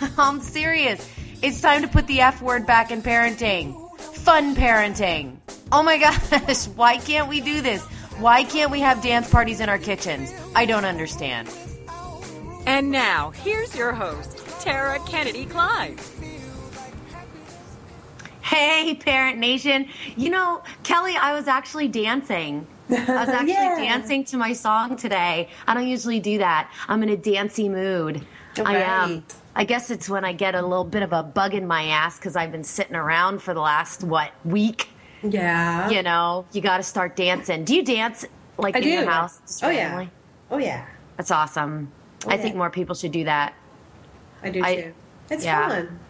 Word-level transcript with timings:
I'm 0.18 0.40
serious. 0.40 1.08
It's 1.42 1.60
time 1.60 1.82
to 1.82 1.88
put 1.88 2.06
the 2.06 2.20
F 2.20 2.42
word 2.42 2.66
back 2.66 2.90
in 2.90 3.02
parenting. 3.02 3.74
Fun 3.98 4.54
parenting. 4.54 5.36
Oh 5.72 5.82
my 5.82 5.98
gosh, 6.38 6.66
why 6.68 6.98
can't 6.98 7.28
we 7.28 7.40
do 7.40 7.60
this? 7.60 7.82
Why 8.18 8.44
can't 8.44 8.70
we 8.70 8.80
have 8.80 9.02
dance 9.02 9.30
parties 9.30 9.60
in 9.60 9.68
our 9.68 9.78
kitchens? 9.78 10.32
I 10.54 10.66
don't 10.66 10.84
understand. 10.84 11.48
And 12.66 12.90
now, 12.90 13.30
here's 13.30 13.74
your 13.74 13.92
host, 13.92 14.38
Tara 14.60 14.98
Kennedy 15.06 15.46
Klein. 15.46 15.96
Hey, 18.42 18.94
Parent 18.96 19.38
Nation. 19.38 19.88
You 20.16 20.30
know, 20.30 20.62
Kelly, 20.82 21.16
I 21.16 21.32
was 21.34 21.46
actually 21.48 21.88
dancing. 21.88 22.66
I 22.90 22.92
was 22.94 23.08
actually 23.28 23.52
Yeah. 23.52 23.76
dancing 23.78 24.24
to 24.24 24.36
my 24.36 24.52
song 24.52 24.96
today. 24.96 25.48
I 25.66 25.74
don't 25.74 25.86
usually 25.86 26.20
do 26.20 26.38
that. 26.38 26.70
I'm 26.88 27.02
in 27.02 27.08
a 27.10 27.16
dancey 27.16 27.68
mood. 27.68 28.26
I 28.64 28.78
am. 28.78 29.24
I 29.60 29.64
guess 29.64 29.90
it's 29.90 30.08
when 30.08 30.24
I 30.24 30.32
get 30.32 30.54
a 30.54 30.62
little 30.62 30.84
bit 30.84 31.02
of 31.02 31.12
a 31.12 31.22
bug 31.22 31.52
in 31.52 31.66
my 31.66 31.88
ass 31.88 32.16
because 32.16 32.34
I've 32.34 32.50
been 32.50 32.64
sitting 32.64 32.96
around 32.96 33.42
for 33.42 33.52
the 33.52 33.60
last, 33.60 34.02
what, 34.02 34.32
week? 34.42 34.88
Yeah. 35.22 35.90
You 35.90 36.02
know, 36.02 36.46
you 36.52 36.62
got 36.62 36.78
to 36.78 36.82
start 36.82 37.14
dancing. 37.14 37.66
Do 37.66 37.76
you 37.76 37.84
dance 37.84 38.24
like 38.56 38.74
I 38.74 38.78
in 38.78 38.84
do. 38.84 38.88
your 38.88 39.04
house? 39.04 39.60
Oh 39.62 39.68
yeah. 39.68 40.06
Oh 40.50 40.56
yeah. 40.56 40.86
That's 41.18 41.30
awesome. 41.30 41.92
I 42.26 42.36
yeah. 42.36 42.40
think 42.40 42.56
more 42.56 42.70
people 42.70 42.94
should 42.94 43.12
do 43.12 43.24
that. 43.24 43.52
I 44.42 44.48
do 44.48 44.64
I- 44.64 44.76
too. 44.76 44.94
It's 45.28 45.44
yeah. 45.44 45.68
fun. 45.68 46.00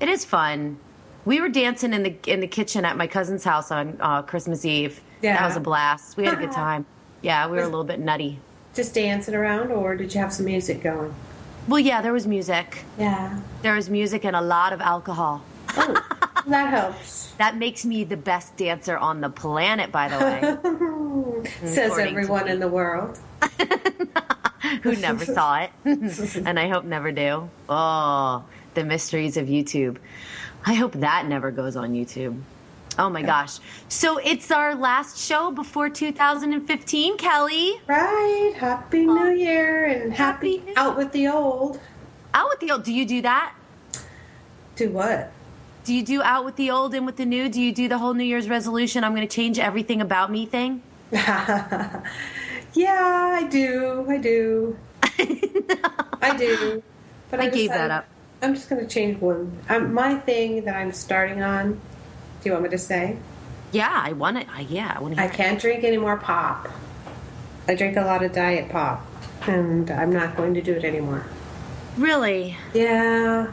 It 0.00 0.10
is 0.10 0.26
fun. 0.26 0.78
We 1.24 1.40
were 1.40 1.48
dancing 1.48 1.94
in 1.94 2.02
the 2.02 2.14
in 2.26 2.40
the 2.40 2.46
kitchen 2.46 2.84
at 2.84 2.98
my 2.98 3.06
cousin's 3.06 3.44
house 3.44 3.70
on 3.70 3.96
uh, 3.98 4.20
Christmas 4.20 4.66
Eve. 4.66 5.00
Yeah. 5.22 5.38
that 5.38 5.46
was 5.46 5.56
a 5.56 5.60
blast. 5.60 6.18
We 6.18 6.26
had 6.26 6.34
a 6.34 6.36
good 6.36 6.52
time. 6.64 6.84
Yeah, 7.22 7.46
we 7.46 7.56
were 7.56 7.62
a 7.62 7.66
little 7.66 7.82
bit 7.82 7.98
nutty. 7.98 8.40
Just 8.74 8.92
dancing 8.92 9.34
around, 9.34 9.72
or 9.72 9.96
did 9.96 10.12
you 10.12 10.20
have 10.20 10.34
some 10.34 10.44
music 10.44 10.82
going? 10.82 11.14
Well, 11.66 11.80
yeah, 11.80 12.02
there 12.02 12.12
was 12.12 12.26
music. 12.26 12.84
Yeah. 12.98 13.40
There 13.62 13.74
was 13.74 13.88
music 13.88 14.24
and 14.24 14.36
a 14.36 14.42
lot 14.42 14.72
of 14.72 14.80
alcohol. 14.80 15.42
Oh, 15.76 15.94
that 16.46 16.70
helps. 16.70 17.32
That 17.38 17.56
makes 17.56 17.84
me 17.84 18.04
the 18.04 18.16
best 18.16 18.56
dancer 18.56 18.96
on 18.96 19.20
the 19.20 19.30
planet, 19.30 19.90
by 19.90 20.08
the 20.08 20.18
way. 20.18 21.48
Says 21.66 21.98
everyone 21.98 22.48
in 22.48 22.60
the 22.60 22.68
world. 22.68 23.18
Who 24.82 24.96
never 24.96 25.24
saw 25.24 25.60
it, 25.60 25.70
and 25.84 26.58
I 26.58 26.68
hope 26.68 26.84
never 26.84 27.12
do. 27.12 27.48
Oh, 27.68 28.44
the 28.74 28.84
mysteries 28.84 29.36
of 29.36 29.46
YouTube. 29.46 29.98
I 30.64 30.74
hope 30.74 30.92
that 30.92 31.26
never 31.26 31.50
goes 31.50 31.76
on 31.76 31.92
YouTube. 31.92 32.40
Oh 32.98 33.10
my 33.10 33.22
gosh. 33.22 33.58
So 33.88 34.18
it's 34.18 34.50
our 34.50 34.74
last 34.74 35.18
show 35.18 35.50
before 35.50 35.88
2015, 35.88 37.16
Kelly. 37.16 37.80
Right. 37.86 38.52
Happy 38.56 39.06
New 39.06 39.30
Year 39.30 39.86
and 39.86 40.12
happy, 40.12 40.58
Happy 40.58 40.72
out 40.76 40.96
with 40.96 41.12
the 41.12 41.26
old. 41.28 41.80
Out 42.32 42.48
with 42.48 42.60
the 42.60 42.70
old. 42.70 42.84
Do 42.84 42.92
you 42.92 43.04
do 43.04 43.22
that? 43.22 43.54
Do 44.76 44.90
what? 44.90 45.32
Do 45.84 45.92
you 45.92 46.04
do 46.04 46.22
out 46.22 46.44
with 46.44 46.56
the 46.56 46.70
old 46.70 46.94
and 46.94 47.04
with 47.04 47.16
the 47.16 47.26
new? 47.26 47.48
Do 47.48 47.60
you 47.60 47.72
do 47.72 47.88
the 47.88 47.98
whole 47.98 48.14
New 48.14 48.24
Year's 48.24 48.48
resolution? 48.48 49.04
I'm 49.04 49.14
going 49.14 49.26
to 49.26 49.34
change 49.34 49.58
everything 49.58 50.00
about 50.00 50.30
me 50.30 50.46
thing. 50.46 50.82
yeah, 51.12 52.02
I 52.74 53.46
do. 53.50 54.06
I 54.08 54.18
do. 54.18 54.78
I 55.18 56.36
do. 56.36 56.82
But 57.30 57.40
I 57.40 57.48
gave 57.48 57.70
that 57.70 57.90
up. 57.90 58.06
I'm 58.42 58.54
just 58.54 58.68
going 58.68 58.80
to 58.80 58.86
change 58.86 59.20
one. 59.20 59.58
Um, 59.68 59.92
my 59.92 60.14
thing 60.14 60.64
that 60.66 60.76
I'm 60.76 60.92
starting 60.92 61.42
on. 61.42 61.80
Do 62.44 62.50
you 62.50 62.52
want 62.52 62.64
me 62.64 62.70
to 62.72 62.78
say? 62.78 63.16
Yeah, 63.72 63.90
I 63.90 64.12
want 64.12 64.36
it. 64.36 64.46
I, 64.54 64.60
yeah, 64.60 64.92
I 64.94 65.00
want 65.00 65.14
to 65.14 65.20
I 65.20 65.24
hear 65.24 65.32
it. 65.32 65.36
can't 65.36 65.58
drink 65.58 65.82
any 65.82 65.96
more 65.96 66.18
pop. 66.18 66.68
I 67.66 67.74
drink 67.74 67.96
a 67.96 68.02
lot 68.02 68.22
of 68.22 68.32
diet 68.32 68.68
pop, 68.68 69.02
and 69.48 69.90
I'm 69.90 70.12
not 70.12 70.36
going 70.36 70.52
to 70.52 70.60
do 70.60 70.74
it 70.74 70.84
anymore. 70.84 71.24
Really? 71.96 72.54
Yeah. 72.74 73.50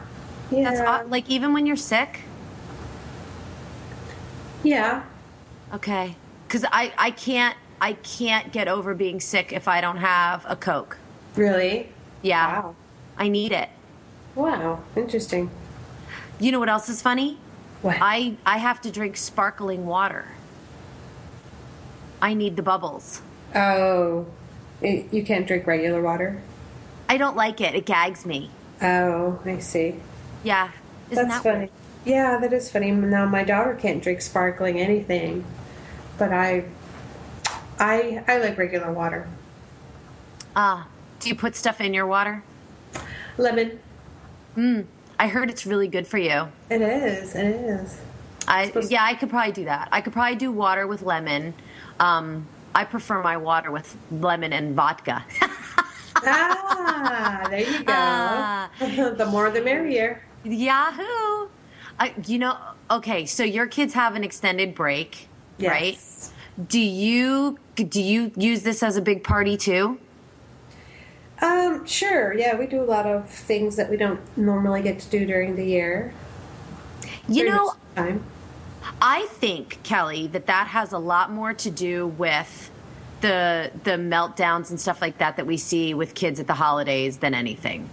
Yeah. 0.50 0.70
That's 0.74 0.80
aw- 0.80 1.08
like 1.08 1.30
even 1.30 1.54
when 1.54 1.64
you're 1.64 1.74
sick. 1.76 2.20
yeah. 4.62 5.04
Okay. 5.72 6.14
Because 6.46 6.66
I 6.70 6.92
I 6.98 7.10
can't 7.12 7.56
I 7.80 7.94
can't 7.94 8.52
get 8.52 8.68
over 8.68 8.94
being 8.94 9.20
sick 9.20 9.54
if 9.54 9.66
I 9.68 9.80
don't 9.80 9.96
have 9.96 10.44
a 10.46 10.54
Coke. 10.54 10.98
Really? 11.34 11.88
Yeah. 12.20 12.60
Wow. 12.60 12.76
I 13.16 13.28
need 13.28 13.52
it. 13.52 13.70
Wow. 14.34 14.82
Interesting. 14.96 15.50
You 16.38 16.52
know 16.52 16.58
what 16.60 16.68
else 16.68 16.90
is 16.90 17.00
funny? 17.00 17.38
What? 17.82 17.98
I 18.00 18.36
I 18.46 18.58
have 18.58 18.80
to 18.82 18.90
drink 18.90 19.16
sparkling 19.16 19.86
water. 19.86 20.26
I 22.20 22.34
need 22.34 22.56
the 22.56 22.62
bubbles. 22.62 23.20
oh, 23.54 24.26
you 24.80 25.24
can't 25.24 25.46
drink 25.46 25.66
regular 25.66 26.00
water. 26.00 26.40
I 27.08 27.16
don't 27.18 27.36
like 27.36 27.60
it. 27.60 27.74
It 27.74 27.84
gags 27.84 28.24
me. 28.24 28.50
Oh, 28.80 29.40
I 29.44 29.58
see. 29.58 29.96
Yeah. 30.44 30.70
Isn't 31.10 31.28
That's 31.28 31.42
that 31.42 31.52
funny. 31.52 31.58
weird? 31.58 31.70
Yeah, 32.04 32.38
that 32.38 32.52
is 32.52 32.70
funny. 32.70 32.90
Now 32.90 33.26
my 33.26 33.44
daughter 33.44 33.74
can't 33.74 34.02
drink 34.02 34.20
sparkling 34.22 34.80
anything, 34.80 35.44
but 36.18 36.32
I, 36.32 36.64
I, 37.78 38.24
I 38.26 38.38
like 38.38 38.56
regular 38.58 38.90
water. 38.92 39.28
Ah, 40.56 40.86
do 41.20 41.28
you 41.28 41.34
put 41.34 41.54
stuff 41.54 41.80
in 41.80 41.92
your 41.94 42.06
water? 42.06 42.42
Lemon. 43.36 43.78
I 45.22 45.28
heard 45.28 45.50
it's 45.50 45.66
really 45.66 45.86
good 45.86 46.08
for 46.08 46.18
you. 46.18 46.48
It 46.68 46.82
is. 46.82 47.36
It 47.36 47.46
is. 47.46 48.00
I 48.48 48.72
yeah, 48.88 49.04
I 49.04 49.14
could 49.14 49.30
probably 49.30 49.52
do 49.52 49.66
that. 49.66 49.88
I 49.92 50.00
could 50.00 50.12
probably 50.12 50.34
do 50.34 50.50
water 50.50 50.88
with 50.88 51.02
lemon. 51.02 51.54
Um, 52.00 52.44
I 52.74 52.82
prefer 52.82 53.22
my 53.22 53.36
water 53.36 53.70
with 53.70 53.96
lemon 54.10 54.52
and 54.52 54.74
vodka. 54.74 55.24
ah, 56.16 57.46
there 57.48 57.60
you 57.60 57.84
go. 57.84 57.92
Ah. 57.92 58.68
the 58.80 59.28
more 59.30 59.48
the 59.52 59.62
merrier. 59.62 60.24
Yahoo! 60.42 61.46
I, 62.00 62.14
you 62.26 62.40
know, 62.40 62.58
okay. 62.90 63.24
So 63.24 63.44
your 63.44 63.68
kids 63.68 63.94
have 63.94 64.16
an 64.16 64.24
extended 64.24 64.74
break, 64.74 65.28
right? 65.60 65.92
Yes. 65.92 66.32
Do 66.66 66.80
you 66.80 67.60
do 67.76 68.02
you 68.02 68.32
use 68.36 68.64
this 68.64 68.82
as 68.82 68.96
a 68.96 69.00
big 69.00 69.22
party 69.22 69.56
too? 69.56 70.00
Um, 71.42 71.84
sure. 71.84 72.32
Yeah, 72.32 72.56
we 72.56 72.66
do 72.66 72.80
a 72.80 72.86
lot 72.86 73.04
of 73.04 73.28
things 73.28 73.76
that 73.76 73.90
we 73.90 73.96
don't 73.96 74.20
normally 74.38 74.80
get 74.80 75.00
to 75.00 75.10
do 75.10 75.26
during 75.26 75.56
the 75.56 75.64
year. 75.64 76.14
You 77.28 77.44
know, 77.44 77.74
time. 77.96 78.24
I 79.00 79.26
think 79.26 79.82
Kelly 79.82 80.28
that 80.28 80.46
that 80.46 80.68
has 80.68 80.92
a 80.92 80.98
lot 80.98 81.32
more 81.32 81.52
to 81.54 81.70
do 81.70 82.06
with 82.06 82.70
the 83.20 83.72
the 83.84 83.92
meltdowns 83.92 84.70
and 84.70 84.80
stuff 84.80 85.00
like 85.00 85.18
that 85.18 85.36
that 85.36 85.46
we 85.46 85.56
see 85.56 85.94
with 85.94 86.14
kids 86.14 86.38
at 86.38 86.46
the 86.46 86.54
holidays 86.54 87.18
than 87.18 87.34
anything. 87.34 87.90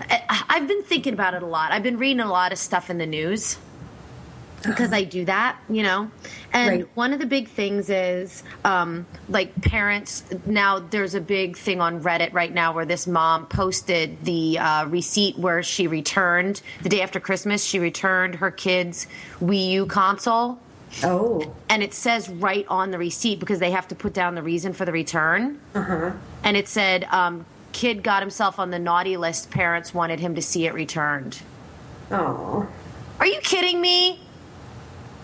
I- 0.00 0.44
I've 0.48 0.68
been 0.68 0.82
thinking 0.82 1.12
about 1.14 1.34
it 1.34 1.42
a 1.42 1.46
lot. 1.46 1.72
I've 1.72 1.82
been 1.82 1.98
reading 1.98 2.20
a 2.20 2.30
lot 2.30 2.52
of 2.52 2.58
stuff 2.58 2.90
in 2.90 2.98
the 2.98 3.06
news 3.06 3.58
because 4.66 4.92
I 4.92 5.04
do 5.04 5.24
that, 5.26 5.56
you 5.68 5.82
know. 5.82 6.10
And 6.52 6.70
Right. 6.70 6.88
one 6.94 7.12
of 7.12 7.18
the 7.18 7.26
big 7.26 7.48
things 7.48 7.88
is 7.90 8.42
um, 8.64 9.06
like 9.28 9.54
parents. 9.62 10.24
Now 10.46 10.78
there's 10.78 11.14
a 11.14 11.20
big 11.20 11.56
thing 11.56 11.80
on 11.80 12.02
Reddit 12.02 12.32
right 12.32 12.52
now 12.52 12.72
where 12.72 12.84
this 12.86 13.06
mom 13.06 13.46
posted 13.46 14.22
the 14.24 14.58
uh, 14.58 14.86
receipt 14.86 15.38
where 15.38 15.62
she 15.62 15.86
returned 15.86 16.62
the 16.82 16.88
day 16.88 17.02
after 17.02 17.20
Christmas. 17.20 17.64
She 17.64 17.78
returned 17.78 18.36
her 18.36 18.50
kid's 18.50 19.06
Wii 19.40 19.70
U 19.72 19.86
console, 19.86 20.58
Oh. 21.02 21.54
and 21.68 21.82
it 21.82 21.92
says 21.94 22.28
right 22.28 22.64
on 22.68 22.90
the 22.90 22.98
receipt 22.98 23.40
because 23.40 23.58
they 23.58 23.70
have 23.72 23.88
to 23.88 23.94
put 23.94 24.12
down 24.14 24.34
the 24.34 24.42
reason 24.42 24.72
for 24.72 24.84
the 24.84 24.92
return. 24.92 25.58
Uh 25.74 25.82
huh. 25.82 26.10
And 26.44 26.56
it 26.56 26.68
said, 26.68 27.04
um, 27.10 27.44
"Kid 27.72 28.02
got 28.02 28.22
himself 28.22 28.58
on 28.58 28.70
the 28.70 28.78
naughty 28.78 29.16
list. 29.16 29.50
Parents 29.50 29.92
wanted 29.92 30.20
him 30.20 30.34
to 30.36 30.42
see 30.42 30.66
it 30.66 30.72
returned." 30.74 31.40
Oh. 32.10 32.66
Are 33.18 33.26
you 33.26 33.40
kidding 33.40 33.80
me? 33.80 34.20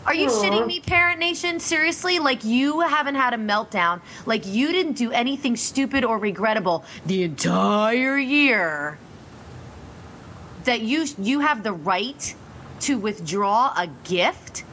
Are 0.04 0.14
you 0.14 0.26
Aw. 0.26 0.42
shitting 0.42 0.66
me, 0.66 0.80
Parent 0.80 1.20
Nation? 1.20 1.60
Seriously? 1.60 2.18
Like 2.18 2.44
you 2.44 2.80
haven't 2.80 3.14
had 3.14 3.34
a 3.34 3.36
meltdown. 3.36 4.00
Like 4.26 4.46
you 4.46 4.72
didn't 4.72 4.94
do 4.94 5.12
anything 5.12 5.56
stupid 5.56 6.04
or 6.04 6.18
regrettable 6.18 6.84
the 7.06 7.22
entire 7.22 8.18
year. 8.18 8.98
That 10.64 10.80
you 10.82 11.06
you 11.18 11.40
have 11.40 11.62
the 11.62 11.72
right 11.72 12.34
to 12.80 12.98
withdraw 12.98 13.72
a 13.76 13.88
gift 14.04 14.64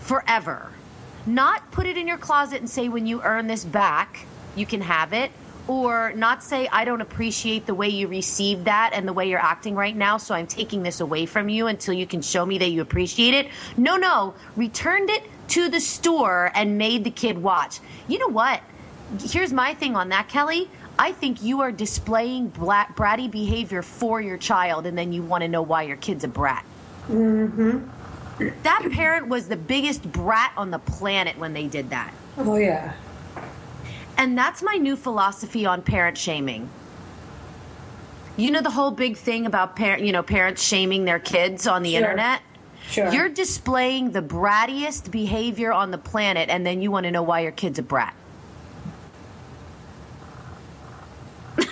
forever. 0.00 0.70
Not 1.24 1.70
put 1.70 1.86
it 1.86 1.96
in 1.96 2.06
your 2.06 2.18
closet 2.18 2.58
and 2.60 2.68
say 2.68 2.88
when 2.88 3.06
you 3.06 3.22
earn 3.22 3.46
this 3.46 3.64
back, 3.64 4.26
you 4.54 4.66
can 4.66 4.80
have 4.80 5.12
it 5.12 5.30
or 5.68 6.12
not 6.14 6.42
say 6.42 6.68
I 6.68 6.84
don't 6.84 7.00
appreciate 7.00 7.66
the 7.66 7.74
way 7.74 7.88
you 7.88 8.08
received 8.08 8.64
that 8.64 8.90
and 8.92 9.06
the 9.06 9.12
way 9.12 9.28
you're 9.28 9.38
acting 9.38 9.74
right 9.74 9.94
now, 9.94 10.16
so 10.16 10.34
I'm 10.34 10.46
taking 10.46 10.82
this 10.82 11.00
away 11.00 11.26
from 11.26 11.48
you 11.48 11.66
until 11.66 11.94
you 11.94 12.06
can 12.06 12.22
show 12.22 12.44
me 12.44 12.58
that 12.58 12.70
you 12.70 12.82
appreciate 12.82 13.34
it. 13.34 13.48
No, 13.76 13.96
no, 13.96 14.34
returned 14.56 15.10
it 15.10 15.22
to 15.48 15.68
the 15.68 15.80
store 15.80 16.50
and 16.54 16.78
made 16.78 17.04
the 17.04 17.10
kid 17.10 17.38
watch. 17.38 17.80
You 18.08 18.18
know 18.18 18.28
what? 18.28 18.60
Here's 19.20 19.52
my 19.52 19.74
thing 19.74 19.94
on 19.94 20.08
that, 20.08 20.28
Kelly. 20.28 20.68
I 20.98 21.12
think 21.12 21.42
you 21.42 21.60
are 21.60 21.72
displaying 21.72 22.48
brat, 22.48 22.94
bratty 22.96 23.30
behavior 23.30 23.82
for 23.82 24.20
your 24.20 24.36
child, 24.36 24.86
and 24.86 24.96
then 24.96 25.12
you 25.12 25.22
want 25.22 25.42
to 25.42 25.48
know 25.48 25.62
why 25.62 25.82
your 25.82 25.96
kid's 25.96 26.24
a 26.24 26.28
brat. 26.28 26.64
Mm-hmm. 27.08 27.88
That 28.62 28.88
parent 28.92 29.28
was 29.28 29.48
the 29.48 29.56
biggest 29.56 30.10
brat 30.10 30.52
on 30.56 30.70
the 30.70 30.78
planet 30.78 31.38
when 31.38 31.52
they 31.52 31.66
did 31.66 31.90
that. 31.90 32.12
Oh 32.38 32.56
yeah. 32.56 32.94
And 34.16 34.36
that's 34.38 34.62
my 34.62 34.74
new 34.74 34.96
philosophy 34.96 35.66
on 35.66 35.82
parent 35.82 36.16
shaming. 36.18 36.68
You 38.36 38.50
know 38.50 38.62
the 38.62 38.70
whole 38.70 38.90
big 38.90 39.16
thing 39.16 39.46
about 39.46 39.76
parent, 39.76 40.04
you 40.04 40.12
know, 40.12 40.22
parents 40.22 40.62
shaming 40.62 41.04
their 41.04 41.18
kids 41.18 41.66
on 41.66 41.82
the 41.82 41.92
Sure. 41.92 42.00
internet? 42.00 42.40
Sure. 42.88 43.12
You're 43.12 43.28
displaying 43.28 44.12
the 44.12 44.22
brattiest 44.22 45.10
behavior 45.10 45.72
on 45.72 45.90
the 45.90 45.98
planet 45.98 46.48
and 46.48 46.66
then 46.66 46.82
you 46.82 46.90
want 46.90 47.04
to 47.04 47.10
know 47.10 47.22
why 47.22 47.40
your 47.40 47.52
kid's 47.52 47.78
a 47.78 47.82
brat. 47.82 48.14
I 51.58 51.64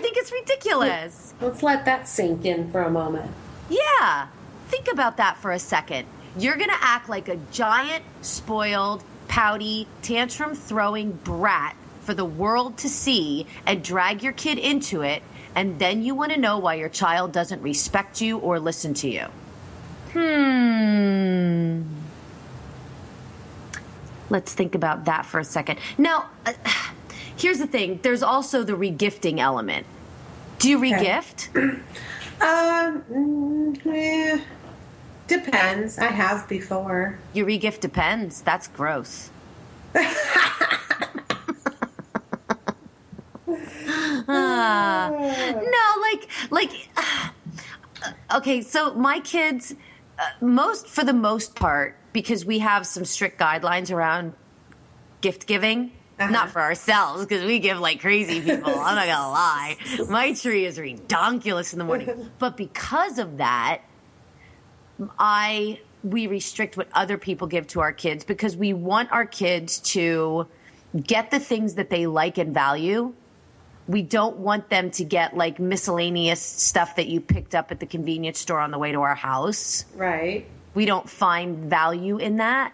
think 0.00 0.16
it's 0.16 0.32
ridiculous. 0.32 1.34
Let's 1.40 1.62
let 1.62 1.84
that 1.84 2.08
sink 2.08 2.44
in 2.44 2.70
for 2.70 2.82
a 2.82 2.90
moment. 2.90 3.30
Yeah. 3.68 4.28
Think 4.68 4.88
about 4.90 5.16
that 5.18 5.36
for 5.38 5.52
a 5.52 5.58
second. 5.58 6.06
You're 6.38 6.56
going 6.56 6.70
to 6.70 6.78
act 6.80 7.08
like 7.08 7.28
a 7.28 7.36
giant, 7.52 8.04
spoiled, 8.22 9.04
pouty, 9.28 9.86
tantrum 10.02 10.54
throwing 10.54 11.12
brat 11.12 11.76
for 12.02 12.14
the 12.14 12.24
world 12.24 12.76
to 12.78 12.88
see 12.88 13.46
and 13.66 13.82
drag 13.82 14.22
your 14.22 14.32
kid 14.32 14.58
into 14.58 15.02
it, 15.02 15.22
and 15.54 15.78
then 15.78 16.02
you 16.02 16.14
want 16.14 16.32
to 16.32 16.38
know 16.38 16.58
why 16.58 16.74
your 16.74 16.88
child 16.88 17.32
doesn't 17.32 17.62
respect 17.62 18.20
you 18.20 18.38
or 18.38 18.58
listen 18.60 18.94
to 18.94 19.08
you. 19.08 19.26
Hmm. 20.12 21.82
Let's 24.30 24.54
think 24.54 24.74
about 24.74 25.04
that 25.04 25.26
for 25.26 25.38
a 25.38 25.44
second. 25.44 25.78
Now, 25.98 26.30
uh, 26.46 26.52
here's 27.36 27.58
the 27.58 27.66
thing 27.66 28.00
there's 28.02 28.22
also 28.22 28.62
the 28.62 28.72
regifting 28.74 29.38
element. 29.38 29.86
Do 30.58 30.68
you 30.68 30.78
Okay. 30.78 30.92
regift? 30.92 31.80
Um, 32.40 33.02
mm, 33.10 33.86
eh, 33.94 34.40
depends. 35.26 35.98
I 35.98 36.06
have 36.06 36.48
before. 36.48 37.18
Your 37.32 37.46
regift 37.46 37.80
depends. 37.80 38.42
That's 38.42 38.68
gross. 38.68 39.30
Ah. 44.26 45.10
no, 45.10 46.00
like, 46.00 46.28
like, 46.50 46.88
ah, 46.96 47.32
okay. 48.36 48.62
So 48.62 48.94
my 48.94 49.20
kids, 49.20 49.74
uh, 50.18 50.22
most 50.40 50.88
for 50.88 51.04
the 51.04 51.12
most 51.12 51.54
part, 51.54 51.96
because 52.12 52.44
we 52.44 52.58
have 52.60 52.86
some 52.86 53.04
strict 53.04 53.38
guidelines 53.38 53.92
around 53.92 54.32
gift 55.20 55.46
giving. 55.46 55.92
Uh-huh. 56.18 56.30
Not 56.30 56.50
for 56.50 56.60
ourselves, 56.60 57.26
because 57.26 57.44
we 57.44 57.58
give 57.58 57.80
like 57.80 58.00
crazy 58.00 58.40
people. 58.40 58.70
I'm 58.70 58.94
not 58.94 59.06
gonna 59.06 59.28
lie. 59.30 59.76
My 60.08 60.32
tree 60.32 60.64
is 60.64 60.78
redonkulous 60.78 61.72
in 61.72 61.80
the 61.80 61.84
morning. 61.84 62.30
But 62.38 62.56
because 62.56 63.18
of 63.18 63.38
that, 63.38 63.82
I 65.18 65.80
we 66.02 66.26
restrict 66.26 66.76
what 66.76 66.88
other 66.92 67.16
people 67.16 67.46
give 67.46 67.66
to 67.68 67.80
our 67.80 67.92
kids 67.92 68.24
because 68.24 68.56
we 68.56 68.72
want 68.74 69.10
our 69.10 69.24
kids 69.24 69.78
to 69.80 70.46
get 71.02 71.30
the 71.30 71.40
things 71.40 71.74
that 71.74 71.90
they 71.90 72.06
like 72.06 72.38
and 72.38 72.52
value. 72.52 73.14
We 73.88 74.02
don't 74.02 74.36
want 74.36 74.68
them 74.68 74.90
to 74.92 75.04
get 75.04 75.36
like 75.36 75.58
miscellaneous 75.58 76.40
stuff 76.40 76.96
that 76.96 77.08
you 77.08 77.20
picked 77.20 77.54
up 77.54 77.70
at 77.70 77.80
the 77.80 77.86
convenience 77.86 78.38
store 78.38 78.60
on 78.60 78.70
the 78.70 78.78
way 78.78 78.92
to 78.92 79.00
our 79.00 79.14
house. 79.14 79.86
Right. 79.94 80.46
We 80.74 80.84
don't 80.84 81.08
find 81.08 81.70
value 81.70 82.18
in 82.18 82.36
that. 82.36 82.72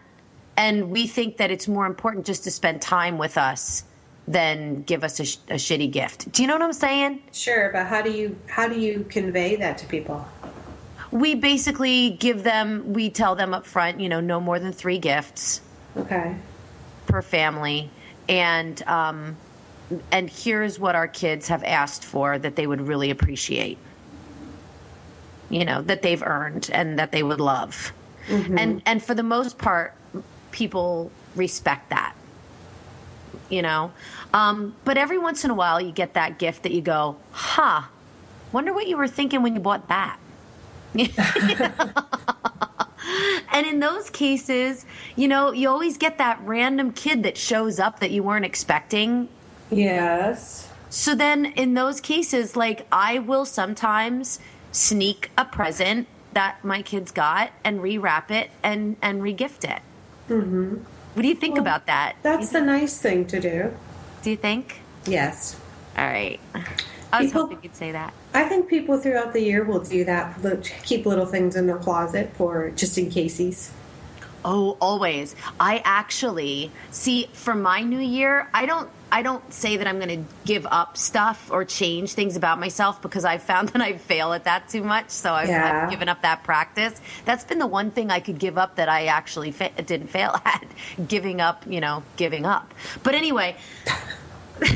And 0.57 0.91
we 0.91 1.07
think 1.07 1.37
that 1.39 1.51
it's 1.51 1.69
more 1.69 1.87
important 1.87 2.27
just 2.27 2.45
to 2.45 2.51
spend 2.51 2.83
time 2.83 3.17
with 3.17 3.39
us 3.39 3.85
than 4.29 4.83
give 4.83 5.03
us 5.03 5.19
a, 5.21 5.25
sh- 5.25 5.39
a 5.49 5.55
shitty 5.55 5.91
gift. 5.91 6.31
Do 6.33 6.43
you 6.43 6.49
know 6.49 6.55
what 6.55 6.63
I'm 6.63 6.73
saying? 6.73 7.23
Sure, 7.33 7.71
but 7.73 7.87
how 7.87 8.03
do 8.03 8.11
you 8.13 8.37
how 8.47 8.69
do 8.69 8.79
you 8.79 9.07
convey 9.09 9.57
that 9.57 9.79
to 9.79 9.87
people? 9.87 10.25
We 11.11 11.35
basically 11.35 12.11
give 12.11 12.45
them, 12.45 12.93
we 12.93 13.11
tell 13.11 13.35
them 13.35 13.53
up 13.53 13.67
front, 13.67 14.01
you 14.01 14.09
know, 14.09 14.21
no 14.21 14.41
more 14.41 14.59
than 14.59 14.73
three 14.73 14.99
gifts. 14.99 15.61
Okay. 15.97 16.37
per 17.07 17.21
family. 17.23 17.91
And 18.29 18.81
um, 18.87 19.37
and 20.13 20.31
here's 20.31 20.79
what 20.79 20.95
our 20.95 21.09
kids 21.09 21.49
have 21.49 21.65
asked 21.65 22.05
for 22.05 22.39
that 22.39 22.55
they 22.55 22.67
would 22.67 22.81
really 22.81 23.11
appreciate. 23.11 23.77
You 25.49 25.65
know 25.65 25.83
that 25.83 26.03
they've 26.03 26.23
earned 26.23 26.71
and 26.73 26.99
that 27.01 27.11
they 27.11 27.25
would 27.25 27.41
love. 27.41 27.93
And 28.29 28.83
and 28.87 29.03
for 29.03 29.15
the 29.15 29.25
most 29.25 29.59
part 29.59 29.95
people 30.53 31.11
respect 31.35 31.91
that. 31.91 32.15
You 33.49 33.63
know? 33.63 33.91
Um, 34.33 34.77
but 34.85 34.97
every 34.97 35.19
once 35.19 35.45
in 35.45 35.51
a 35.51 35.55
while 35.55 35.81
you 35.81 35.91
get 35.91 36.15
that 36.15 36.39
gift 36.39 36.63
that 36.63 36.71
you 36.73 36.81
go 36.83 37.17
huh 37.33 37.83
wonder 38.53 38.73
what 38.73 38.87
you 38.87 38.97
were 38.97 39.09
thinking 39.09 39.43
when 39.43 39.55
you 39.55 39.61
bought 39.61 39.89
that 39.89 40.19
And 43.53 43.67
in 43.67 43.81
those 43.81 44.11
cases, 44.11 44.87
you 45.17 45.29
know, 45.29 45.53
you 45.53 45.69
always 45.69 45.99
get 45.99 46.19
that 46.19 46.41
random 46.45 46.93
kid 46.93 47.25
that 47.25 47.37
shows 47.37 47.81
up 47.81 48.01
that 48.01 48.11
you 48.11 48.23
weren't 48.23 48.45
expecting. 48.45 49.29
Yes. 49.71 50.71
So 50.89 51.15
then 51.15 51.47
in 51.47 51.75
those 51.75 52.01
cases, 52.01 52.57
like 52.57 52.87
I 52.91 53.19
will 53.19 53.45
sometimes 53.45 54.41
sneak 54.73 55.31
a 55.37 55.45
present 55.45 56.07
that 56.33 56.65
my 56.65 56.81
kids 56.83 57.11
got 57.11 57.51
and 57.65 57.81
rewrap 57.81 58.31
it 58.31 58.51
and 58.63 58.97
and 59.03 59.21
regift 59.21 59.65
it. 59.65 59.83
Mm-hmm. 60.29 60.77
What 61.15 61.23
do 61.23 61.29
you 61.29 61.35
think 61.35 61.59
about 61.59 61.87
that? 61.87 62.17
That's 62.23 62.51
the 62.51 62.61
nice 62.61 62.99
thing 62.99 63.27
to 63.27 63.41
do. 63.41 63.77
Do 64.23 64.31
you 64.31 64.37
think? 64.37 64.81
Yes. 65.07 65.61
All 65.99 66.07
right. 66.07 66.41
I 67.13 67.23
was 67.23 67.27
People- 67.31 67.43
hoping 67.43 67.59
you'd 67.63 67.77
say 67.77 67.93
that. 67.93 68.13
I 68.35 68.45
think 68.45 68.69
people 68.69 68.99
throughout 68.99 69.33
the 69.33 69.41
year 69.43 69.65
will 69.65 69.81
do 69.81 70.05
that. 70.05 70.43
look- 70.43 70.65
Keep 70.85 71.07
little 71.07 71.27
things 71.27 71.57
in 71.57 71.67
their 71.67 71.79
closet 71.79 72.33
for 72.35 72.71
just 72.71 72.97
in 72.99 73.11
cases. 73.11 73.71
Oh, 74.45 74.77
always. 74.81 75.37
I 75.59 75.83
actually 75.85 76.71
see 76.91 77.29
for 77.35 77.55
my 77.55 77.83
new 77.83 77.99
year, 77.99 78.49
I 78.55 78.65
don't 78.67 78.89
I 79.13 79.23
don't 79.23 79.53
say 79.53 79.77
that 79.77 79.89
I'm 79.89 79.99
going 79.99 80.25
to 80.25 80.35
give 80.47 80.65
up 80.71 80.97
stuff 80.97 81.49
or 81.51 81.65
change 81.65 82.13
things 82.13 82.37
about 82.37 82.61
myself 82.61 83.03
because 83.03 83.25
I 83.25 83.39
found 83.39 83.69
that 83.71 83.83
I 83.83 83.97
fail 83.99 84.33
at 84.33 84.45
that 84.45 84.69
too 84.69 84.85
much. 84.85 85.11
So 85.11 85.33
I've, 85.35 85.49
Yeah. 85.49 85.83
I've 85.83 85.91
given 85.91 86.09
up 86.09 86.23
that 86.23 86.45
practice. 86.45 86.99
That's 87.25 87.43
been 87.43 87.59
the 87.59 87.67
one 87.67 87.91
thing 87.91 88.13
I 88.13 88.21
could 88.21 88.39
give 88.39 88.57
up 88.57 88.77
that 88.77 88.89
I 88.89 89.07
actually 89.07 89.51
fa- 89.51 89.73
didn't 89.85 90.07
fail 90.11 90.41
at 90.45 90.65
giving 91.09 91.41
up, 91.41 91.65
you 91.67 91.81
know, 91.81 92.05
giving 92.17 92.47
up. 92.47 92.73
But 93.03 93.17
anyway, 93.17 93.57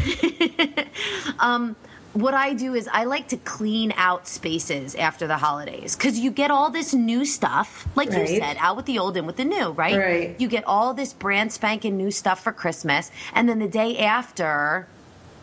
um, 1.38 1.76
what 2.14 2.32
I 2.32 2.54
do 2.54 2.74
is 2.74 2.88
I 2.92 3.04
like 3.04 3.28
to 3.28 3.36
clean 3.36 3.92
out 3.96 4.28
spaces 4.28 4.94
after 4.94 5.26
the 5.26 5.36
holidays 5.36 5.96
because 5.96 6.18
you 6.18 6.30
get 6.30 6.50
all 6.50 6.70
this 6.70 6.94
new 6.94 7.24
stuff, 7.24 7.86
like 7.96 8.12
you 8.12 8.26
said, 8.26 8.56
out 8.60 8.76
with 8.76 8.86
the 8.86 8.98
old, 8.98 9.16
and 9.16 9.26
with 9.26 9.36
the 9.36 9.44
new, 9.44 9.70
right? 9.72 9.96
Right. 9.96 10.40
You 10.40 10.48
get 10.48 10.64
all 10.64 10.94
this 10.94 11.12
brand 11.12 11.52
spanking 11.52 11.96
new 11.96 12.10
stuff 12.10 12.42
for 12.42 12.52
Christmas, 12.52 13.10
and 13.34 13.48
then 13.48 13.58
the 13.58 13.68
day 13.68 13.98
after. 13.98 14.86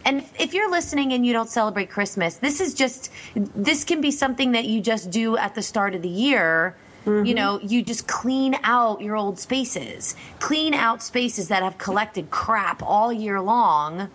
And 0.03 0.19
if- 0.19 0.41
if 0.41 0.53
you're 0.53 0.71
listening 0.71 1.13
and 1.13 1.25
you 1.25 1.33
don't 1.33 1.49
celebrate 1.49 1.89
Christmas, 1.91 2.35
this 2.35 2.59
is 2.59 2.73
just 2.73 3.11
this 3.35 3.83
can 3.83 4.01
be 4.01 4.09
something 4.09 4.53
that 4.53 4.65
you 4.65 4.81
just 4.81 5.11
do 5.11 5.37
at 5.37 5.53
the 5.53 5.61
start 5.61 5.93
of 5.93 6.01
the 6.01 6.09
year. 6.09 6.75
You 7.05 7.33
know, 7.33 7.57
mm-hmm. 7.57 7.67
you 7.67 7.81
just 7.81 8.07
clean 8.07 8.55
out 8.63 9.01
your 9.01 9.15
old 9.15 9.39
spaces, 9.39 10.15
clean 10.39 10.75
out 10.75 11.01
spaces 11.01 11.47
that 11.47 11.63
have 11.63 11.79
collected 11.79 12.29
crap 12.29 12.83
all 12.83 13.11
year 13.11 13.41
long 13.41 14.09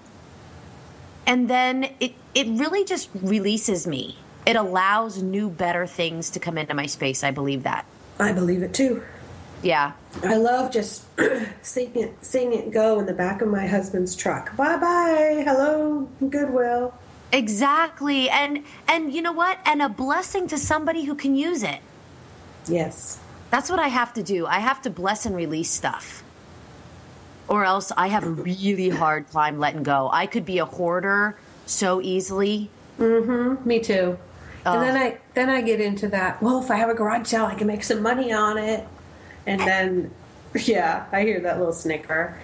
and 1.26 1.48
then 1.48 1.90
it 2.00 2.14
it 2.34 2.46
really 2.48 2.84
just 2.84 3.10
releases 3.14 3.86
me. 3.86 4.18
It 4.46 4.56
allows 4.56 5.22
new, 5.22 5.50
better 5.50 5.86
things 5.86 6.30
to 6.30 6.40
come 6.40 6.56
into 6.56 6.74
my 6.74 6.86
space. 6.86 7.24
I 7.24 7.32
believe 7.32 7.64
that. 7.64 7.84
I 8.18 8.32
believe 8.32 8.62
it 8.62 8.72
too. 8.72 9.02
Yeah. 9.62 9.92
I 10.22 10.36
love 10.36 10.70
just 10.70 11.04
seeing 11.62 11.96
it, 11.96 12.14
seeing 12.20 12.52
it 12.52 12.70
go 12.70 13.00
in 13.00 13.06
the 13.06 13.12
back 13.12 13.42
of 13.42 13.48
my 13.48 13.66
husband's 13.66 14.14
truck. 14.14 14.56
Bye 14.56 14.76
bye. 14.76 15.42
Hello, 15.44 16.08
Goodwill. 16.28 16.94
Exactly. 17.32 18.30
And 18.30 18.64
and 18.86 19.12
you 19.12 19.22
know 19.22 19.32
what? 19.32 19.58
And 19.64 19.82
a 19.82 19.88
blessing 19.88 20.46
to 20.48 20.58
somebody 20.58 21.04
who 21.04 21.14
can 21.14 21.34
use 21.34 21.62
it. 21.62 21.80
Yes. 22.68 23.18
That's 23.50 23.70
what 23.70 23.78
I 23.78 23.88
have 23.88 24.12
to 24.14 24.22
do. 24.22 24.46
I 24.46 24.58
have 24.58 24.82
to 24.82 24.90
bless 24.90 25.26
and 25.26 25.34
release 25.34 25.70
stuff. 25.70 26.22
Or 27.48 27.64
else 27.64 27.92
I 27.96 28.08
have 28.08 28.24
a 28.24 28.30
really 28.30 28.88
hard 28.88 29.30
time 29.30 29.58
letting 29.58 29.82
go. 29.82 30.10
I 30.12 30.26
could 30.26 30.44
be 30.44 30.58
a 30.58 30.64
hoarder 30.64 31.38
so 31.66 32.00
easily. 32.00 32.70
Mm-hmm. 32.98 33.68
Me 33.68 33.80
too. 33.80 34.18
Oh. 34.64 34.72
And 34.72 34.82
then 34.82 34.96
I 34.96 35.18
then 35.34 35.48
I 35.48 35.60
get 35.60 35.80
into 35.80 36.08
that. 36.08 36.42
Well, 36.42 36.60
if 36.62 36.70
I 36.70 36.76
have 36.76 36.88
a 36.88 36.94
garage 36.94 37.28
sale, 37.28 37.44
I 37.44 37.54
can 37.54 37.66
make 37.66 37.84
some 37.84 38.02
money 38.02 38.32
on 38.32 38.58
it. 38.58 38.86
And 39.46 39.60
then 39.60 40.10
Yeah, 40.66 41.06
I 41.12 41.22
hear 41.22 41.40
that 41.40 41.58
little 41.58 41.72
snicker. 41.72 42.38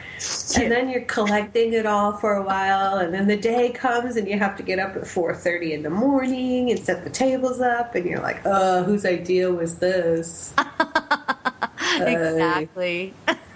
And 0.57 0.71
then 0.71 0.89
you're 0.91 1.03
collecting 1.03 1.73
it 1.73 1.87
all 1.87 2.13
for 2.13 2.35
a 2.35 2.43
while, 2.43 2.99
and 2.99 3.13
then 3.13 3.27
the 3.27 3.37
day 3.37 3.71
comes, 3.71 4.17
and 4.17 4.29
you 4.29 4.39
have 4.39 4.57
to 4.57 4.63
get 4.63 4.79
up 4.79 4.97
at 4.97 5.07
four 5.07 5.35
thirty 5.35 5.73
in 5.73 5.83
the 5.83 5.91
morning 5.91 6.71
and 6.71 6.79
set 6.79 7.05
the 7.05 7.11
tables 7.11 7.61
up, 7.61 7.95
and 7.95 8.05
you're 8.05 8.21
like, 8.21 8.45
"Uh, 8.45 8.83
whose 8.83 9.05
idea 9.05 9.51
was 9.51 9.77
this?" 9.77 10.53
exactly. 12.01 13.15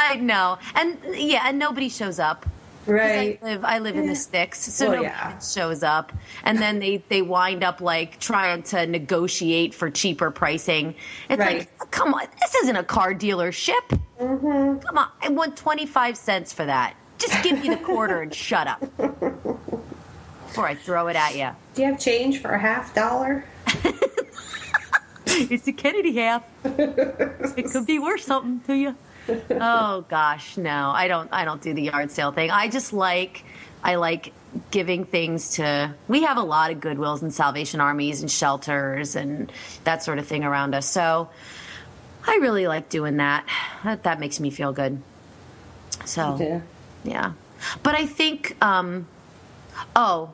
I 0.00 0.16
know, 0.16 0.58
and 0.74 0.96
yeah, 1.14 1.44
and 1.48 1.58
nobody 1.58 1.88
shows 1.88 2.18
up. 2.18 2.46
Right. 2.86 3.38
I 3.42 3.44
live, 3.44 3.64
I 3.64 3.78
live 3.78 3.94
in 3.96 4.06
the 4.06 4.16
sticks, 4.16 4.60
so 4.72 4.86
Well, 4.86 4.96
nobody 5.02 5.12
yeah. 5.14 5.38
shows 5.38 5.82
up, 5.82 6.12
and 6.44 6.58
then 6.58 6.78
they 6.78 7.02
they 7.08 7.20
wind 7.22 7.62
up 7.62 7.80
like 7.80 8.18
trying 8.18 8.62
to 8.64 8.86
negotiate 8.86 9.74
for 9.74 9.90
cheaper 9.90 10.30
pricing. 10.30 10.94
It's 11.28 11.38
Right. 11.38 11.58
like, 11.78 11.90
come 11.90 12.14
on, 12.14 12.26
this 12.40 12.54
isn't 12.56 12.76
a 12.76 12.82
car 12.82 13.12
dealership. 13.14 14.00
Mm-hmm. 14.18 14.78
Come 14.78 14.98
on, 14.98 15.08
I 15.22 15.28
want 15.28 15.56
twenty 15.56 15.86
five 15.86 16.16
cents 16.16 16.52
for 16.52 16.64
that. 16.64 16.94
Just 17.18 17.42
give 17.44 17.60
me 17.62 17.68
the 17.68 17.76
quarter 17.76 18.22
and 18.22 18.34
shut 18.34 18.66
up 18.66 18.80
before 20.46 20.66
I 20.66 20.74
throw 20.74 21.08
it 21.08 21.16
at 21.16 21.36
you. 21.36 21.50
Do 21.74 21.82
you 21.82 21.88
have 21.88 22.00
change 22.00 22.40
for 22.40 22.50
a 22.52 22.58
half 22.58 22.94
dollar? 22.94 23.44
It's 25.26 25.66
a 25.68 25.72
Kennedy 25.72 26.12
half. 26.16 26.42
it 26.64 27.70
could 27.72 27.86
be 27.86 27.98
worth 27.98 28.20
something 28.22 28.60
to 28.66 28.74
you. 28.76 28.96
Oh 29.50 30.04
gosh, 30.08 30.56
no, 30.56 30.90
I 30.90 31.08
don't. 31.08 31.28
I 31.32 31.44
don't 31.44 31.60
do 31.62 31.74
the 31.74 31.82
yard 31.82 32.10
sale 32.10 32.32
thing. 32.32 32.50
I 32.50 32.68
just 32.68 32.92
like, 32.92 33.44
I 33.82 33.96
like 33.96 34.32
giving 34.70 35.04
things 35.04 35.52
to. 35.56 35.94
We 36.08 36.22
have 36.24 36.36
a 36.36 36.42
lot 36.42 36.70
of 36.70 36.78
Goodwills 36.80 37.22
and 37.22 37.32
Salvation 37.32 37.80
Armies 37.80 38.20
and 38.20 38.30
shelters 38.30 39.16
and 39.16 39.52
that 39.84 40.02
sort 40.02 40.18
of 40.18 40.26
thing 40.26 40.44
around 40.44 40.74
us. 40.74 40.86
So 40.86 41.28
I 42.26 42.36
really 42.36 42.66
like 42.66 42.88
doing 42.88 43.18
that. 43.18 43.46
That, 43.84 44.02
that 44.04 44.20
makes 44.20 44.40
me 44.40 44.50
feel 44.50 44.72
good. 44.72 45.00
So 46.04 46.36
Yeah. 46.38 46.60
yeah. 47.04 47.32
But 47.82 47.94
I 47.94 48.06
think, 48.06 48.56
um, 48.62 49.06
oh, 49.94 50.32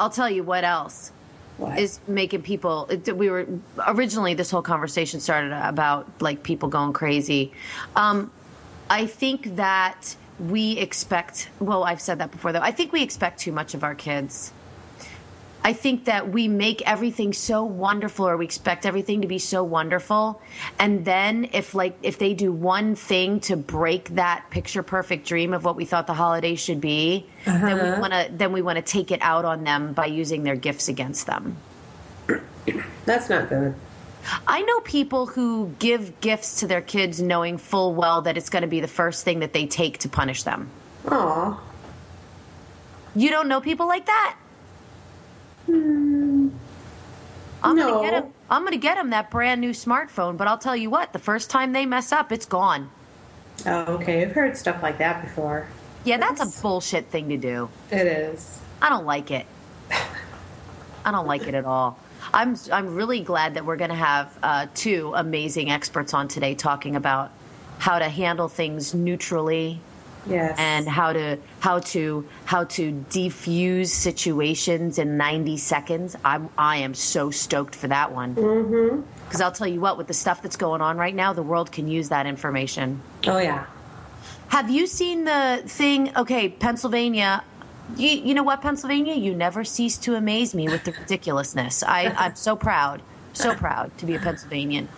I'll 0.00 0.10
tell 0.10 0.30
you 0.30 0.42
what 0.42 0.64
else 0.64 1.12
What? 1.56 1.78
is 1.78 2.00
making 2.08 2.42
people. 2.42 2.90
We 3.14 3.30
were 3.30 3.46
originally 3.86 4.34
this 4.34 4.50
whole 4.50 4.62
conversation 4.62 5.20
started 5.20 5.52
about 5.52 6.08
like 6.20 6.42
people 6.42 6.68
going 6.68 6.92
crazy. 6.92 7.52
Um, 7.94 8.32
I 8.90 9.06
think 9.06 9.56
that 9.56 10.16
we 10.40 10.78
expect. 10.78 11.48
Well, 11.60 11.84
I've 11.84 12.00
said 12.00 12.18
that 12.18 12.32
before 12.32 12.52
though. 12.52 12.60
I 12.60 12.72
think 12.72 12.92
we 12.92 13.02
expect 13.02 13.38
too 13.40 13.52
much 13.52 13.74
of 13.74 13.84
our 13.84 13.94
kids. 13.94 14.52
I 15.66 15.72
think 15.72 16.04
that 16.04 16.28
we 16.28 16.46
make 16.46 16.82
everything 16.86 17.32
so 17.32 17.64
wonderful 17.64 18.28
or 18.28 18.36
we 18.36 18.44
expect 18.44 18.84
everything 18.84 19.22
to 19.22 19.28
be 19.28 19.38
so 19.38 19.64
wonderful 19.64 20.42
and 20.78 21.06
then 21.06 21.48
if 21.52 21.74
like 21.74 21.96
if 22.02 22.18
they 22.18 22.34
do 22.34 22.52
one 22.52 22.94
thing 22.94 23.40
to 23.40 23.56
break 23.56 24.10
that 24.10 24.44
picture 24.50 24.82
perfect 24.82 25.26
dream 25.26 25.54
of 25.54 25.64
what 25.64 25.74
we 25.74 25.86
thought 25.86 26.06
the 26.06 26.14
holiday 26.14 26.54
should 26.54 26.82
be 26.82 27.26
then 27.46 27.64
we 27.64 27.80
uh-huh. 27.80 28.00
want 28.00 28.12
to 28.12 28.28
then 28.32 28.52
we 28.52 28.60
want 28.60 28.76
to 28.76 28.82
take 28.82 29.10
it 29.10 29.20
out 29.22 29.46
on 29.46 29.64
them 29.64 29.94
by 29.94 30.04
using 30.04 30.42
their 30.42 30.56
gifts 30.56 30.88
against 30.88 31.26
them. 31.26 31.56
That's 33.06 33.30
not 33.30 33.48
good. 33.48 33.74
I 34.46 34.62
know 34.62 34.80
people 34.80 35.26
who 35.26 35.74
give 35.78 36.20
gifts 36.20 36.60
to 36.60 36.66
their 36.66 36.80
kids 36.80 37.20
knowing 37.20 37.58
full 37.58 37.94
well 37.94 38.22
that 38.22 38.36
it's 38.36 38.48
going 38.48 38.62
to 38.62 38.68
be 38.68 38.80
the 38.80 38.88
first 38.88 39.24
thing 39.24 39.40
that 39.40 39.52
they 39.52 39.66
take 39.66 39.98
to 39.98 40.08
punish 40.08 40.42
them. 40.42 40.70
Aw. 41.08 41.60
You 43.14 43.30
don't 43.30 43.48
know 43.48 43.60
people 43.60 43.86
like 43.86 44.06
that? 44.06 44.36
I'm 45.68 46.50
No. 47.64 47.88
gonna 47.88 48.02
get 48.10 48.22
them. 48.22 48.32
I'm 48.50 48.64
gonna 48.64 48.76
get 48.76 48.96
them 48.96 49.10
that 49.10 49.30
brand 49.30 49.60
new 49.60 49.70
smartphone. 49.70 50.36
But 50.36 50.48
I'll 50.48 50.58
tell 50.58 50.76
you 50.76 50.90
what: 50.90 51.12
the 51.12 51.18
first 51.18 51.50
time 51.50 51.72
they 51.72 51.86
mess 51.86 52.12
up, 52.12 52.30
it's 52.32 52.46
gone. 52.46 52.90
Oh, 53.66 53.94
okay. 53.94 54.22
I've 54.22 54.32
heard 54.32 54.56
stuff 54.56 54.82
like 54.82 54.98
that 54.98 55.22
before. 55.22 55.68
Yeah, 56.04 56.18
that's 56.18 56.32
That's- 56.38 56.58
a 56.58 56.62
bullshit 56.62 57.06
thing 57.06 57.28
to 57.30 57.36
do. 57.36 57.68
It 57.90 58.06
is. 58.06 58.58
I 58.82 58.88
don't 58.90 59.06
like 59.06 59.30
it. 59.30 59.46
I 61.06 61.10
don't 61.10 61.26
like 61.26 61.46
it 61.46 61.54
at 61.54 61.64
all. 61.64 61.98
I'm 62.32 62.56
I'm 62.72 62.94
really 62.94 63.20
glad 63.20 63.54
that 63.54 63.64
we're 63.64 63.76
going 63.76 63.90
to 63.90 63.96
have 63.96 64.38
uh, 64.42 64.66
two 64.74 65.12
amazing 65.14 65.70
experts 65.70 66.12
on 66.14 66.28
today 66.28 66.54
talking 66.54 66.96
about 66.96 67.30
how 67.78 67.98
to 67.98 68.08
handle 68.08 68.48
things 68.48 68.94
neutrally 68.94 69.80
Yes. 70.26 70.56
and 70.58 70.88
how 70.88 71.12
to 71.12 71.38
how 71.60 71.80
to 71.80 72.26
how 72.44 72.64
to 72.64 72.92
defuse 73.10 73.88
situations 73.88 74.98
in 74.98 75.16
90 75.16 75.56
seconds. 75.58 76.16
I'm 76.24 76.48
I 76.56 76.78
am 76.78 76.94
so 76.94 77.30
stoked 77.30 77.74
for 77.74 77.88
that 77.88 78.12
one. 78.12 78.34
Mm-hmm. 78.34 79.02
Because 79.26 79.40
I'll 79.40 79.52
tell 79.52 79.66
you 79.66 79.80
what, 79.80 79.98
with 79.98 80.06
the 80.06 80.14
stuff 80.14 80.42
that's 80.42 80.56
going 80.56 80.80
on 80.80 80.96
right 80.96 81.14
now, 81.14 81.32
the 81.32 81.42
world 81.42 81.72
can 81.72 81.88
use 81.88 82.08
that 82.10 82.26
information. 82.26 83.00
oh 83.26 83.38
yeah. 83.38 83.66
Have 84.48 84.70
you 84.70 84.86
seen 84.86 85.24
the 85.24 85.62
thing? 85.66 86.16
Okay, 86.16 86.48
Pennsylvania. 86.48 87.42
You, 87.96 88.08
you 88.10 88.34
know 88.34 88.42
what, 88.42 88.62
Pennsylvania? 88.62 89.14
You 89.14 89.34
never 89.34 89.64
cease 89.64 89.98
to 89.98 90.14
amaze 90.14 90.54
me 90.54 90.68
with 90.68 90.84
the 90.84 90.92
ridiculousness. 90.92 91.82
I, 91.82 92.14
I'm 92.16 92.36
so 92.36 92.56
proud, 92.56 93.02
so 93.32 93.54
proud 93.54 93.96
to 93.98 94.06
be 94.06 94.14
a 94.14 94.18
Pennsylvanian. 94.20 94.88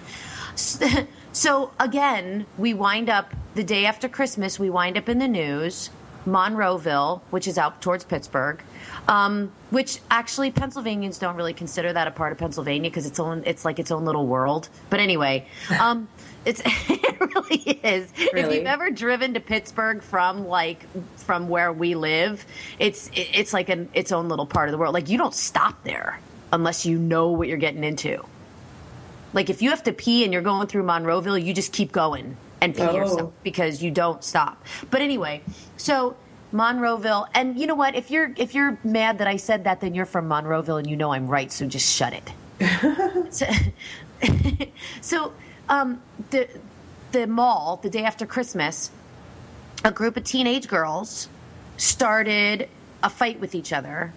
So 1.37 1.71
again, 1.79 2.47
we 2.57 2.73
wind 2.73 3.11
up 3.11 3.35
the 3.55 3.63
day 3.63 3.85
after 3.85 4.09
Christmas. 4.09 4.59
We 4.59 4.71
wind 4.71 4.97
up 4.97 5.07
in 5.11 5.19
the 5.19 5.29
news, 5.29 5.91
Monroeville, 6.25 7.21
which 7.29 7.47
is 7.47 7.59
out 7.59 7.83
towards 7.83 8.05
Pittsburgh, 8.05 8.63
um, 9.07 9.53
which 9.69 10.01
actually 10.11 10.51
Pennsylvanians 10.51 11.19
don't 11.19 11.37
really 11.37 11.53
consider 11.53 11.93
that 11.93 12.09
a 12.09 12.11
part 12.11 12.33
of 12.33 12.39
Pennsylvania 12.39 12.89
because 12.89 13.05
it's 13.05 13.21
own 13.21 13.43
it's 13.45 13.67
like 13.67 13.79
its 13.79 13.91
own 13.91 14.07
little 14.07 14.27
world. 14.27 14.71
But 14.89 15.01
anyway, 15.01 15.47
um, 15.79 16.09
it's 16.47 16.63
it 16.65 17.21
really 17.21 17.81
is. 17.85 18.11
If 18.17 18.51
you've 18.51 18.65
ever 18.65 18.91
driven 18.91 19.35
to 19.35 19.41
Pittsburgh 19.41 20.03
from 20.03 20.49
like 20.49 20.87
from 21.19 21.51
where 21.51 21.71
we 21.71 21.97
live, 21.97 22.47
it's 22.79 23.11
it's 23.13 23.53
like 23.53 23.69
an 23.69 23.91
its 23.93 24.11
own 24.11 24.31
little 24.31 24.47
part 24.47 24.71
of 24.71 24.73
the 24.73 24.79
world. 24.79 24.95
Like 24.95 25.11
you 25.11 25.19
don't 25.19 25.35
stop 25.35 25.85
there 25.85 26.19
unless 26.51 26.87
you 26.87 26.99
know 26.99 27.29
what 27.33 27.47
you're 27.47 27.59
getting 27.59 27.85
into. 27.85 28.25
Like 29.37 29.51
if 29.51 29.61
you 29.61 29.69
have 29.69 29.83
to 29.83 29.93
pee 29.93 30.25
and 30.25 30.33
you're 30.33 30.41
going 30.41 30.67
through 30.67 30.85
Monroeville, 30.85 31.45
you 31.45 31.53
just 31.53 31.71
keep 31.71 31.93
going 31.93 32.39
and 32.63 32.75
pee 32.75 32.81
Oh. 32.81 32.97
yourself 32.97 33.33
because 33.45 33.83
you 33.83 33.91
don't 33.91 34.25
stop. 34.25 34.65
But 34.91 35.03
anyway, 35.03 35.43
so 35.77 36.17
Monroeville, 36.55 37.29
and 37.35 37.61
you 37.61 37.67
know 37.67 37.75
what? 37.75 37.95
If 37.95 38.11
you're 38.11 38.33
if 38.39 38.55
you're 38.55 38.79
mad 38.83 39.19
that 39.19 39.29
I 39.29 39.37
said 39.37 39.65
that, 39.65 39.83
then 39.83 39.95
you're 39.95 40.07
from 40.07 40.27
Monroeville 40.27 40.79
and 40.79 40.89
you 40.89 40.97
know 40.97 41.13
I'm 41.13 41.29
right. 41.29 41.53
So 41.53 41.67
just 41.67 41.87
shut 41.95 42.15
it. 42.15 43.31
so, 43.31 43.47
so 45.03 45.33
um, 45.69 46.01
the 46.31 46.49
the 47.13 47.27
mall 47.27 47.79
the 47.83 47.91
day 47.91 48.05
after 48.05 48.25
Christmas, 48.25 48.91
a 49.85 49.91
group 49.93 50.17
of 50.17 50.25
teenage 50.25 50.67
girls 50.67 51.29
started 51.77 52.71
a 53.03 53.11
fight 53.11 53.39
with 53.39 53.55
each 53.55 53.75
other. 53.75 54.15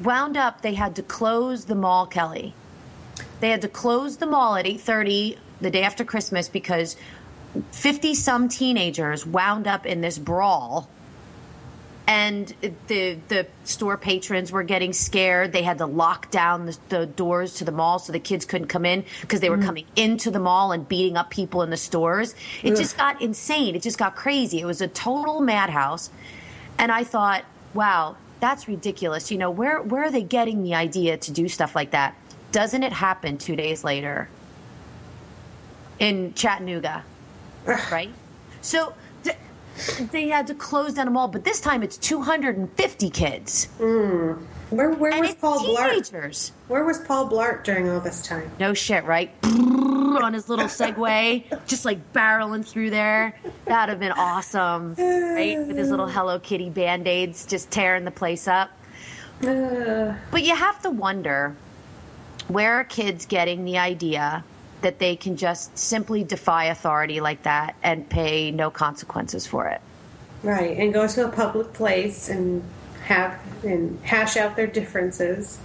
Wound 0.00 0.36
up, 0.36 0.62
they 0.62 0.74
had 0.74 0.94
to 0.94 1.02
close 1.02 1.64
the 1.64 1.74
mall, 1.74 2.06
Kelly 2.06 2.54
they 3.44 3.50
had 3.50 3.62
to 3.62 3.68
close 3.68 4.16
the 4.16 4.26
mall 4.26 4.56
at 4.56 4.64
8.30 4.64 5.38
the 5.60 5.70
day 5.70 5.82
after 5.82 6.04
christmas 6.04 6.48
because 6.48 6.96
50 7.70 8.14
some 8.14 8.48
teenagers 8.48 9.26
wound 9.26 9.66
up 9.66 9.86
in 9.86 10.00
this 10.00 10.18
brawl. 10.18 10.88
And 12.06 12.52
the 12.86 13.16
the 13.28 13.46
store 13.64 13.96
patrons 13.96 14.52
were 14.52 14.62
getting 14.62 14.92
scared. 14.92 15.52
They 15.52 15.62
had 15.62 15.78
to 15.78 15.86
lock 15.86 16.30
down 16.30 16.66
the, 16.66 16.78
the 16.90 17.06
doors 17.06 17.54
to 17.54 17.64
the 17.64 17.72
mall 17.72 17.98
so 17.98 18.12
the 18.12 18.20
kids 18.20 18.44
couldn't 18.44 18.68
come 18.68 18.84
in 18.84 19.06
because 19.22 19.40
they 19.40 19.48
were 19.48 19.56
mm-hmm. 19.56 19.66
coming 19.66 19.86
into 19.96 20.30
the 20.30 20.38
mall 20.38 20.72
and 20.72 20.86
beating 20.86 21.16
up 21.16 21.30
people 21.30 21.62
in 21.62 21.70
the 21.70 21.78
stores. 21.78 22.34
It 22.62 22.76
just 22.76 22.98
got 22.98 23.22
insane. 23.22 23.74
It 23.74 23.80
just 23.80 23.96
got 23.96 24.16
crazy. 24.16 24.60
It 24.60 24.66
was 24.66 24.82
a 24.82 24.88
total 24.88 25.40
madhouse. 25.40 26.10
And 26.78 26.92
i 26.92 27.04
thought 27.04 27.44
wow 27.72 28.16
that's 28.40 28.68
ridiculous. 28.68 29.30
You 29.30 29.38
know 29.38 29.50
where 29.50 29.80
where 29.80 30.04
are 30.04 30.10
they 30.10 30.22
getting 30.22 30.62
the 30.62 30.74
idea 30.74 31.16
to 31.16 31.32
do 31.32 31.48
stuff 31.48 31.74
like 31.74 31.92
that 31.92 32.14
doesn't 32.54 32.84
it 32.84 32.92
happen 32.92 33.36
two 33.36 33.56
days 33.56 33.82
later 33.82 34.28
in 35.98 36.32
Chattanooga, 36.34 37.04
right? 37.66 38.10
So 38.60 38.94
th- 39.24 39.36
they 40.12 40.28
had 40.28 40.46
to 40.46 40.54
close 40.54 40.94
down 40.94 41.08
a 41.08 41.10
mall, 41.10 41.26
but 41.26 41.42
this 41.42 41.60
time 41.60 41.82
it's 41.82 41.96
250 41.98 43.10
kids. 43.10 43.66
Mm. 43.80 44.38
Where 44.70 44.90
where 44.92 45.12
and 45.12 45.22
was 45.22 45.34
Paul 45.34 45.58
Blart? 45.64 45.90
teenagers. 45.90 46.52
Where 46.68 46.84
was 46.84 47.00
Paul 47.00 47.28
Blart 47.28 47.64
during 47.64 47.90
all 47.90 47.98
this 48.00 48.24
time? 48.24 48.48
No 48.60 48.72
shit, 48.72 49.02
right? 49.02 49.34
On 49.42 50.32
his 50.32 50.48
little 50.48 50.66
Segway, 50.66 51.44
just 51.66 51.84
like 51.84 52.12
barreling 52.12 52.64
through 52.64 52.90
there. 52.90 53.36
That'd 53.64 53.88
have 53.90 53.98
been 53.98 54.12
awesome, 54.12 54.94
right? 54.94 55.58
With 55.58 55.76
his 55.76 55.90
little 55.90 56.06
Hello 56.06 56.38
Kitty 56.38 56.70
band 56.70 57.08
aids, 57.08 57.46
just 57.46 57.72
tearing 57.72 58.04
the 58.04 58.12
place 58.12 58.46
up. 58.46 58.70
But 60.30 60.44
you 60.44 60.54
have 60.54 60.80
to 60.82 60.90
wonder 60.90 61.56
where 62.48 62.74
are 62.74 62.84
kids 62.84 63.26
getting 63.26 63.64
the 63.64 63.78
idea 63.78 64.44
that 64.82 64.98
they 64.98 65.16
can 65.16 65.36
just 65.36 65.76
simply 65.78 66.24
defy 66.24 66.66
authority 66.66 67.20
like 67.20 67.42
that 67.44 67.74
and 67.82 68.08
pay 68.08 68.50
no 68.50 68.70
consequences 68.70 69.46
for 69.46 69.66
it? 69.68 69.80
right, 70.42 70.76
and 70.76 70.92
go 70.92 71.06
to 71.08 71.26
a 71.26 71.28
public 71.30 71.72
place 71.72 72.28
and 72.28 72.62
have 73.06 73.38
and 73.64 73.98
hash 74.02 74.36
out 74.36 74.56
their 74.56 74.66
differences. 74.66 75.58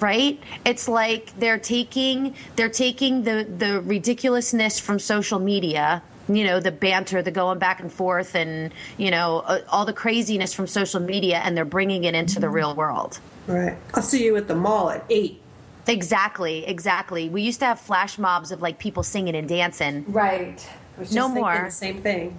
right 0.00 0.40
it's 0.64 0.88
like 0.88 1.32
they're 1.38 1.58
taking 1.58 2.34
they're 2.56 2.68
taking 2.68 3.22
the 3.22 3.46
the 3.58 3.80
ridiculousness 3.80 4.78
from 4.80 4.98
social 4.98 5.38
media 5.38 6.02
you 6.28 6.42
know 6.44 6.58
the 6.58 6.72
banter 6.72 7.22
the 7.22 7.30
going 7.30 7.58
back 7.60 7.78
and 7.80 7.92
forth 7.92 8.34
and 8.34 8.72
you 8.96 9.10
know 9.10 9.42
uh, 9.46 9.60
all 9.68 9.84
the 9.84 9.92
craziness 9.92 10.52
from 10.52 10.66
social 10.66 11.00
media 11.00 11.38
and 11.44 11.56
they're 11.56 11.64
bringing 11.64 12.04
it 12.04 12.14
into 12.14 12.40
the 12.40 12.48
real 12.48 12.74
world 12.74 13.20
Right. 13.46 13.76
I'll 13.92 14.02
see 14.02 14.24
you 14.24 14.36
at 14.36 14.48
the 14.48 14.54
mall 14.54 14.90
at 14.90 15.04
eight. 15.10 15.40
Exactly 15.86 16.66
exactly 16.66 17.28
we 17.28 17.42
used 17.42 17.60
to 17.60 17.66
have 17.66 17.78
flash 17.80 18.18
mobs 18.18 18.50
of 18.50 18.62
like 18.62 18.78
people 18.78 19.02
singing 19.02 19.34
and 19.36 19.48
dancing 19.48 20.04
Right. 20.08 20.68
I 20.96 21.00
was 21.00 21.08
just 21.08 21.16
No 21.16 21.28
more. 21.28 21.64
The 21.66 21.70
same 21.70 22.00
thing. 22.02 22.36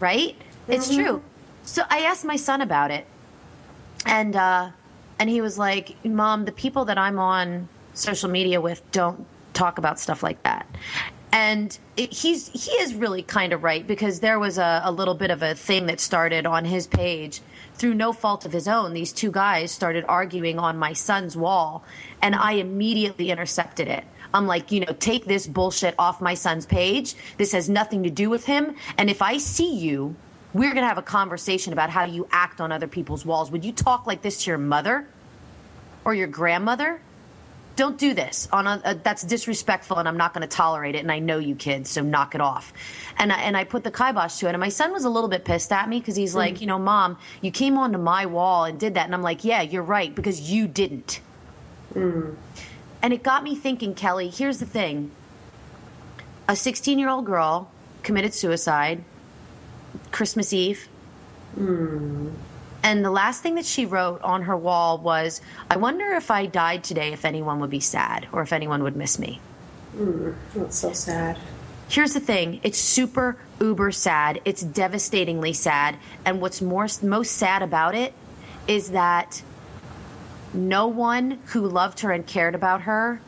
right? 0.00 0.36
It's 0.68 0.92
true. 0.94 1.22
So 1.64 1.82
I 1.88 2.00
asked 2.00 2.24
my 2.24 2.36
son 2.36 2.60
about 2.60 2.90
it, 2.90 3.06
and 4.06 4.34
uh, 4.34 4.70
and 5.18 5.30
he 5.30 5.40
was 5.40 5.56
like, 5.58 5.94
"Mom, 6.04 6.44
the 6.44 6.52
people 6.52 6.84
that 6.86 6.98
I'm 6.98 7.18
on 7.18 7.68
social 7.94 8.28
media 8.28 8.60
with 8.60 8.82
don't 8.90 9.24
talk 9.54 9.78
about 9.78 10.00
stuff 10.00 10.22
like 10.22 10.42
that." 10.42 10.66
And 11.32 11.78
it, 11.96 12.12
he's 12.12 12.48
he 12.48 12.72
is 12.82 12.94
really 12.94 13.22
kind 13.22 13.52
of 13.52 13.62
right 13.62 13.86
because 13.86 14.20
there 14.20 14.38
was 14.40 14.58
a, 14.58 14.82
a 14.84 14.90
little 14.90 15.14
bit 15.14 15.30
of 15.30 15.42
a 15.42 15.54
thing 15.54 15.86
that 15.86 16.00
started 16.00 16.46
on 16.46 16.64
his 16.64 16.86
page 16.88 17.40
through 17.74 17.94
no 17.94 18.12
fault 18.12 18.44
of 18.44 18.52
his 18.52 18.68
own. 18.68 18.92
These 18.92 19.12
two 19.12 19.30
guys 19.30 19.70
started 19.70 20.04
arguing 20.08 20.58
on 20.58 20.76
my 20.78 20.92
son's 20.92 21.36
wall, 21.36 21.84
and 22.20 22.34
I 22.34 22.52
immediately 22.52 23.30
intercepted 23.30 23.88
it. 23.88 24.04
I'm 24.34 24.46
like, 24.46 24.72
you 24.72 24.80
know, 24.80 24.92
take 24.98 25.26
this 25.26 25.46
bullshit 25.46 25.94
off 25.98 26.20
my 26.20 26.34
son's 26.34 26.66
page. 26.66 27.14
This 27.36 27.52
has 27.52 27.68
nothing 27.68 28.02
to 28.04 28.10
do 28.10 28.30
with 28.30 28.46
him. 28.46 28.76
And 28.96 29.10
if 29.10 29.20
I 29.20 29.38
see 29.38 29.74
you, 29.74 30.16
we're 30.54 30.72
going 30.72 30.82
to 30.82 30.88
have 30.88 30.98
a 30.98 31.02
conversation 31.02 31.72
about 31.72 31.90
how 31.90 32.04
you 32.04 32.26
act 32.30 32.60
on 32.60 32.72
other 32.72 32.86
people's 32.86 33.24
walls. 33.24 33.50
Would 33.50 33.64
you 33.64 33.72
talk 33.72 34.06
like 34.06 34.22
this 34.22 34.44
to 34.44 34.50
your 34.50 34.58
mother 34.58 35.06
or 36.04 36.14
your 36.14 36.26
grandmother? 36.26 37.00
Don't 37.74 37.98
do 37.98 38.12
this. 38.12 38.48
On 38.52 38.66
a, 38.66 38.80
a, 38.84 38.94
that's 38.94 39.22
disrespectful, 39.22 39.96
and 39.96 40.06
I'm 40.06 40.16
not 40.16 40.34
going 40.34 40.46
to 40.46 40.56
tolerate 40.56 40.94
it. 40.94 40.98
And 40.98 41.10
I 41.10 41.18
know 41.18 41.38
you 41.38 41.54
kids, 41.54 41.90
so 41.90 42.02
knock 42.02 42.34
it 42.34 42.40
off. 42.40 42.72
And 43.18 43.32
I, 43.32 43.40
and 43.40 43.56
I 43.56 43.64
put 43.64 43.84
the 43.84 43.90
kibosh 43.90 44.38
to 44.38 44.46
it. 44.46 44.50
And 44.50 44.60
my 44.60 44.68
son 44.68 44.92
was 44.92 45.04
a 45.04 45.10
little 45.10 45.28
bit 45.28 45.44
pissed 45.44 45.72
at 45.72 45.88
me 45.88 45.98
because 45.98 46.16
he's 46.16 46.34
like, 46.34 46.56
mm. 46.56 46.60
you 46.62 46.66
know, 46.66 46.78
mom, 46.78 47.18
you 47.40 47.50
came 47.50 47.78
onto 47.78 47.98
my 47.98 48.26
wall 48.26 48.64
and 48.64 48.78
did 48.78 48.94
that. 48.94 49.06
And 49.06 49.14
I'm 49.14 49.22
like, 49.22 49.44
yeah, 49.44 49.62
you're 49.62 49.82
right 49.82 50.14
because 50.14 50.50
you 50.50 50.68
didn't. 50.68 51.20
Mm. 51.94 52.36
And 53.02 53.12
it 53.12 53.22
got 53.22 53.42
me 53.42 53.54
thinking, 53.54 53.94
Kelly, 53.94 54.28
here's 54.28 54.58
the 54.58 54.66
thing. 54.66 55.10
A 56.48 56.56
16 56.56 56.98
year 56.98 57.08
old 57.08 57.24
girl 57.24 57.70
committed 58.02 58.34
suicide 58.34 59.02
Christmas 60.10 60.52
Eve. 60.52 60.88
Mm. 61.58 62.32
And 62.82 63.04
the 63.04 63.10
last 63.10 63.42
thing 63.42 63.54
that 63.54 63.64
she 63.64 63.86
wrote 63.86 64.22
on 64.22 64.42
her 64.42 64.56
wall 64.56 64.98
was, 64.98 65.40
I 65.70 65.76
wonder 65.76 66.12
if 66.12 66.30
I 66.30 66.46
died 66.46 66.82
today, 66.82 67.12
if 67.12 67.24
anyone 67.24 67.60
would 67.60 67.70
be 67.70 67.80
sad 67.80 68.26
or 68.32 68.42
if 68.42 68.52
anyone 68.52 68.82
would 68.82 68.96
miss 68.96 69.18
me. 69.18 69.40
Hmm, 69.92 70.32
that's 70.54 70.78
so 70.78 70.92
sad. 70.92 71.38
Here's 71.88 72.14
the 72.14 72.20
thing 72.20 72.60
it's 72.62 72.78
super 72.78 73.36
uber 73.60 73.92
sad. 73.92 74.40
It's 74.44 74.62
devastatingly 74.62 75.52
sad. 75.52 75.96
And 76.24 76.40
what's 76.40 76.60
more, 76.60 76.88
most 77.02 77.32
sad 77.32 77.62
about 77.62 77.94
it 77.94 78.14
is 78.66 78.90
that 78.90 79.42
no 80.54 80.86
one 80.86 81.38
who 81.46 81.66
loved 81.66 82.00
her 82.00 82.10
and 82.10 82.26
cared 82.26 82.54
about 82.54 82.82
her 82.82 83.20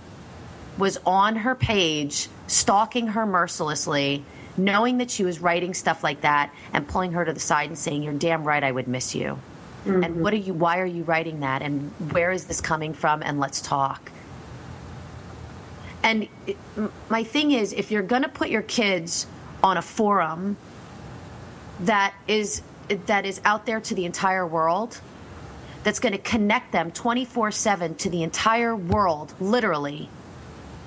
was 0.78 0.98
on 1.06 1.36
her 1.36 1.54
page 1.54 2.28
stalking 2.46 3.08
her 3.08 3.24
mercilessly, 3.24 4.24
knowing 4.56 4.98
that 4.98 5.10
she 5.10 5.24
was 5.24 5.40
writing 5.40 5.74
stuff 5.74 6.04
like 6.04 6.20
that 6.22 6.52
and 6.72 6.86
pulling 6.86 7.12
her 7.12 7.24
to 7.24 7.32
the 7.32 7.40
side 7.40 7.68
and 7.68 7.78
saying, 7.78 8.02
You're 8.02 8.14
damn 8.14 8.44
right 8.44 8.62
I 8.62 8.70
would 8.70 8.88
miss 8.88 9.14
you. 9.14 9.38
And 9.84 10.02
mm-hmm. 10.02 10.20
what 10.22 10.32
are 10.32 10.38
you 10.38 10.54
why 10.54 10.80
are 10.80 10.86
you 10.86 11.02
writing 11.04 11.40
that? 11.40 11.62
And 11.62 11.90
where 12.12 12.32
is 12.32 12.44
this 12.44 12.60
coming 12.60 12.94
from? 12.94 13.22
And 13.22 13.38
let's 13.38 13.60
talk. 13.60 14.10
And 16.02 16.28
it, 16.46 16.56
my 17.08 17.24
thing 17.24 17.52
is, 17.52 17.72
if 17.72 17.90
you're 17.90 18.02
going 18.02 18.22
to 18.22 18.28
put 18.28 18.48
your 18.48 18.62
kids 18.62 19.26
on 19.62 19.76
a 19.76 19.82
forum 19.82 20.56
that 21.80 22.14
is 22.28 22.62
that 23.06 23.24
is 23.26 23.40
out 23.44 23.66
there 23.66 23.80
to 23.80 23.94
the 23.94 24.04
entire 24.04 24.46
world, 24.46 25.00
that's 25.82 26.00
going 26.00 26.12
to 26.12 26.18
connect 26.18 26.72
them 26.72 26.90
24/7 26.90 27.98
to 27.98 28.10
the 28.10 28.22
entire 28.22 28.74
world, 28.74 29.34
literally, 29.38 30.08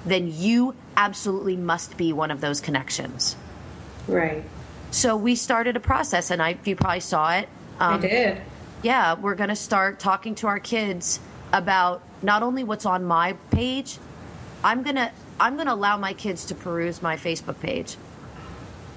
then 0.05 0.31
you 0.31 0.73
absolutely 0.95 1.55
must 1.55 1.97
be 1.97 2.13
one 2.13 2.31
of 2.31 2.41
those 2.41 2.61
connections. 2.61 3.35
Right. 4.07 4.43
So 4.91 5.15
we 5.15 5.35
started 5.35 5.75
a 5.75 5.79
process, 5.79 6.31
and 6.31 6.41
I 6.41 6.57
you 6.63 6.75
probably 6.75 7.01
saw 7.01 7.33
it. 7.33 7.49
I 7.79 7.95
Um, 7.95 8.01
did. 8.01 8.41
yeah, 8.81 9.13
we're 9.15 9.35
going 9.35 9.49
to 9.49 9.55
start 9.55 9.99
talking 9.99 10.33
to 10.35 10.47
our 10.47 10.59
kids 10.59 11.19
about 11.53 12.01
not 12.23 12.41
only 12.43 12.63
what's 12.63 12.85
on 12.85 13.03
my 13.03 13.33
page, 13.51 13.97
I'm 14.63 14.83
going 14.83 14.95
to 14.95 15.11
I'm 15.39 15.57
to 15.57 15.71
allow 15.71 15.97
my 15.97 16.13
kids 16.13 16.45
to 16.45 16.55
peruse 16.55 17.01
my 17.01 17.15
Facebook 17.15 17.59
page 17.59 17.95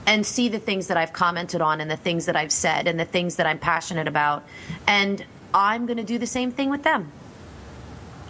and 0.06 0.24
see 0.24 0.48
the 0.48 0.58
things 0.58 0.86
that 0.86 0.96
I've 0.96 1.12
commented 1.12 1.60
on 1.60 1.80
and 1.82 1.90
the 1.90 1.96
things 1.96 2.24
that 2.26 2.34
I've 2.34 2.52
said 2.52 2.88
and 2.88 2.98
the 2.98 3.04
things 3.04 3.36
that 3.36 3.46
I'm 3.46 3.58
passionate 3.58 4.08
about 4.08 4.42
and 4.86 5.22
I'm 5.52 5.84
going 5.84 5.98
to 5.98 6.02
do 6.04 6.16
the 6.16 6.26
same 6.26 6.50
thing 6.50 6.70
with 6.70 6.82
them. 6.82 7.12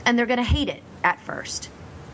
And 0.05 0.19
they're 0.19 0.27
going 0.27 0.39
to 0.39 0.43
hate 0.43 0.69
it 0.69 0.83
at 1.05 1.21
first, 1.21 1.71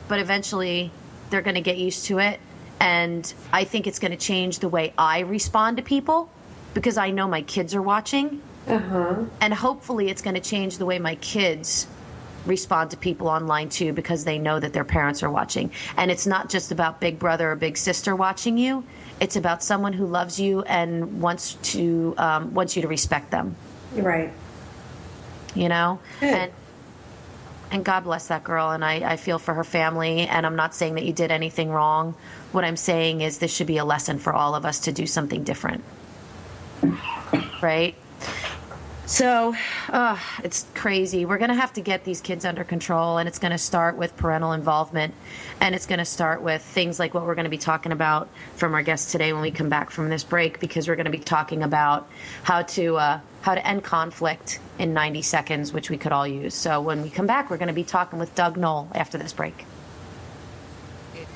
but 0.08 0.18
eventually 0.18 0.90
they're 1.30 1.40
going 1.40 1.54
to 1.54 1.62
get 1.62 1.78
used 1.78 2.04
to 2.06 2.18
it 2.18 2.40
and 2.80 3.32
I 3.52 3.64
think 3.64 3.86
it's 3.86 3.98
going 3.98 4.10
to 4.12 4.16
change 4.18 4.58
the 4.60 4.68
way 4.68 4.92
I 4.98 5.20
respond 5.20 5.76
to 5.78 5.82
people 5.82 6.30
because 6.74 6.98
I 6.98 7.10
know 7.10 7.26
my 7.28 7.42
kids 7.42 7.74
are 7.74 7.82
watching 7.82 8.42
Uh 8.68 8.78
huh. 8.78 9.14
and 9.40 9.54
hopefully 9.54 10.08
it's 10.08 10.22
going 10.22 10.34
to 10.34 10.40
change 10.40 10.78
the 10.78 10.86
way 10.86 10.98
my 10.98 11.14
kids 11.16 11.86
respond 12.44 12.90
to 12.92 12.96
people 12.96 13.26
online 13.28 13.68
too 13.68 13.92
because 13.92 14.24
they 14.24 14.38
know 14.38 14.60
that 14.60 14.72
their 14.72 14.84
parents 14.84 15.22
are 15.22 15.30
watching 15.30 15.70
and 15.96 16.10
it's 16.12 16.26
not 16.28 16.48
just 16.48 16.70
about 16.70 17.00
big 17.00 17.18
brother 17.18 17.50
or 17.52 17.56
big 17.56 17.76
sister 17.76 18.14
watching 18.14 18.56
you 18.56 18.84
it's 19.20 19.34
about 19.34 19.62
someone 19.64 19.92
who 19.92 20.06
loves 20.06 20.38
you 20.38 20.62
and 20.62 21.20
wants 21.20 21.54
to 21.62 22.14
um, 22.18 22.54
wants 22.54 22.76
you 22.76 22.82
to 22.82 22.88
respect 22.88 23.30
them 23.32 23.56
Right. 23.94 24.32
you 25.56 25.68
know 25.68 25.98
Good. 26.20 26.34
and 26.34 26.52
and 27.70 27.84
god 27.84 28.04
bless 28.04 28.28
that 28.28 28.44
girl 28.44 28.70
and 28.70 28.84
I, 28.84 29.12
I 29.12 29.16
feel 29.16 29.38
for 29.38 29.54
her 29.54 29.64
family 29.64 30.20
and 30.20 30.46
i'm 30.46 30.56
not 30.56 30.74
saying 30.74 30.94
that 30.94 31.04
you 31.04 31.12
did 31.12 31.30
anything 31.30 31.70
wrong. 31.70 32.14
What 32.52 32.64
i'm 32.64 32.76
saying 32.76 33.20
is 33.20 33.38
this 33.38 33.54
should 33.54 33.66
be 33.66 33.78
a 33.78 33.84
lesson 33.84 34.18
for 34.18 34.32
all 34.32 34.54
of 34.54 34.64
us 34.64 34.80
to 34.80 34.92
do 34.92 35.06
something 35.06 35.44
different. 35.44 35.84
Right 37.60 37.94
so 39.06 39.54
uh, 39.88 40.18
it's 40.42 40.66
crazy. 40.74 41.24
We're 41.24 41.38
going 41.38 41.50
to 41.50 41.54
have 41.54 41.72
to 41.74 41.80
get 41.80 42.02
these 42.02 42.20
kids 42.20 42.44
under 42.44 42.64
control 42.64 43.18
and 43.18 43.28
it's 43.28 43.38
going 43.38 43.52
to 43.52 43.58
start 43.58 43.96
with 43.96 44.16
parental 44.16 44.52
involvement 44.52 45.14
and 45.60 45.74
it's 45.76 45.86
going 45.86 46.00
to 46.00 46.04
start 46.04 46.42
with 46.42 46.60
things 46.60 46.98
like 46.98 47.14
what 47.14 47.24
we're 47.24 47.36
going 47.36 47.44
to 47.44 47.50
be 47.50 47.56
talking 47.56 47.92
about 47.92 48.28
from 48.56 48.74
our 48.74 48.82
guests 48.82 49.12
today 49.12 49.32
when 49.32 49.42
we 49.42 49.52
come 49.52 49.68
back 49.68 49.90
from 49.90 50.08
this 50.08 50.24
break 50.24 50.58
because 50.58 50.88
we're 50.88 50.96
going 50.96 51.04
to 51.06 51.10
be 51.10 51.18
talking 51.18 51.62
about 51.62 52.08
how 52.42 52.62
to 52.62 52.96
uh, 52.96 53.20
how 53.42 53.54
to 53.54 53.64
end 53.64 53.84
conflict 53.84 54.58
in 54.78 54.92
90 54.92 55.22
seconds 55.22 55.72
which 55.72 55.88
we 55.88 55.96
could 55.96 56.10
all 56.10 56.26
use. 56.26 56.54
So 56.54 56.80
when 56.80 57.02
we 57.02 57.10
come 57.10 57.28
back 57.28 57.48
we're 57.48 57.58
going 57.58 57.68
to 57.68 57.74
be 57.74 57.84
talking 57.84 58.18
with 58.18 58.34
doug 58.34 58.56
noll 58.56 58.88
after 58.92 59.18
this 59.18 59.32
break 59.32 59.64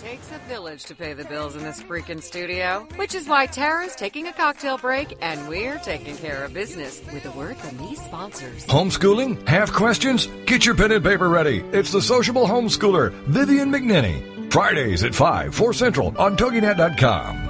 takes 0.01 0.31
a 0.33 0.39
village 0.49 0.85
to 0.85 0.95
pay 0.95 1.13
the 1.13 1.25
bills 1.25 1.57
in 1.57 1.63
this 1.63 1.83
freaking 1.83 2.23
studio, 2.23 2.87
which 2.97 3.15
is 3.15 3.29
why 3.29 3.47
Tara's 3.47 3.95
taking 3.95 4.27
a 4.29 4.33
cocktail 4.33 4.79
break 4.79 5.17
and 5.21 5.49
we're 5.49 5.79
taking 5.79 6.17
care 6.17 6.45
of 6.45 6.55
business 6.55 7.01
with 7.13 7.25
a 7.27 7.31
word 7.33 7.57
from 7.57 7.77
these 7.79 8.03
sponsors. 8.03 8.67
Homeschooling? 8.67 9.47
Have 9.47 9.73
questions? 9.73 10.27
Get 10.47 10.65
your 10.65 10.75
pen 10.75 10.93
and 10.93 11.05
paper 11.05 11.29
ready. 11.29 11.59
It's 11.73 11.93
the 11.93 12.03
sociable 12.03 12.47
homeschooler, 12.47 13.13
Vivian 13.27 13.71
McNinney. 13.71 14.51
Fridays 14.51 15.05
at 15.05 15.15
5, 15.15 15.55
4 15.55 15.73
Central 15.75 16.15
on 16.19 16.37
TogiNet.com. 16.37 17.50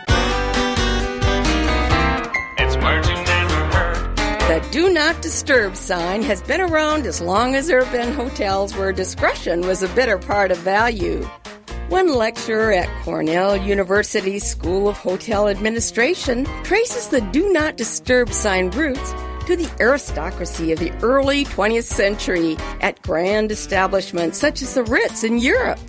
The 2.81 4.67
do 4.71 4.91
not 4.91 5.21
disturb 5.21 5.75
sign 5.75 6.23
has 6.23 6.41
been 6.41 6.61
around 6.61 7.05
as 7.05 7.21
long 7.21 7.53
as 7.53 7.67
there 7.67 7.83
have 7.83 7.93
been 7.93 8.11
hotels 8.11 8.75
where 8.75 8.91
discretion 8.91 9.61
was 9.61 9.83
a 9.83 9.87
bitter 9.89 10.17
part 10.17 10.51
of 10.51 10.57
value. 10.57 11.23
One 11.89 12.15
lecturer 12.15 12.71
at 12.71 12.89
Cornell 13.03 13.55
University 13.55 14.39
School 14.39 14.89
of 14.89 14.97
Hotel 14.97 15.47
Administration 15.47 16.45
traces 16.63 17.09
the 17.09 17.21
do 17.21 17.53
not 17.53 17.77
disturb 17.77 18.33
sign 18.33 18.71
roots 18.71 19.13
to 19.45 19.55
the 19.55 19.69
aristocracy 19.79 20.71
of 20.71 20.79
the 20.79 20.91
early 21.03 21.45
20th 21.45 21.83
century 21.83 22.57
at 22.81 22.99
grand 23.03 23.51
establishments 23.51 24.39
such 24.39 24.63
as 24.63 24.73
the 24.73 24.83
Ritz 24.85 25.23
in 25.23 25.37
Europe. 25.37 25.79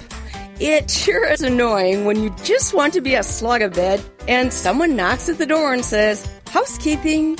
It 0.60 0.90
sure 0.90 1.26
is 1.28 1.40
annoying 1.40 2.04
when 2.04 2.22
you 2.22 2.30
just 2.44 2.74
want 2.74 2.92
to 2.94 3.00
be 3.00 3.14
a 3.14 3.22
slug 3.22 3.62
of 3.62 3.74
bed 3.74 4.02
and 4.28 4.52
someone 4.52 4.96
knocks 4.96 5.28
at 5.28 5.38
the 5.38 5.46
door 5.46 5.72
and 5.72 5.84
says, 5.84 6.28
Housekeeping. 6.46 7.38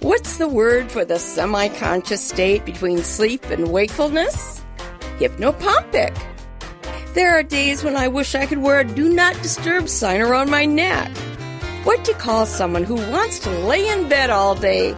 What's 0.00 0.38
the 0.38 0.48
word 0.48 0.90
for 0.90 1.04
the 1.04 1.18
semi 1.18 1.68
conscious 1.68 2.24
state 2.26 2.64
between 2.64 2.98
sleep 2.98 3.44
and 3.46 3.70
wakefulness? 3.70 4.64
Hypnopompic. 5.18 6.16
There 7.14 7.32
are 7.32 7.42
days 7.42 7.84
when 7.84 7.96
I 7.96 8.08
wish 8.08 8.34
I 8.34 8.46
could 8.46 8.58
wear 8.58 8.80
a 8.80 8.84
do 8.84 9.12
not 9.12 9.34
disturb 9.42 9.88
sign 9.88 10.20
around 10.20 10.50
my 10.50 10.64
neck. 10.64 11.14
What 11.84 12.04
to 12.06 12.14
call 12.14 12.46
someone 12.46 12.84
who 12.84 12.94
wants 12.94 13.38
to 13.40 13.50
lay 13.50 13.88
in 13.88 14.08
bed 14.08 14.30
all 14.30 14.54
day? 14.54 14.90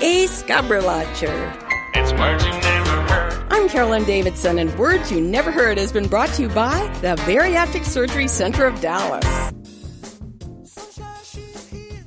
A 0.00 0.26
scabberlacher. 0.26 1.56
It's 1.94 2.12
you 2.12 2.52
heard. 2.52 2.77
I'm 3.58 3.68
Carolyn 3.68 4.04
Davidson, 4.04 4.60
and 4.60 4.78
Words 4.78 5.10
You 5.10 5.20
Never 5.20 5.50
Heard 5.50 5.78
has 5.78 5.90
been 5.90 6.06
brought 6.06 6.28
to 6.34 6.42
you 6.42 6.48
by 6.48 6.78
the 7.00 7.16
Bariatric 7.22 7.84
Surgery 7.84 8.28
Center 8.28 8.64
of 8.66 8.80
Dallas. 8.80 9.24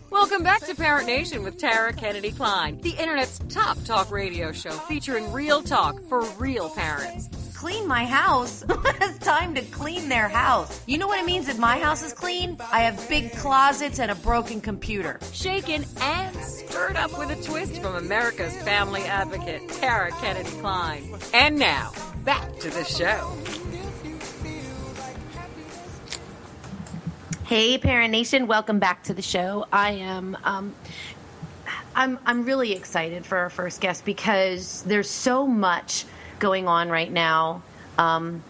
Welcome 0.09 0.43
back 0.43 0.61
to 0.61 0.73
Parent 0.75 1.07
Nation 1.07 1.43
with 1.43 1.57
Tara 1.57 1.91
Kennedy 1.91 2.31
Klein, 2.31 2.79
the 2.79 2.91
internet's 2.91 3.39
top 3.49 3.83
talk 3.83 4.11
radio 4.11 4.53
show 4.53 4.71
featuring 4.71 5.29
real 5.33 5.61
talk 5.61 6.01
for 6.07 6.21
real 6.39 6.69
parents. 6.69 7.27
Clean 7.61 7.87
my 7.87 8.07
house. 8.07 8.63
it's 8.69 9.19
time 9.19 9.53
to 9.53 9.61
clean 9.61 10.09
their 10.09 10.27
house. 10.27 10.81
You 10.87 10.97
know 10.97 11.05
what 11.05 11.19
it 11.19 11.27
means 11.27 11.47
if 11.47 11.59
my 11.59 11.77
house 11.77 12.01
is 12.01 12.11
clean? 12.11 12.57
I 12.71 12.79
have 12.79 13.07
big 13.07 13.33
closets 13.33 13.99
and 13.99 14.09
a 14.09 14.15
broken 14.15 14.61
computer. 14.61 15.19
Shaken 15.31 15.85
and 16.01 16.35
stirred 16.37 16.95
up 16.95 17.15
with 17.19 17.29
a 17.29 17.35
twist 17.43 17.77
from 17.77 17.97
America's 17.97 18.55
family 18.63 19.03
advocate, 19.03 19.69
Tara 19.69 20.09
Kennedy 20.13 20.49
Klein. 20.59 21.13
And 21.35 21.59
now, 21.59 21.91
back 22.25 22.57
to 22.61 22.71
the 22.71 22.83
show. 22.83 23.31
Hey, 27.45 27.77
Parent 27.77 28.11
Nation, 28.11 28.47
welcome 28.47 28.79
back 28.79 29.03
to 29.03 29.13
the 29.13 29.21
show. 29.21 29.67
I 29.71 29.91
am. 29.91 30.35
Um, 30.43 30.73
I'm 31.93 32.17
I'm 32.25 32.43
really 32.43 32.73
excited 32.73 33.23
for 33.23 33.37
our 33.37 33.51
first 33.51 33.81
guest 33.81 34.03
because 34.03 34.81
there's 34.87 35.11
so 35.11 35.45
much 35.45 36.05
going 36.41 36.67
on 36.67 36.89
right 36.89 37.11
now 37.11 37.63
um, 37.97 38.43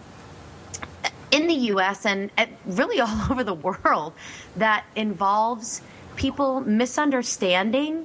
in 1.30 1.46
the 1.46 1.54
U.S. 1.54 2.04
and 2.04 2.30
really 2.66 3.00
all 3.06 3.30
over 3.30 3.44
the 3.44 3.54
world 3.54 4.14
that 4.56 4.84
involves 4.96 5.82
people 6.16 6.60
misunderstanding 6.60 8.04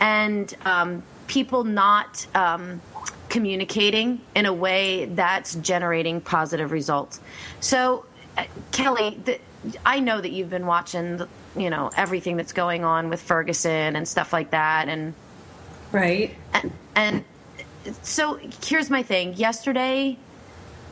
and 0.00 0.54
um, 0.64 1.02
people 1.28 1.62
not 1.62 2.26
um, 2.34 2.80
communicating 3.28 4.20
in 4.34 4.46
a 4.46 4.52
way 4.52 5.04
that's 5.06 5.54
generating 5.56 6.20
positive 6.20 6.72
results. 6.72 7.20
So, 7.60 8.04
uh, 8.36 8.44
Kelly, 8.72 9.18
the, 9.24 9.38
I 9.86 10.00
know 10.00 10.20
that 10.20 10.32
you've 10.32 10.50
been 10.50 10.66
watching, 10.66 11.18
the, 11.18 11.28
you 11.56 11.70
know, 11.70 11.90
everything 11.96 12.36
that's 12.36 12.52
going 12.52 12.84
on 12.84 13.08
with 13.10 13.22
Ferguson 13.22 13.94
and 13.94 14.08
stuff 14.08 14.32
like 14.32 14.50
that, 14.50 14.88
and 14.88 15.14
Right. 15.92 16.34
and, 16.54 16.72
and 16.96 17.24
so 18.02 18.38
here's 18.64 18.90
my 18.90 19.02
thing. 19.02 19.34
Yesterday, 19.34 20.18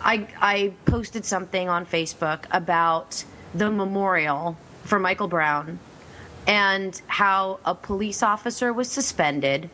I 0.00 0.26
I 0.40 0.72
posted 0.86 1.24
something 1.24 1.68
on 1.68 1.86
Facebook 1.86 2.44
about 2.50 3.24
the 3.54 3.70
memorial 3.70 4.56
for 4.84 4.98
Michael 4.98 5.28
Brown 5.28 5.78
and 6.46 7.00
how 7.06 7.60
a 7.64 7.74
police 7.74 8.22
officer 8.22 8.72
was 8.72 8.90
suspended 8.90 9.68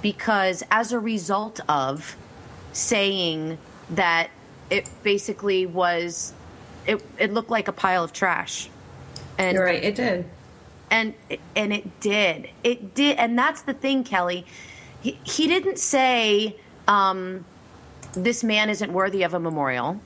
because 0.00 0.62
as 0.70 0.92
a 0.92 0.98
result 0.98 1.60
of 1.68 2.16
saying 2.72 3.58
that 3.90 4.30
it 4.70 4.88
basically 5.02 5.66
was 5.66 6.32
it, 6.86 7.04
it 7.18 7.32
looked 7.32 7.50
like 7.50 7.68
a 7.68 7.72
pile 7.72 8.04
of 8.04 8.12
trash. 8.12 8.70
And 9.38 9.54
You're 9.54 9.64
right. 9.64 9.82
It 9.82 9.94
did. 9.94 10.24
and 10.90 11.14
and 11.54 11.72
it 11.72 12.00
did 12.00 12.48
it 12.64 12.94
did 12.94 13.18
and 13.18 13.38
that's 13.38 13.62
the 13.62 13.74
thing 13.74 14.02
kelly 14.04 14.46
he, 15.02 15.46
didn't 15.46 15.78
say 15.78 16.56
um, 16.86 17.44
this 18.12 18.42
man 18.42 18.70
isn't 18.70 18.92
worthy 18.92 19.22
of 19.22 19.34
a 19.34 19.40
memorial. 19.40 20.00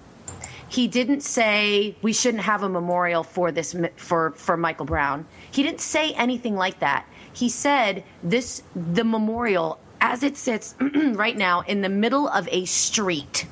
He 0.69 0.89
didn't 0.89 1.23
say 1.23 1.97
we 2.03 2.13
shouldn't 2.13 2.45
have 2.45 2.63
a 2.63 2.69
memorial 2.69 3.23
for 3.23 3.53
this 3.53 3.77
for 3.97 4.31
for 4.33 4.57
michael 4.57 4.87
brown. 4.87 5.27
He 5.51 5.63
didn't 5.63 5.83
say 5.83 6.13
anything 6.13 6.57
like 6.57 6.79
that. 6.81 7.07
He 7.33 7.51
said 7.51 8.05
this 8.23 8.63
the 8.75 9.05
memorial 9.05 9.79
as 10.01 10.23
it 10.23 10.37
sits 10.37 10.75
right 10.81 11.37
now 11.37 11.61
in 11.61 11.83
the 11.83 11.91
middle 11.91 12.27
of 12.27 12.49
a 12.51 12.65
street 12.65 13.47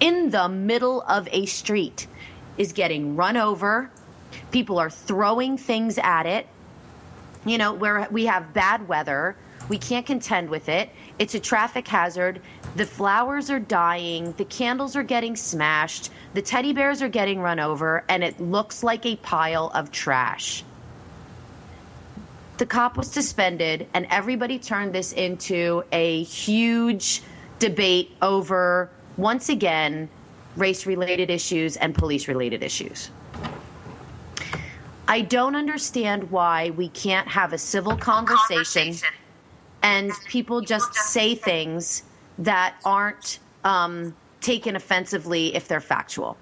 in 0.00 0.30
the 0.30 0.48
middle 0.48 1.02
of 1.02 1.28
a 1.32 1.46
street 1.46 2.06
is 2.58 2.72
getting 2.72 3.16
run 3.16 3.36
over. 3.36 3.90
People 4.50 4.78
are 4.78 4.90
throwing 4.90 5.56
things 5.56 5.98
at 5.98 6.26
it. 6.26 6.46
You 7.46 7.58
know, 7.58 7.72
where 7.72 8.06
we 8.10 8.26
have 8.26 8.52
bad 8.52 8.86
weather, 8.88 9.36
we 9.68 9.78
can't 9.78 10.04
contend 10.04 10.48
with 10.48 10.68
it. 10.68 10.90
It's 11.18 11.34
a 11.34 11.40
traffic 11.40 11.88
hazard. 11.88 12.40
The 12.76 12.86
flowers 12.86 13.50
are 13.50 13.60
dying, 13.60 14.32
the 14.32 14.44
candles 14.44 14.96
are 14.96 15.02
getting 15.02 15.36
smashed, 15.36 16.10
the 16.34 16.42
teddy 16.42 16.72
bears 16.72 17.02
are 17.02 17.08
getting 17.08 17.40
run 17.40 17.60
over, 17.60 18.04
and 18.08 18.24
it 18.24 18.40
looks 18.40 18.82
like 18.82 19.06
a 19.06 19.16
pile 19.16 19.70
of 19.74 19.92
trash. 19.92 20.64
The 22.56 22.66
cop 22.66 22.96
was 22.96 23.10
suspended, 23.10 23.88
and 23.94 24.06
everybody 24.10 24.58
turned 24.58 24.92
this 24.92 25.12
into 25.12 25.84
a 25.92 26.22
huge 26.24 27.22
debate 27.58 28.12
over, 28.22 28.90
once 29.16 29.48
again, 29.48 30.08
race 30.56 30.86
related 30.86 31.30
issues 31.30 31.76
and 31.76 31.94
police 31.94 32.28
related 32.28 32.62
issues. 32.62 33.10
I 35.06 35.20
don't 35.20 35.54
understand 35.54 36.30
why 36.30 36.70
we 36.70 36.88
can't 36.88 37.28
have 37.28 37.52
a 37.52 37.58
civil 37.58 37.96
conversation, 37.96 38.94
and 39.84 40.12
people 40.24 40.62
just 40.62 40.94
say 40.94 41.34
things 41.34 42.02
that 42.38 42.74
aren't 42.84 43.38
um, 43.64 44.16
taken 44.40 44.74
offensively 44.74 45.54
if 45.54 45.68
they're 45.68 45.80
factual. 45.80 46.38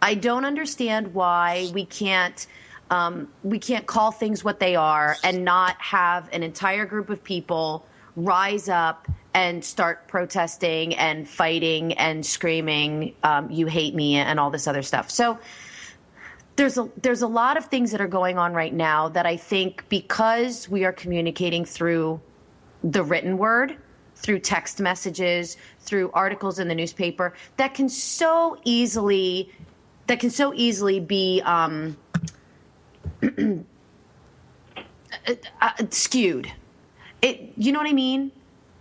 I 0.00 0.14
don't 0.14 0.46
understand 0.46 1.14
why 1.14 1.70
we 1.72 1.84
can't 1.84 2.44
um, 2.90 3.28
we 3.42 3.58
can't 3.58 3.86
call 3.86 4.10
things 4.10 4.44
what 4.44 4.60
they 4.60 4.76
are 4.76 5.16
and 5.24 5.44
not 5.44 5.76
have 5.80 6.28
an 6.32 6.42
entire 6.42 6.84
group 6.84 7.08
of 7.08 7.24
people 7.24 7.86
rise 8.16 8.68
up 8.68 9.08
and 9.32 9.64
start 9.64 10.08
protesting 10.08 10.94
and 10.96 11.26
fighting 11.26 11.94
and 11.94 12.26
screaming, 12.26 13.14
um, 13.22 13.50
"You 13.50 13.66
hate 13.66 13.94
me" 13.94 14.16
and 14.16 14.40
all 14.40 14.50
this 14.50 14.66
other 14.66 14.82
stuff. 14.82 15.10
So 15.10 15.38
there's 16.56 16.76
a 16.78 16.90
there's 17.00 17.22
a 17.22 17.26
lot 17.26 17.56
of 17.56 17.66
things 17.66 17.92
that 17.92 18.00
are 18.00 18.08
going 18.08 18.38
on 18.38 18.52
right 18.52 18.74
now 18.74 19.08
that 19.08 19.26
I 19.26 19.36
think 19.36 19.88
because 19.88 20.68
we 20.68 20.84
are 20.84 20.92
communicating 20.92 21.64
through 21.64 22.20
the 22.84 23.02
written 23.02 23.38
word, 23.38 23.76
through 24.16 24.40
text 24.40 24.80
messages, 24.80 25.56
through 25.80 26.10
articles 26.12 26.58
in 26.58 26.68
the 26.68 26.74
newspaper, 26.74 27.32
that 27.56 27.74
can 27.74 27.88
so 27.88 28.58
easily 28.64 29.50
that 30.06 30.20
can 30.20 30.30
so 30.30 30.52
easily 30.54 31.00
be 31.00 31.40
um, 31.44 31.96
uh, 35.60 35.70
skewed. 35.90 36.52
It 37.22 37.52
you 37.56 37.72
know 37.72 37.78
what 37.78 37.88
I 37.88 37.94
mean? 37.94 38.30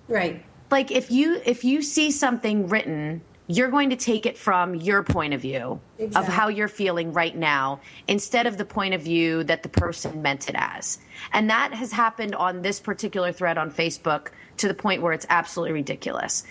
Right. 0.07 0.43
like 0.69 0.91
if 0.91 1.10
you 1.10 1.41
if 1.45 1.63
you 1.63 1.81
see 1.81 2.12
something 2.12 2.67
written 2.67 3.21
you're 3.51 3.69
going 3.69 3.89
to 3.89 3.97
take 3.97 4.25
it 4.25 4.37
from 4.37 4.75
your 4.75 5.03
point 5.03 5.33
of 5.33 5.41
view 5.41 5.79
of 6.15 6.25
how 6.25 6.47
you're 6.47 6.69
feeling 6.69 7.11
right 7.11 7.35
now 7.35 7.81
instead 8.07 8.47
of 8.47 8.57
the 8.57 8.63
point 8.63 8.93
of 8.93 9.01
view 9.01 9.43
that 9.43 9.61
the 9.61 9.69
person 9.69 10.21
meant 10.21 10.47
it 10.47 10.55
as. 10.57 10.99
And 11.33 11.49
that 11.49 11.73
has 11.73 11.91
happened 11.91 12.33
on 12.33 12.61
this 12.61 12.79
particular 12.79 13.33
thread 13.33 13.57
on 13.57 13.69
facebook 13.69 14.29
to 14.57 14.67
the 14.67 14.73
point 14.73 15.01
where 15.01 15.11
it's 15.11 15.25
absolutely 15.29 15.73
ridiculous. 15.73 16.43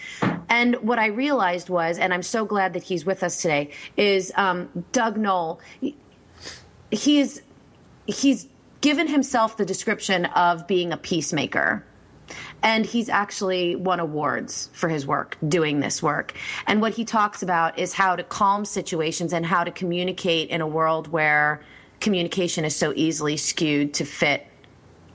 And 0.48 0.76
what 0.76 0.98
i 0.98 1.06
realized 1.06 1.70
was 1.70 1.98
and 1.98 2.12
i'm 2.12 2.22
so 2.22 2.44
glad 2.44 2.74
that 2.74 2.82
he's 2.82 3.06
with 3.06 3.22
us 3.22 3.40
today 3.40 3.70
is 3.96 4.32
um, 4.36 4.84
doug 4.92 5.16
noll 5.16 5.60
he, 5.80 5.96
he 6.90 7.20
is 7.20 7.40
he's 8.06 8.48
given 8.80 9.06
himself 9.06 9.56
the 9.56 9.64
description 9.64 10.26
of 10.26 10.66
being 10.66 10.92
a 10.92 10.96
peacemaker 10.96 11.84
and 12.62 12.84
he's 12.84 13.08
actually 13.08 13.76
won 13.76 14.00
awards 14.00 14.70
for 14.72 14.88
his 14.88 15.06
work 15.06 15.36
doing 15.46 15.80
this 15.80 16.02
work. 16.02 16.34
And 16.66 16.80
what 16.80 16.94
he 16.94 17.04
talks 17.04 17.42
about 17.42 17.78
is 17.78 17.92
how 17.92 18.16
to 18.16 18.22
calm 18.22 18.64
situations 18.64 19.32
and 19.32 19.44
how 19.46 19.64
to 19.64 19.70
communicate 19.70 20.50
in 20.50 20.60
a 20.60 20.66
world 20.66 21.08
where 21.08 21.62
communication 22.00 22.64
is 22.64 22.74
so 22.74 22.92
easily 22.96 23.36
skewed 23.36 23.94
to 23.94 24.04
fit 24.04 24.46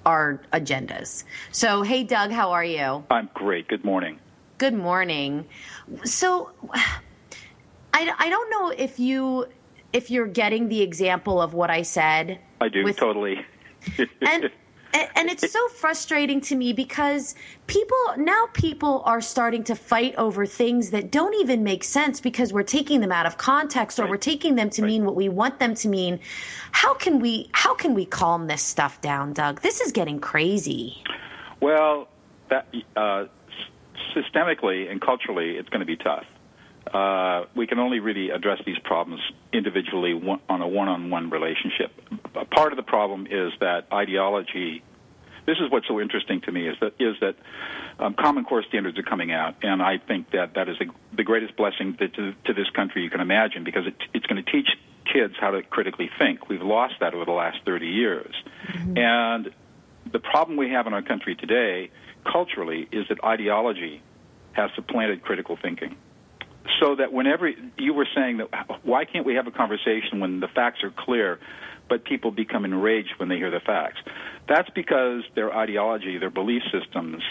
our 0.05 0.41
agendas. 0.53 1.23
So, 1.51 1.81
hey, 1.81 2.03
Doug, 2.03 2.31
how 2.31 2.51
are 2.51 2.63
you? 2.63 3.03
I'm 3.09 3.29
great. 3.33 3.67
Good 3.67 3.83
morning. 3.83 4.19
Good 4.57 4.75
morning. 4.75 5.45
So, 6.03 6.51
I, 7.93 8.13
I 8.17 8.29
don't 8.29 8.49
know 8.49 8.69
if 8.69 8.99
you 8.99 9.47
if 9.93 10.11
you're 10.11 10.27
getting 10.27 10.67
the 10.67 10.81
example 10.81 11.41
of 11.41 11.53
what 11.53 11.69
I 11.69 11.81
said. 11.81 12.39
I 12.59 12.67
do 12.67 12.83
with- 12.83 12.97
totally. 12.97 13.45
and 14.21 14.49
and 14.95 15.09
and 15.15 15.29
it's 15.29 15.51
so 15.51 15.67
frustrating 15.69 16.41
to 16.41 16.55
me 16.55 16.73
because 16.73 17.35
people 17.67 17.97
now 18.17 18.47
people 18.53 19.03
are 19.05 19.21
starting 19.21 19.63
to 19.65 19.75
fight 19.75 20.15
over 20.15 20.45
things 20.45 20.91
that 20.91 21.11
don't 21.11 21.35
even 21.35 21.63
make 21.63 21.83
sense 21.83 22.19
because 22.21 22.53
we're 22.53 22.63
taking 22.63 23.01
them 23.01 23.11
out 23.11 23.25
of 23.25 23.37
context 23.37 23.99
or 23.99 24.03
Right. 24.03 24.11
we're 24.11 24.17
taking 24.17 24.55
them 24.55 24.69
to 24.71 24.81
Right. 24.81 24.87
mean 24.87 25.05
what 25.05 25.15
we 25.15 25.29
want 25.29 25.59
them 25.59 25.75
to 25.75 25.87
mean. 25.87 26.19
How 26.71 26.93
can 26.93 27.19
we 27.19 27.49
how 27.51 27.73
can 27.75 27.93
we 27.93 28.05
calm 28.05 28.47
this 28.47 28.61
stuff 28.63 29.01
down, 29.01 29.33
Doug? 29.33 29.61
This 29.61 29.81
is 29.81 29.91
getting 29.91 30.19
crazy. 30.19 31.03
Well, 31.61 32.07
that, 32.49 32.67
uh, 32.95 33.25
systemically 34.15 34.89
and 34.89 35.01
culturally, 35.01 35.57
it's 35.57 35.69
going 35.69 35.79
to 35.79 35.85
be 35.85 35.97
tough. 35.97 36.25
Uh, 36.95 37.43
we 37.57 37.67
can 37.67 37.77
only 37.77 37.99
really 37.99 38.29
address 38.29 38.57
these 38.65 38.79
problems 38.79 39.21
individually 39.51 40.13
one, 40.13 40.39
on 40.47 40.61
a 40.61 40.67
one-on-one 40.67 41.29
relationship. 41.29 41.91
Part 42.51 42.71
of 42.71 42.77
the 42.77 42.83
problem 42.83 43.27
is 43.29 43.51
that 43.59 43.87
ideology. 43.91 44.81
This 45.45 45.57
is 45.57 45.69
what's 45.69 45.89
so 45.89 45.99
interesting 45.99 46.39
to 46.41 46.53
me 46.53 46.69
is 46.69 46.77
that 46.79 46.93
is 46.97 47.17
that 47.19 47.35
um, 47.99 48.13
Common 48.13 48.45
Core 48.45 48.63
standards 48.63 48.97
are 48.97 49.03
coming 49.03 49.33
out, 49.33 49.55
and 49.61 49.81
I 49.81 49.97
think 49.97 50.31
that 50.31 50.53
that 50.53 50.69
is 50.69 50.77
the, 50.79 50.85
the 51.13 51.25
greatest 51.25 51.57
blessing 51.57 51.97
that 51.99 52.13
to, 52.13 52.33
to 52.45 52.53
this 52.53 52.69
country 52.69 53.03
you 53.03 53.09
can 53.09 53.19
imagine 53.19 53.65
because 53.65 53.87
it, 53.87 53.95
it's 54.13 54.25
going 54.25 54.41
to 54.41 54.49
teach 54.49 54.69
kids 55.11 55.33
how 55.37 55.51
to 55.51 55.63
critically 55.63 56.09
think. 56.17 56.47
We've 56.47 56.61
lost 56.61 56.93
that 57.01 57.13
over 57.13 57.25
the 57.25 57.31
last 57.31 57.57
30 57.65 57.87
years, 57.87 58.33
and 58.95 59.53
the 60.09 60.19
problem 60.19 60.55
we 60.55 60.69
have 60.69 60.87
in 60.87 60.93
our 60.93 61.01
country 61.01 61.35
today, 61.35 61.91
culturally, 62.23 62.87
is 62.93 63.05
that 63.09 63.21
ideology 63.21 64.01
has 64.53 64.71
supplanted 64.75 65.23
critical 65.23 65.57
thinking. 65.61 65.97
So 66.79 66.95
that 66.95 67.13
whenever 67.13 67.49
you 67.77 67.93
were 67.93 68.07
saying 68.15 68.37
that, 68.37 68.49
why 68.83 69.05
can't 69.05 69.25
we 69.25 69.35
have 69.35 69.47
a 69.47 69.51
conversation 69.51 70.19
when 70.19 70.39
the 70.39 70.47
facts 70.47 70.83
are 70.83 70.91
clear, 70.97 71.39
but 71.87 72.03
people 72.03 72.31
become 72.31 72.65
enraged 72.65 73.13
when 73.17 73.29
they 73.29 73.37
hear 73.37 73.51
the 73.51 73.59
facts? 73.59 73.97
That's 74.47 74.69
because 74.71 75.23
their 75.35 75.55
ideology, 75.55 76.17
their 76.17 76.31
belief 76.31 76.63
systems, 76.71 77.21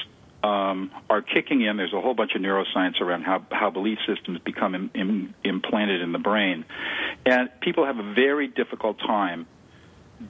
um, 0.45 0.91
are 1.09 1.23
kicking 1.23 1.63
in. 1.63 1.77
There's 1.77 1.95
a 1.95 2.01
whole 2.01 2.15
bunch 2.15 2.33
of 2.35 2.43
neuroscience 2.43 3.01
around 3.01 3.23
how, 3.23 3.45
how 3.51 3.71
belief 3.71 3.99
systems 4.07 4.39
become 4.45 4.75
Im, 4.75 4.91
Im, 4.95 5.35
implanted 5.43 6.03
in 6.03 6.13
the 6.13 6.19
brain. 6.19 6.65
And 7.25 7.49
people 7.61 7.87
have 7.87 7.99
a 7.99 8.15
very 8.15 8.49
difficult 8.49 8.99
time 8.99 9.47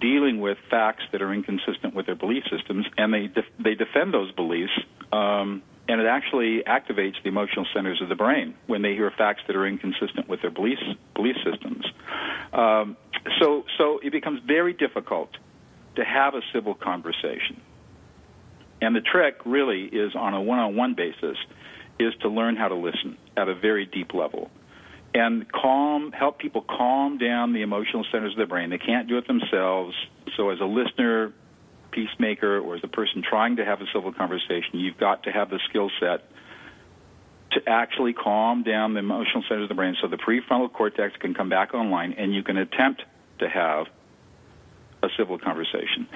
dealing 0.00 0.40
with 0.40 0.56
facts 0.70 1.02
that 1.12 1.20
are 1.20 1.32
inconsistent 1.32 1.94
with 1.94 2.06
their 2.06 2.14
belief 2.14 2.44
systems, 2.50 2.86
and 2.96 3.12
they 3.12 3.26
def- 3.26 3.44
they 3.58 3.74
defend 3.74 4.14
those 4.14 4.32
beliefs, 4.32 4.72
um, 5.12 5.62
and 5.88 6.00
it 6.00 6.06
actually 6.06 6.62
activates 6.66 7.14
the 7.22 7.28
emotional 7.28 7.66
centers 7.74 8.00
of 8.00 8.08
the 8.08 8.14
brain 8.14 8.54
when 8.66 8.82
they 8.82 8.92
hear 8.94 9.10
facts 9.16 9.42
that 9.46 9.56
are 9.56 9.66
inconsistent 9.66 10.28
with 10.28 10.40
their 10.42 10.50
beliefs 10.50 10.82
belief 11.14 11.36
systems. 11.44 11.84
Um, 12.52 12.96
so 13.40 13.64
so 13.78 14.00
it 14.02 14.12
becomes 14.12 14.40
very 14.46 14.72
difficult 14.72 15.30
to 15.96 16.04
have 16.04 16.34
a 16.34 16.40
civil 16.52 16.74
conversation. 16.74 17.60
And 18.80 18.94
the 18.94 19.00
trick 19.00 19.36
really 19.44 19.84
is 19.84 20.14
on 20.14 20.34
a 20.34 20.42
one-on-one 20.42 20.94
basis 20.94 21.38
is 21.98 22.12
to 22.22 22.28
learn 22.28 22.56
how 22.56 22.68
to 22.68 22.74
listen 22.74 23.16
at 23.36 23.48
a 23.48 23.54
very 23.54 23.86
deep 23.86 24.12
level 24.14 24.50
and 25.14 25.50
calm 25.52 26.10
help 26.10 26.38
people 26.38 26.62
calm 26.62 27.18
down 27.18 27.52
the 27.52 27.62
emotional 27.62 28.04
centers 28.10 28.32
of 28.32 28.36
their 28.36 28.48
brain. 28.48 28.70
They 28.70 28.78
can't 28.78 29.08
do 29.08 29.16
it 29.16 29.26
themselves. 29.28 29.94
So 30.36 30.50
as 30.50 30.58
a 30.60 30.64
listener, 30.64 31.32
peacemaker, 31.94 32.58
or 32.58 32.74
as 32.74 32.80
a 32.82 32.88
person 32.88 33.22
trying 33.22 33.56
to 33.56 33.64
have 33.64 33.80
a 33.80 33.86
civil 33.92 34.12
conversation, 34.12 34.80
you've 34.80 34.98
got 34.98 35.22
to 35.24 35.30
have 35.30 35.50
the 35.50 35.60
skill 35.68 35.90
set 36.00 36.28
to 37.52 37.60
actually 37.68 38.12
calm 38.12 38.62
down 38.64 38.94
the 38.94 38.98
emotional 38.98 39.44
centers 39.48 39.64
of 39.64 39.68
the 39.68 39.74
brain 39.74 39.96
so 40.02 40.08
the 40.08 40.16
prefrontal 40.16 40.72
cortex 40.72 41.16
can 41.18 41.34
come 41.34 41.48
back 41.48 41.72
online 41.72 42.12
and 42.14 42.34
you 42.34 42.42
can 42.42 42.56
attempt 42.56 43.02
to 43.38 43.48
have 43.48 43.86
a 45.02 45.08
civil 45.16 45.38
conversation. 45.38 46.08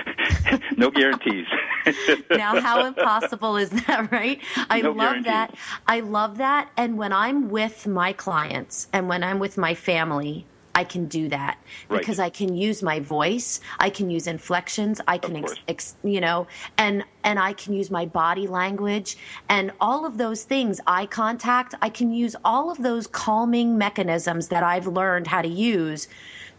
no 0.76 0.90
guarantees. 0.90 1.46
now 2.30 2.60
how 2.60 2.86
impossible 2.86 3.56
is 3.56 3.70
that 3.70 4.10
right 4.12 4.40
i 4.70 4.80
No 4.80 4.92
love 4.92 5.24
that 5.24 5.54
i 5.86 5.98
love 6.00 6.38
that 6.38 6.70
and 6.76 6.96
when 6.96 7.12
i'm 7.12 7.50
with 7.50 7.86
my 7.86 8.12
clients 8.12 8.88
and 8.92 9.08
when 9.08 9.24
i'm 9.24 9.40
with 9.40 9.58
my 9.58 9.74
family 9.74 10.46
i 10.74 10.84
can 10.84 11.06
do 11.06 11.28
that 11.28 11.58
Right. 11.88 11.98
because 12.00 12.18
i 12.18 12.28
can 12.30 12.54
use 12.56 12.82
my 12.82 13.00
voice 13.00 13.60
i 13.78 13.90
can 13.90 14.10
use 14.10 14.26
inflections 14.26 15.00
i 15.06 15.18
can 15.18 15.36
ex, 15.36 15.54
ex, 15.68 15.96
you 16.02 16.20
know 16.20 16.46
and 16.78 17.04
and 17.24 17.38
i 17.38 17.52
can 17.52 17.72
use 17.74 17.90
my 17.90 18.06
body 18.06 18.46
language 18.46 19.16
and 19.48 19.72
all 19.80 20.06
of 20.06 20.18
those 20.18 20.44
things 20.44 20.80
eye 20.86 21.06
contact 21.06 21.74
i 21.82 21.88
can 21.88 22.12
use 22.12 22.34
all 22.44 22.70
of 22.70 22.78
those 22.82 23.06
calming 23.06 23.76
mechanisms 23.78 24.48
that 24.48 24.62
i've 24.62 24.86
learned 24.86 25.26
how 25.26 25.42
to 25.42 25.48
use 25.48 26.08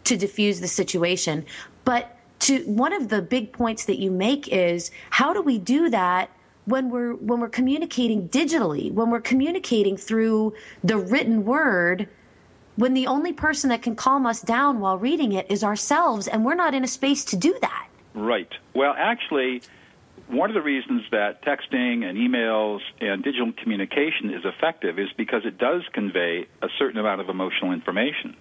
to 0.04 0.16
diffuse 0.16 0.60
the 0.60 0.68
situation 0.68 1.44
but 1.84 2.16
to 2.40 2.58
one 2.66 2.92
of 2.92 3.08
the 3.08 3.22
big 3.22 3.52
points 3.52 3.86
that 3.86 3.98
you 3.98 4.10
make 4.10 4.48
is 4.48 4.90
how 5.10 5.32
do 5.32 5.40
we 5.40 5.58
do 5.58 5.88
that 5.88 6.30
when 6.66 6.90
we're 6.90 7.14
when 7.14 7.40
we're 7.40 7.48
communicating 7.48 8.28
digitally 8.28 8.92
when 8.92 9.10
we're 9.10 9.20
communicating 9.20 9.96
through 9.96 10.52
the 10.82 10.96
written 10.96 11.44
word 11.44 12.08
when 12.76 12.94
the 12.94 13.06
only 13.06 13.32
person 13.32 13.70
that 13.70 13.82
can 13.82 13.94
calm 13.96 14.26
us 14.26 14.40
down 14.40 14.80
while 14.80 14.98
reading 14.98 15.32
it 15.32 15.46
is 15.50 15.62
ourselves 15.62 16.28
and 16.28 16.44
we're 16.44 16.54
not 16.54 16.74
in 16.74 16.84
a 16.84 16.88
space 16.88 17.24
to 17.24 17.36
do 17.36 17.56
that 17.60 17.88
Right. 18.14 18.48
Well, 18.74 18.94
actually, 18.96 19.62
one 20.28 20.48
of 20.48 20.54
the 20.54 20.62
reasons 20.62 21.02
that 21.10 21.44
texting 21.44 22.04
and 22.04 22.16
emails 22.16 22.80
and 23.00 23.22
digital 23.22 23.52
communication 23.52 24.32
is 24.32 24.44
effective 24.44 24.98
is 24.98 25.08
because 25.16 25.42
it 25.44 25.58
does 25.58 25.82
convey 25.92 26.46
a 26.62 26.68
certain 26.78 26.98
amount 26.98 27.20
of 27.20 27.28
emotional 27.28 27.72
information. 27.72 28.36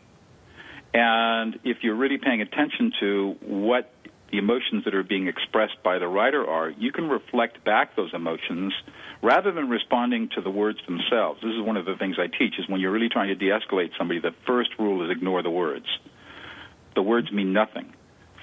And 0.93 1.59
if 1.63 1.77
you're 1.81 1.95
really 1.95 2.19
paying 2.19 2.41
attention 2.41 2.93
to 2.99 3.35
what 3.41 3.91
the 4.33 4.39
emotions 4.39 4.83
that 4.85 4.95
are 4.95 5.03
being 5.03 5.27
expressed 5.27 5.77
by 5.83 5.99
the 5.99 6.07
writer 6.07 6.43
are, 6.45 6.71
you 6.71 6.91
can 6.91 7.07
reflect 7.07 7.63
back 7.63 7.95
those 7.95 8.11
emotions 8.15 8.73
rather 9.21 9.51
than 9.51 9.69
responding 9.69 10.27
to 10.35 10.41
the 10.41 10.49
words 10.49 10.79
themselves. 10.87 11.39
This 11.41 11.51
is 11.51 11.61
one 11.61 11.77
of 11.77 11.85
the 11.85 11.95
things 11.95 12.15
I 12.19 12.25
teach 12.25 12.55
is 12.57 12.67
when 12.67 12.81
you're 12.81 12.91
really 12.91 13.09
trying 13.09 13.27
to 13.27 13.35
de-escalate 13.35 13.91
somebody, 13.95 14.19
the 14.19 14.33
first 14.47 14.71
rule 14.79 15.05
is 15.05 15.15
ignore 15.15 15.43
the 15.43 15.51
words. 15.51 15.85
The 16.95 17.03
words 17.03 17.31
mean 17.31 17.53
nothing 17.53 17.93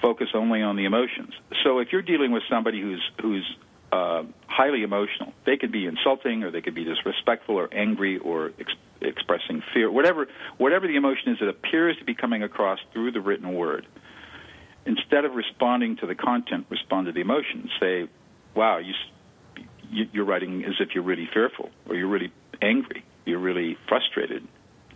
focus 0.01 0.29
only 0.35 0.63
on 0.63 0.77
the 0.77 0.85
emotions. 0.85 1.35
So 1.63 1.79
if 1.79 1.89
you're 1.93 2.03
dealing 2.03 2.33
with 2.33 2.43
somebody 2.49 2.81
who's 2.81 3.03
who's 3.21 3.57
uh, 3.93 4.23
highly 4.47 4.83
emotional, 4.83 5.33
they 5.45 5.57
could 5.57 5.73
be 5.73 5.87
insulting, 5.87 6.43
or 6.43 6.51
they 6.51 6.61
could 6.61 6.75
be 6.75 6.85
disrespectful, 6.85 7.57
or 7.57 7.69
angry, 7.75 8.19
or 8.19 8.53
ex- 8.59 8.73
expressing 9.01 9.63
fear, 9.75 9.91
whatever 9.91 10.27
whatever 10.59 10.87
the 10.87 10.97
emotion 10.97 11.33
is 11.33 11.39
that 11.41 11.49
appears 11.49 11.97
to 11.99 12.05
be 12.05 12.15
coming 12.15 12.43
across 12.43 12.79
through 12.93 13.13
the 13.13 13.21
written 13.21 13.53
word. 13.53 13.87
Instead 14.91 15.25
of 15.25 15.35
responding 15.35 15.97
to 15.97 16.07
the 16.07 16.15
content, 16.15 16.67
respond 16.69 17.07
to 17.07 17.13
the 17.13 17.21
emotion. 17.21 17.71
Say, 17.79 18.09
"Wow, 18.55 18.79
you, 18.79 18.95
you're 20.13 20.25
writing 20.25 20.65
as 20.65 20.75
if 20.81 20.89
you're 20.95 21.09
really 21.13 21.29
fearful, 21.33 21.71
or 21.87 21.95
you're 21.95 22.13
really 22.17 22.33
angry, 22.61 23.05
you're 23.25 23.45
really 23.51 23.77
frustrated, 23.89 24.43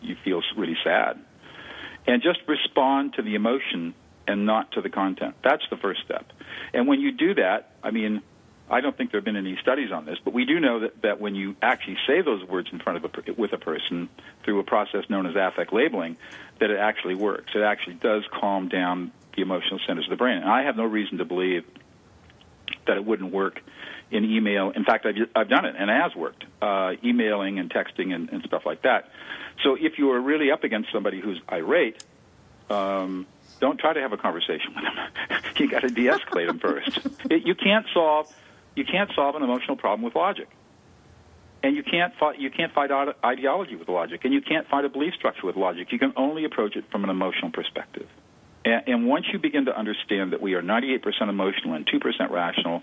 you 0.02 0.16
feel 0.24 0.40
really 0.56 0.76
sad." 0.82 1.18
and 2.06 2.22
just 2.22 2.40
respond 2.46 3.14
to 3.14 3.22
the 3.22 3.34
emotion 3.34 3.94
and 4.26 4.46
not 4.46 4.72
to 4.72 4.80
the 4.80 4.90
content. 4.90 5.34
That's 5.42 5.62
the 5.70 5.76
first 5.76 6.02
step. 6.04 6.32
And 6.72 6.86
when 6.86 7.00
you 7.00 7.12
do 7.12 7.34
that, 7.34 7.72
I 7.82 7.90
mean, 7.90 8.22
I 8.70 8.80
don't 8.80 8.96
think 8.96 9.10
there 9.10 9.20
have 9.20 9.24
been 9.24 9.36
any 9.36 9.58
studies 9.60 9.92
on 9.92 10.06
this, 10.06 10.18
but 10.24 10.32
we 10.32 10.46
do 10.46 10.58
know 10.58 10.80
that, 10.80 11.02
that 11.02 11.20
when 11.20 11.34
you 11.34 11.54
actually 11.60 11.98
say 12.06 12.22
those 12.22 12.42
words 12.44 12.68
in 12.72 12.78
front 12.78 13.04
of 13.04 13.04
a, 13.04 13.32
with 13.32 13.52
a 13.52 13.58
person 13.58 14.08
through 14.42 14.60
a 14.60 14.64
process 14.64 15.04
known 15.10 15.26
as 15.26 15.34
affect 15.36 15.72
labeling, 15.72 16.16
that 16.60 16.70
it 16.70 16.78
actually 16.78 17.14
works. 17.14 17.52
It 17.54 17.60
actually 17.60 17.94
does 17.96 18.24
calm 18.32 18.68
down 18.68 19.12
the 19.36 19.42
emotional 19.42 19.80
centers 19.86 20.06
of 20.06 20.10
the 20.10 20.16
brain. 20.16 20.38
And 20.38 20.48
I 20.48 20.62
have 20.62 20.76
no 20.76 20.84
reason 20.84 21.18
to 21.18 21.24
believe 21.24 21.64
that 22.86 22.96
it 22.96 23.04
wouldn't 23.04 23.32
work 23.32 23.60
in 24.10 24.24
email. 24.24 24.70
In 24.70 24.84
fact, 24.84 25.06
I've, 25.06 25.16
I've 25.34 25.48
done 25.48 25.64
it, 25.64 25.74
and 25.78 25.90
it 25.90 26.00
has 26.00 26.14
worked, 26.14 26.44
uh, 26.62 26.92
emailing 27.02 27.58
and 27.58 27.70
texting 27.70 28.14
and, 28.14 28.28
and 28.30 28.42
stuff 28.44 28.62
like 28.66 28.82
that. 28.82 29.10
So 29.62 29.76
if 29.78 29.98
you 29.98 30.10
are 30.12 30.20
really 30.20 30.50
up 30.50 30.64
against 30.64 30.92
somebody 30.92 31.20
who's 31.20 31.40
irate, 31.50 32.02
um, 32.70 33.26
don't 33.60 33.78
try 33.78 33.92
to 33.92 34.00
have 34.00 34.12
a 34.12 34.16
conversation 34.16 34.74
with 34.74 34.84
them. 34.84 35.42
you 35.56 35.70
got 35.70 35.80
to 35.80 35.88
de-escalate 35.88 36.46
them 36.46 36.58
first. 36.58 36.98
It, 37.30 37.46
you 37.46 37.54
can't 37.54 37.86
solve 37.94 38.32
you 38.76 38.84
can't 38.84 39.10
solve 39.14 39.34
an 39.36 39.42
emotional 39.42 39.76
problem 39.76 40.02
with 40.02 40.14
logic, 40.14 40.48
and 41.62 41.74
you 41.74 41.82
can't 41.82 42.14
fight 42.16 42.38
you 42.38 42.50
can't 42.50 42.72
fight 42.72 42.90
ideology 43.24 43.76
with 43.76 43.88
logic, 43.88 44.24
and 44.24 44.34
you 44.34 44.42
can't 44.42 44.68
fight 44.68 44.84
a 44.84 44.88
belief 44.90 45.14
structure 45.14 45.46
with 45.46 45.56
logic. 45.56 45.90
You 45.90 45.98
can 45.98 46.12
only 46.16 46.44
approach 46.44 46.76
it 46.76 46.84
from 46.90 47.04
an 47.04 47.10
emotional 47.10 47.50
perspective. 47.50 48.08
And, 48.64 48.82
and 48.86 49.06
once 49.06 49.26
you 49.32 49.38
begin 49.38 49.66
to 49.66 49.78
understand 49.78 50.32
that 50.32 50.40
we 50.40 50.54
are 50.54 50.62
98% 50.62 51.02
emotional 51.28 51.74
and 51.74 51.86
2% 51.86 52.30
rational, 52.30 52.82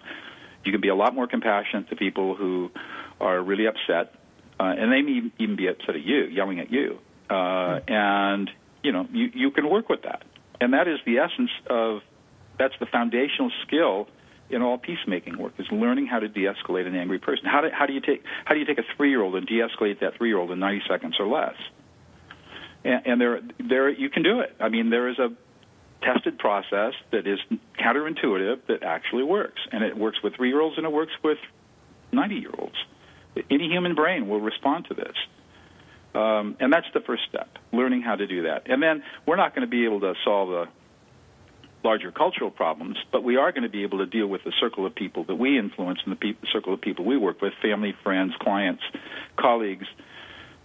you 0.64 0.72
can 0.72 0.82
be 0.82 0.90
a 0.90 0.96
lot 0.96 1.16
more 1.16 1.28
compassionate 1.28 1.90
to 1.90 1.96
people 1.96 2.36
who 2.36 2.72
are 3.20 3.42
really 3.42 3.68
upset, 3.68 4.14
uh, 4.60 4.64
and 4.64 4.92
they 4.92 5.02
may 5.02 5.32
even 5.40 5.56
be 5.56 5.68
upset 5.68 5.96
at 5.96 6.04
you, 6.04 6.26
yelling 6.26 6.60
at 6.60 6.72
you. 6.72 7.00
Uh, 7.30 7.80
and 7.88 8.50
you 8.84 8.92
know, 8.92 9.08
you, 9.12 9.30
you 9.34 9.52
can 9.52 9.70
work 9.70 9.90
with 9.90 10.04
that, 10.04 10.24
and 10.60 10.74
that 10.74 10.88
is 10.88 11.00
the 11.06 11.20
essence 11.20 11.52
of 11.70 12.02
that's 12.58 12.74
the 12.80 12.86
foundational 12.86 13.52
skill 13.66 14.08
in 14.50 14.62
all 14.62 14.78
peacemaking 14.78 15.38
work 15.38 15.54
is 15.58 15.66
learning 15.72 16.08
how 16.08 16.20
to 16.20 16.28
de-escalate 16.28 16.86
an 16.86 16.96
angry 16.96 17.20
person. 17.20 17.46
How 17.46 17.62
do, 17.62 17.70
how 17.72 17.86
do 17.86 17.94
you 17.94 18.02
take 18.02 18.24
how 18.46 18.54
do 18.54 18.60
you 18.60 18.66
take 18.66 18.78
a 18.78 18.84
three-year-old 18.98 19.36
and 19.36 19.48
de-escalate 19.48 20.02
that 20.02 20.18
three-year-old 20.18 20.52
in 20.52 20.60
90 20.60 20.84
seconds 20.90 21.16
or 21.20 21.28
less? 21.28 21.56
And, 22.84 23.08
and 23.08 23.22
there, 23.22 23.42
there 23.60 23.90
you 23.90 24.10
can 24.10 24.24
do 24.24 24.42
it. 24.42 24.56
I 24.60 24.70
mean, 24.70 24.90
there 24.90 25.08
is 25.08 25.20
a 25.20 25.30
tested 26.02 26.38
process 26.40 26.94
that 27.12 27.28
is 27.28 27.40
counterintuitive 27.80 28.66
that 28.68 28.84
actually 28.84 29.24
works, 29.24 29.62
and 29.72 29.84
it 29.84 29.98
works 29.98 30.18
with 30.24 30.36
three-year-olds 30.36 30.78
and 30.78 30.86
it 30.86 30.92
works 30.92 31.14
with 31.24 31.38
90-year-olds. 32.14 32.76
Any 33.50 33.70
human 33.70 33.96
brain 33.96 34.28
will 34.28 34.42
respond 34.42 34.86
to 34.90 34.94
this. 34.94 35.16
Um, 36.14 36.58
and 36.60 36.74
that's 36.74 36.88
the 36.94 37.00
first 37.00 37.24
step, 37.30 37.58
learning 37.72 38.02
how 38.02 38.16
to 38.16 38.28
do 38.28 38.44
that. 38.44 38.64
And 38.66 38.84
then 38.84 39.04
we're 39.26 39.38
not 39.38 39.56
going 39.56 39.66
to 39.66 39.70
be 39.70 39.86
able 39.86 40.02
to 40.02 40.14
solve 40.26 40.50
the 40.50 40.66
larger 41.84 42.12
cultural 42.12 42.52
problems, 42.52 42.98
but 43.12 43.24
we 43.24 43.38
are 43.38 43.52
going 43.52 43.64
to 43.64 43.70
be 43.70 43.84
able 43.84 44.00
to 44.00 44.06
deal 44.06 44.28
with 44.28 44.44
the 44.44 44.52
circle 44.60 44.86
of 44.86 44.94
people 44.94 45.24
that 45.26 45.36
we 45.36 45.58
influence 45.58 46.00
and 46.06 46.12
the 46.12 46.18
pe- 46.18 46.48
circle 46.52 46.74
of 46.74 46.82
people 46.82 47.06
we 47.06 47.18
work 47.18 47.42
with 47.42 47.54
family, 47.62 47.96
friends, 48.04 48.34
clients, 48.40 48.84
colleagues, 49.38 49.88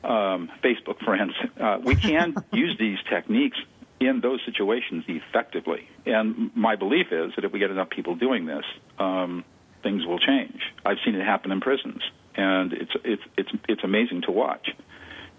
um, 0.04 0.50
Facebook 0.62 0.98
friends. 1.04 1.32
Uh, 1.58 1.78
we 1.82 1.94
can 1.94 2.34
use 2.52 2.76
these 2.78 2.98
techniques 3.08 3.58
in 4.00 4.20
those 4.20 4.40
situations 4.44 5.04
effectively. 5.08 5.88
And 6.04 6.50
my 6.54 6.76
belief 6.76 7.06
is 7.10 7.32
that 7.36 7.44
if 7.44 7.52
we 7.52 7.58
get 7.58 7.70
enough 7.70 7.90
people 7.90 8.14
doing 8.14 8.46
this, 8.46 8.64
um, 8.98 9.44
things 9.82 10.04
will 10.06 10.18
change. 10.18 10.60
I've 10.84 10.98
seen 11.04 11.14
it 11.14 11.24
happen 11.24 11.52
in 11.52 11.60
prisons, 11.60 12.02
and 12.34 12.72
it's 12.72 12.92
it's 13.04 13.22
it's 13.36 13.50
it's 13.68 13.84
amazing 13.84 14.22
to 14.22 14.32
watch. 14.32 14.68
You 14.68 14.74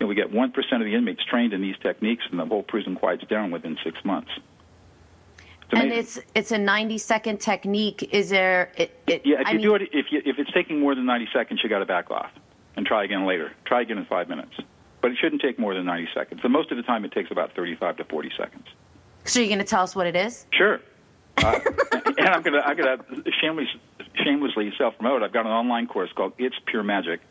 know, 0.01 0.07
we 0.07 0.15
get 0.15 0.31
one 0.31 0.51
percent 0.51 0.81
of 0.81 0.85
the 0.85 0.95
inmates 0.95 1.23
trained 1.25 1.53
in 1.53 1.61
these 1.61 1.75
techniques, 1.81 2.23
and 2.29 2.39
the 2.39 2.45
whole 2.45 2.63
prison 2.63 2.95
quiets 2.95 3.23
down 3.29 3.51
within 3.51 3.77
six 3.83 4.03
months. 4.03 4.31
It's 5.71 5.81
And 5.81 5.91
it's 5.91 6.19
it's 6.33 6.51
a 6.51 6.57
90 6.57 6.97
second 6.97 7.39
technique. 7.39 8.09
Is 8.13 8.29
there? 8.29 8.71
It, 8.77 8.97
it, 9.05 9.21
Yeah, 9.25 9.41
if 9.41 9.47
I 9.47 9.51
you 9.51 9.57
mean, 9.57 9.67
do 9.67 9.75
it, 9.75 9.81
if 9.91 10.05
you, 10.11 10.21
if 10.25 10.39
it's 10.39 10.51
taking 10.53 10.79
more 10.79 10.95
than 10.95 11.05
90 11.05 11.29
seconds, 11.33 11.59
you 11.61 11.69
got 11.69 11.79
to 11.79 11.85
back 11.85 12.09
off 12.09 12.31
and 12.77 12.85
try 12.85 13.03
again 13.03 13.25
later. 13.25 13.51
Try 13.65 13.81
again 13.81 13.97
in 13.97 14.05
five 14.05 14.29
minutes, 14.29 14.53
but 15.07 15.13
it 15.13 15.19
shouldn't 15.19 15.41
take 15.41 15.57
more 15.57 15.73
than 15.73 15.85
90 15.85 16.09
seconds. 16.13 16.41
And 16.43 16.51
most 16.51 16.69
of 16.69 16.75
the 16.75 16.83
time, 16.83 17.05
it 17.05 17.13
takes 17.13 17.31
about 17.31 17.55
35 17.55 17.95
to 17.95 18.03
40 18.03 18.29
seconds. 18.37 18.65
So 19.23 19.39
you're 19.39 19.47
going 19.47 19.59
to 19.59 19.63
tell 19.63 19.81
us 19.81 19.95
what 19.95 20.05
it 20.05 20.17
is? 20.17 20.45
Sure. 20.51 20.81
Uh, 21.37 21.59
and 22.17 22.29
I'm 22.29 22.41
gonna 22.41 22.61
I'm 22.65 22.75
gonna 22.75 22.97
shameless, 23.39 23.67
shamelessly 24.15 24.73
self 24.75 24.97
promote. 24.97 25.21
I've 25.21 25.31
got 25.31 25.45
an 25.45 25.51
online 25.51 25.85
course 25.85 26.09
called 26.15 26.33
It's 26.39 26.55
Pure 26.65 26.81
Magic. 26.81 27.21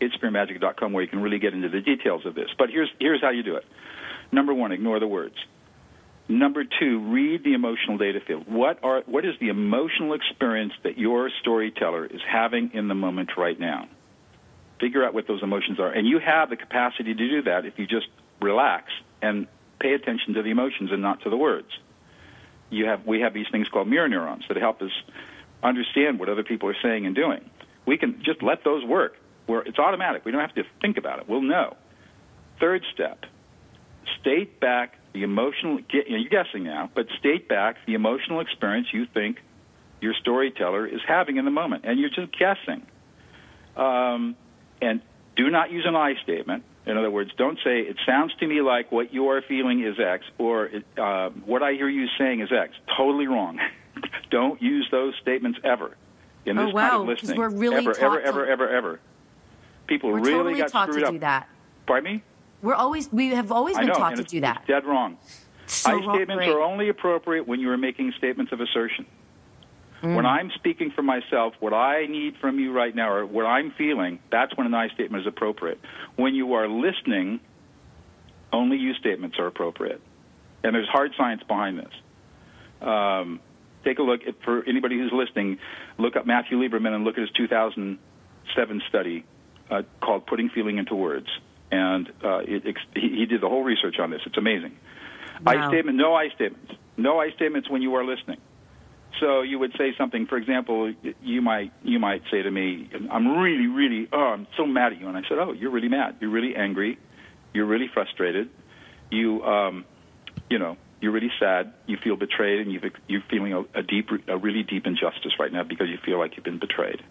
It's 0.00 0.16
PureMagic.com 0.18 0.92
where 0.92 1.02
you 1.02 1.08
can 1.08 1.20
really 1.20 1.40
get 1.40 1.54
into 1.54 1.68
the 1.68 1.80
details 1.80 2.24
of 2.24 2.36
this. 2.36 2.48
But 2.56 2.70
here's 2.70 2.88
here's 3.00 3.20
how 3.20 3.30
you 3.30 3.42
do 3.42 3.56
it. 3.56 3.64
Number 4.30 4.54
one, 4.54 4.70
ignore 4.70 5.00
the 5.00 5.08
words. 5.08 5.34
Number 6.28 6.62
two, 6.62 7.00
read 7.10 7.42
the 7.42 7.54
emotional 7.54 7.98
data 7.98 8.20
field. 8.24 8.44
What 8.46 8.78
are 8.84 9.02
what 9.06 9.24
is 9.24 9.34
the 9.40 9.48
emotional 9.48 10.14
experience 10.14 10.74
that 10.84 10.96
your 10.96 11.28
storyteller 11.40 12.06
is 12.06 12.20
having 12.30 12.70
in 12.74 12.86
the 12.86 12.94
moment 12.94 13.30
right 13.36 13.58
now? 13.58 13.88
Figure 14.80 15.04
out 15.04 15.12
what 15.14 15.26
those 15.26 15.42
emotions 15.42 15.80
are, 15.80 15.90
and 15.90 16.06
you 16.06 16.18
have 16.18 16.50
the 16.50 16.56
capacity 16.56 17.14
to 17.14 17.28
do 17.28 17.42
that 17.42 17.64
if 17.64 17.78
you 17.78 17.86
just 17.86 18.06
relax 18.40 18.92
and 19.20 19.46
pay 19.80 19.92
attention 19.92 20.34
to 20.34 20.42
the 20.42 20.50
emotions 20.50 20.90
and 20.92 21.02
not 21.02 21.22
to 21.22 21.30
the 21.30 21.36
words. 21.36 21.68
You 22.70 22.86
have 22.86 23.06
we 23.06 23.20
have 23.20 23.34
these 23.34 23.46
things 23.50 23.68
called 23.68 23.88
mirror 23.88 24.08
neurons 24.08 24.44
that 24.48 24.56
help 24.56 24.82
us 24.82 24.92
understand 25.62 26.20
what 26.20 26.28
other 26.28 26.44
people 26.44 26.68
are 26.68 26.76
saying 26.82 27.06
and 27.06 27.14
doing. 27.14 27.48
We 27.86 27.96
can 27.96 28.22
just 28.22 28.42
let 28.42 28.64
those 28.64 28.84
work. 28.84 29.16
Where 29.46 29.62
it's 29.62 29.78
automatic. 29.78 30.26
We 30.26 30.32
don't 30.32 30.42
have 30.42 30.54
to 30.56 30.64
think 30.82 30.98
about 30.98 31.20
it. 31.20 31.28
We'll 31.28 31.40
know. 31.40 31.76
Third 32.60 32.84
step: 32.92 33.24
state 34.20 34.60
back 34.60 34.98
the 35.14 35.22
emotional. 35.22 35.78
Get, 35.78 36.06
you 36.06 36.12
know, 36.12 36.18
you're 36.18 36.44
guessing 36.44 36.64
now, 36.64 36.90
but 36.94 37.06
state 37.18 37.48
back 37.48 37.76
the 37.86 37.94
emotional 37.94 38.40
experience 38.40 38.88
you 38.92 39.06
think 39.06 39.38
your 40.00 40.14
storyteller 40.14 40.86
is 40.86 41.00
having 41.06 41.38
in 41.38 41.44
the 41.44 41.50
moment, 41.50 41.84
and 41.86 41.98
you're 41.98 42.10
just 42.10 42.38
guessing. 42.38 42.86
Um, 43.76 44.36
and 44.80 45.00
do 45.36 45.50
not 45.50 45.70
use 45.70 45.84
an 45.86 45.96
I 45.96 46.14
statement. 46.22 46.64
In 46.86 46.96
other 46.96 47.10
words, 47.10 47.30
don't 47.36 47.58
say, 47.62 47.80
it 47.80 47.96
sounds 48.06 48.32
to 48.40 48.46
me 48.46 48.62
like 48.62 48.90
what 48.90 49.12
you 49.12 49.28
are 49.28 49.42
feeling 49.42 49.84
is 49.84 49.96
X, 50.00 50.24
or 50.38 50.70
uh, 50.96 51.28
what 51.44 51.62
I 51.62 51.72
hear 51.74 51.88
you 51.88 52.06
saying 52.18 52.40
is 52.40 52.50
X. 52.50 52.74
Totally 52.96 53.26
wrong. 53.26 53.60
don't 54.30 54.60
use 54.62 54.88
those 54.90 55.14
statements 55.20 55.58
ever 55.64 55.96
in 56.46 56.58
Oh, 56.58 56.66
this 56.66 56.74
wow, 56.74 56.90
kind 56.90 57.02
of 57.02 57.08
listening. 57.08 57.36
we're 57.38 57.48
really 57.50 57.76
ever, 57.76 57.98
ever, 57.98 58.20
to- 58.20 58.26
ever, 58.26 58.46
ever, 58.46 58.68
ever. 58.70 59.00
People 59.86 60.10
We're 60.12 60.20
really 60.20 60.32
totally 60.32 60.54
got 60.58 60.70
taught 60.70 60.88
screwed 60.88 61.00
to 61.02 61.06
up. 61.08 61.12
do 61.14 61.18
that. 61.20 61.48
Pardon 61.86 62.14
me? 62.14 62.22
We're 62.62 62.74
always 62.74 63.10
we 63.12 63.28
have 63.28 63.52
always 63.52 63.76
been 63.76 63.86
know, 63.88 63.94
taught 63.94 64.16
to 64.16 64.22
do 64.24 64.40
that. 64.40 64.66
Dead 64.66 64.84
wrong. 64.84 65.16
So 65.66 65.90
I 65.90 65.92
wrong, 65.94 66.14
statements 66.16 66.44
great. 66.44 66.48
are 66.50 66.60
only 66.62 66.88
appropriate 66.88 67.46
when 67.46 67.60
you 67.60 67.70
are 67.70 67.76
making 67.76 68.12
statements 68.18 68.52
of 68.52 68.60
assertion. 68.60 69.06
Mm. 70.02 70.14
When 70.14 70.26
I'm 70.26 70.50
speaking 70.54 70.92
for 70.94 71.02
myself, 71.02 71.54
what 71.60 71.72
I 71.72 72.06
need 72.06 72.36
from 72.40 72.58
you 72.58 72.72
right 72.72 72.94
now, 72.94 73.10
or 73.12 73.26
what 73.26 73.46
I'm 73.46 73.72
feeling, 73.76 74.20
that's 74.30 74.56
when 74.56 74.66
an 74.66 74.74
I 74.74 74.88
statement 74.90 75.22
is 75.22 75.26
appropriate. 75.26 75.80
When 76.16 76.34
you 76.34 76.54
are 76.54 76.68
listening, 76.68 77.40
only 78.52 78.76
you 78.76 78.94
statements 78.94 79.38
are 79.38 79.46
appropriate. 79.46 80.00
And 80.62 80.74
there's 80.74 80.88
hard 80.88 81.12
science 81.16 81.42
behind 81.46 81.78
this. 81.78 81.92
Um, 82.80 83.40
take 83.84 83.98
a 83.98 84.02
look 84.02 84.20
at, 84.26 84.40
for 84.44 84.64
anybody 84.64 84.96
who's 84.98 85.12
listening, 85.12 85.58
look 85.98 86.16
up 86.16 86.26
Matthew 86.26 86.58
Lieberman 86.58 86.94
and 86.94 87.04
look 87.04 87.16
at 87.16 87.22
his 87.22 87.30
2007 87.36 88.82
study 88.88 89.24
uh, 89.70 89.82
called 90.00 90.26
"Putting 90.26 90.48
Feeling 90.50 90.78
into 90.78 90.94
Words," 90.94 91.28
and 91.70 92.08
uh, 92.22 92.38
it, 92.38 92.62
ex- 92.66 92.80
he, 92.94 93.16
he 93.18 93.26
did 93.26 93.40
the 93.40 93.48
whole 93.48 93.64
research 93.64 93.98
on 93.98 94.10
this. 94.10 94.20
It's 94.26 94.38
amazing. 94.38 94.76
I 95.46 95.56
Wow. 95.56 95.68
statement, 95.68 95.96
no 95.96 96.14
I 96.14 96.28
statements, 96.30 96.72
no 96.96 97.20
I 97.20 97.30
statements 97.32 97.68
when 97.68 97.82
you 97.82 97.94
are 97.94 98.04
listening. 98.04 98.38
So 99.20 99.42
you 99.42 99.58
would 99.58 99.72
say 99.76 99.94
something. 99.96 100.26
For 100.26 100.36
example, 100.36 100.92
you 101.22 101.42
might 101.42 101.72
you 101.82 101.98
might 101.98 102.22
say 102.30 102.42
to 102.42 102.50
me, 102.50 102.88
"I'm 103.10 103.38
really, 103.38 103.66
really, 103.66 104.08
oh, 104.12 104.18
I'm 104.18 104.46
so 104.56 104.66
mad 104.66 104.92
at 104.92 105.00
you," 105.00 105.08
and 105.08 105.16
I 105.16 105.22
said, 105.28 105.38
"Oh, 105.38 105.52
you're 105.52 105.70
really 105.70 105.88
mad. 105.88 106.16
You're 106.20 106.30
really 106.30 106.54
angry. 106.54 106.98
You're 107.52 107.66
really 107.66 107.88
frustrated. 107.88 108.50
You, 109.10 109.42
um, 109.42 109.84
you 110.50 110.58
know, 110.58 110.76
you're 111.00 111.12
really 111.12 111.32
sad. 111.40 111.72
You 111.86 111.96
feel 111.96 112.16
betrayed, 112.16 112.60
and 112.60 112.70
you've, 112.70 112.84
you're 113.08 113.22
feeling 113.30 113.54
a, 113.54 113.60
a 113.74 113.82
deep, 113.82 114.10
a 114.28 114.36
really 114.36 114.62
deep 114.62 114.86
injustice 114.86 115.32
right 115.38 115.52
now 115.52 115.64
because 115.64 115.88
you 115.88 115.98
feel 116.04 116.18
like 116.18 116.36
you've 116.36 116.44
been 116.44 116.58
betrayed." 116.58 117.02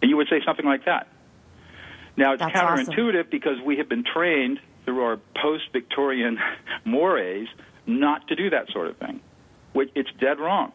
And 0.00 0.10
you 0.10 0.16
would 0.16 0.28
say 0.28 0.40
something 0.46 0.66
like 0.66 0.84
that. 0.84 1.08
Now 2.16 2.32
it's 2.32 2.40
That's 2.40 2.52
counterintuitive 2.52 3.30
because 3.30 3.60
we 3.64 3.76
have 3.76 3.88
been 3.88 4.04
trained 4.04 4.60
through 4.84 5.02
our 5.02 5.18
post-Victorian 5.40 6.38
mores 6.84 7.48
not 7.86 8.28
to 8.28 8.36
do 8.36 8.50
that 8.50 8.70
sort 8.72 8.88
of 8.88 8.96
thing. 8.96 9.20
Which 9.78 9.92
it's 9.94 10.10
dead 10.18 10.40
wrong. 10.40 10.72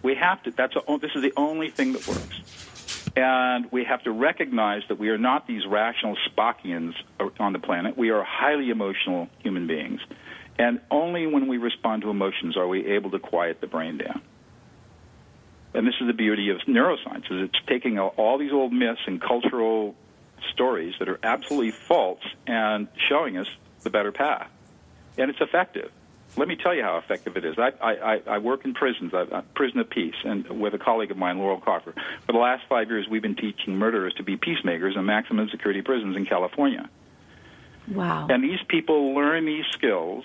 We 0.00 0.14
have 0.14 0.40
to. 0.44 0.52
That's 0.52 0.76
a, 0.76 0.82
oh, 0.86 0.98
this 0.98 1.10
is 1.16 1.22
the 1.22 1.32
only 1.36 1.70
thing 1.70 1.94
that 1.94 2.06
works. 2.06 3.10
And 3.16 3.66
we 3.72 3.82
have 3.82 4.04
to 4.04 4.12
recognize 4.12 4.82
that 4.86 4.96
we 4.96 5.08
are 5.08 5.18
not 5.18 5.48
these 5.48 5.66
rational 5.66 6.16
Spockians 6.28 6.94
on 7.40 7.52
the 7.52 7.58
planet. 7.58 7.98
We 7.98 8.10
are 8.10 8.22
highly 8.22 8.70
emotional 8.70 9.28
human 9.40 9.66
beings. 9.66 10.00
And 10.56 10.80
only 10.88 11.26
when 11.26 11.48
we 11.48 11.58
respond 11.58 12.02
to 12.02 12.10
emotions 12.10 12.56
are 12.56 12.68
we 12.68 12.86
able 12.86 13.10
to 13.10 13.18
quiet 13.18 13.60
the 13.60 13.66
brain 13.66 13.98
down. 13.98 14.22
And 15.74 15.84
this 15.84 15.96
is 16.00 16.06
the 16.06 16.12
beauty 16.12 16.50
of 16.50 16.58
neuroscience, 16.58 17.24
is 17.32 17.42
it's 17.48 17.66
taking 17.66 17.98
all 17.98 18.38
these 18.38 18.52
old 18.52 18.72
myths 18.72 19.00
and 19.08 19.20
cultural 19.20 19.96
stories 20.52 20.94
that 21.00 21.08
are 21.08 21.18
absolutely 21.24 21.72
false 21.72 22.22
and 22.46 22.86
showing 23.08 23.36
us 23.36 23.48
the 23.82 23.90
better 23.90 24.12
path. 24.12 24.48
And 25.16 25.28
it's 25.28 25.40
effective. 25.40 25.90
Let 26.38 26.46
me 26.46 26.54
tell 26.56 26.74
you 26.74 26.82
how 26.82 26.98
effective 26.98 27.36
it 27.36 27.44
is. 27.44 27.56
I, 27.58 27.72
I, 27.82 28.22
I 28.26 28.38
work 28.38 28.64
in 28.64 28.72
prisons, 28.72 29.12
I, 29.12 29.42
prison 29.54 29.80
of 29.80 29.90
peace, 29.90 30.14
and 30.24 30.46
with 30.60 30.72
a 30.72 30.78
colleague 30.78 31.10
of 31.10 31.16
mine, 31.16 31.38
Laurel 31.38 31.60
Kaufer. 31.60 31.92
For 32.26 32.32
the 32.32 32.38
last 32.38 32.62
five 32.68 32.88
years, 32.88 33.08
we've 33.08 33.22
been 33.22 33.34
teaching 33.34 33.76
murderers 33.76 34.14
to 34.14 34.22
be 34.22 34.36
peacemakers 34.36 34.94
in 34.96 35.04
maximum 35.04 35.48
security 35.48 35.82
prisons 35.82 36.16
in 36.16 36.26
California. 36.26 36.88
Wow. 37.88 38.28
And 38.30 38.44
these 38.44 38.60
people 38.68 39.14
learn 39.14 39.46
these 39.46 39.64
skills, 39.72 40.24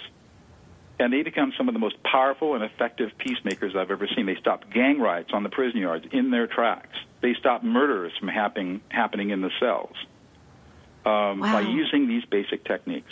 and 1.00 1.12
they 1.12 1.24
become 1.24 1.52
some 1.58 1.68
of 1.68 1.74
the 1.74 1.80
most 1.80 2.02
powerful 2.04 2.54
and 2.54 2.64
effective 2.64 3.10
peacemakers 3.18 3.76
I've 3.76 3.90
ever 3.90 4.08
seen. 4.16 4.28
They 4.28 4.36
stop 4.36 4.70
gang 4.72 5.00
riots 5.00 5.32
on 5.34 5.42
the 5.42 5.50
prison 5.50 5.80
yards 5.80 6.06
in 6.12 6.30
their 6.30 6.46
tracks. 6.46 6.98
They 7.22 7.34
stop 7.34 7.64
murders 7.64 8.14
from 8.20 8.28
happening 8.28 8.82
happening 8.90 9.32
in 9.32 9.42
the 9.42 9.50
cells 9.60 9.96
um, 11.06 11.40
Wow. 11.40 11.54
by 11.54 11.62
using 11.62 12.08
these 12.08 12.24
basic 12.26 12.66
techniques. 12.66 13.12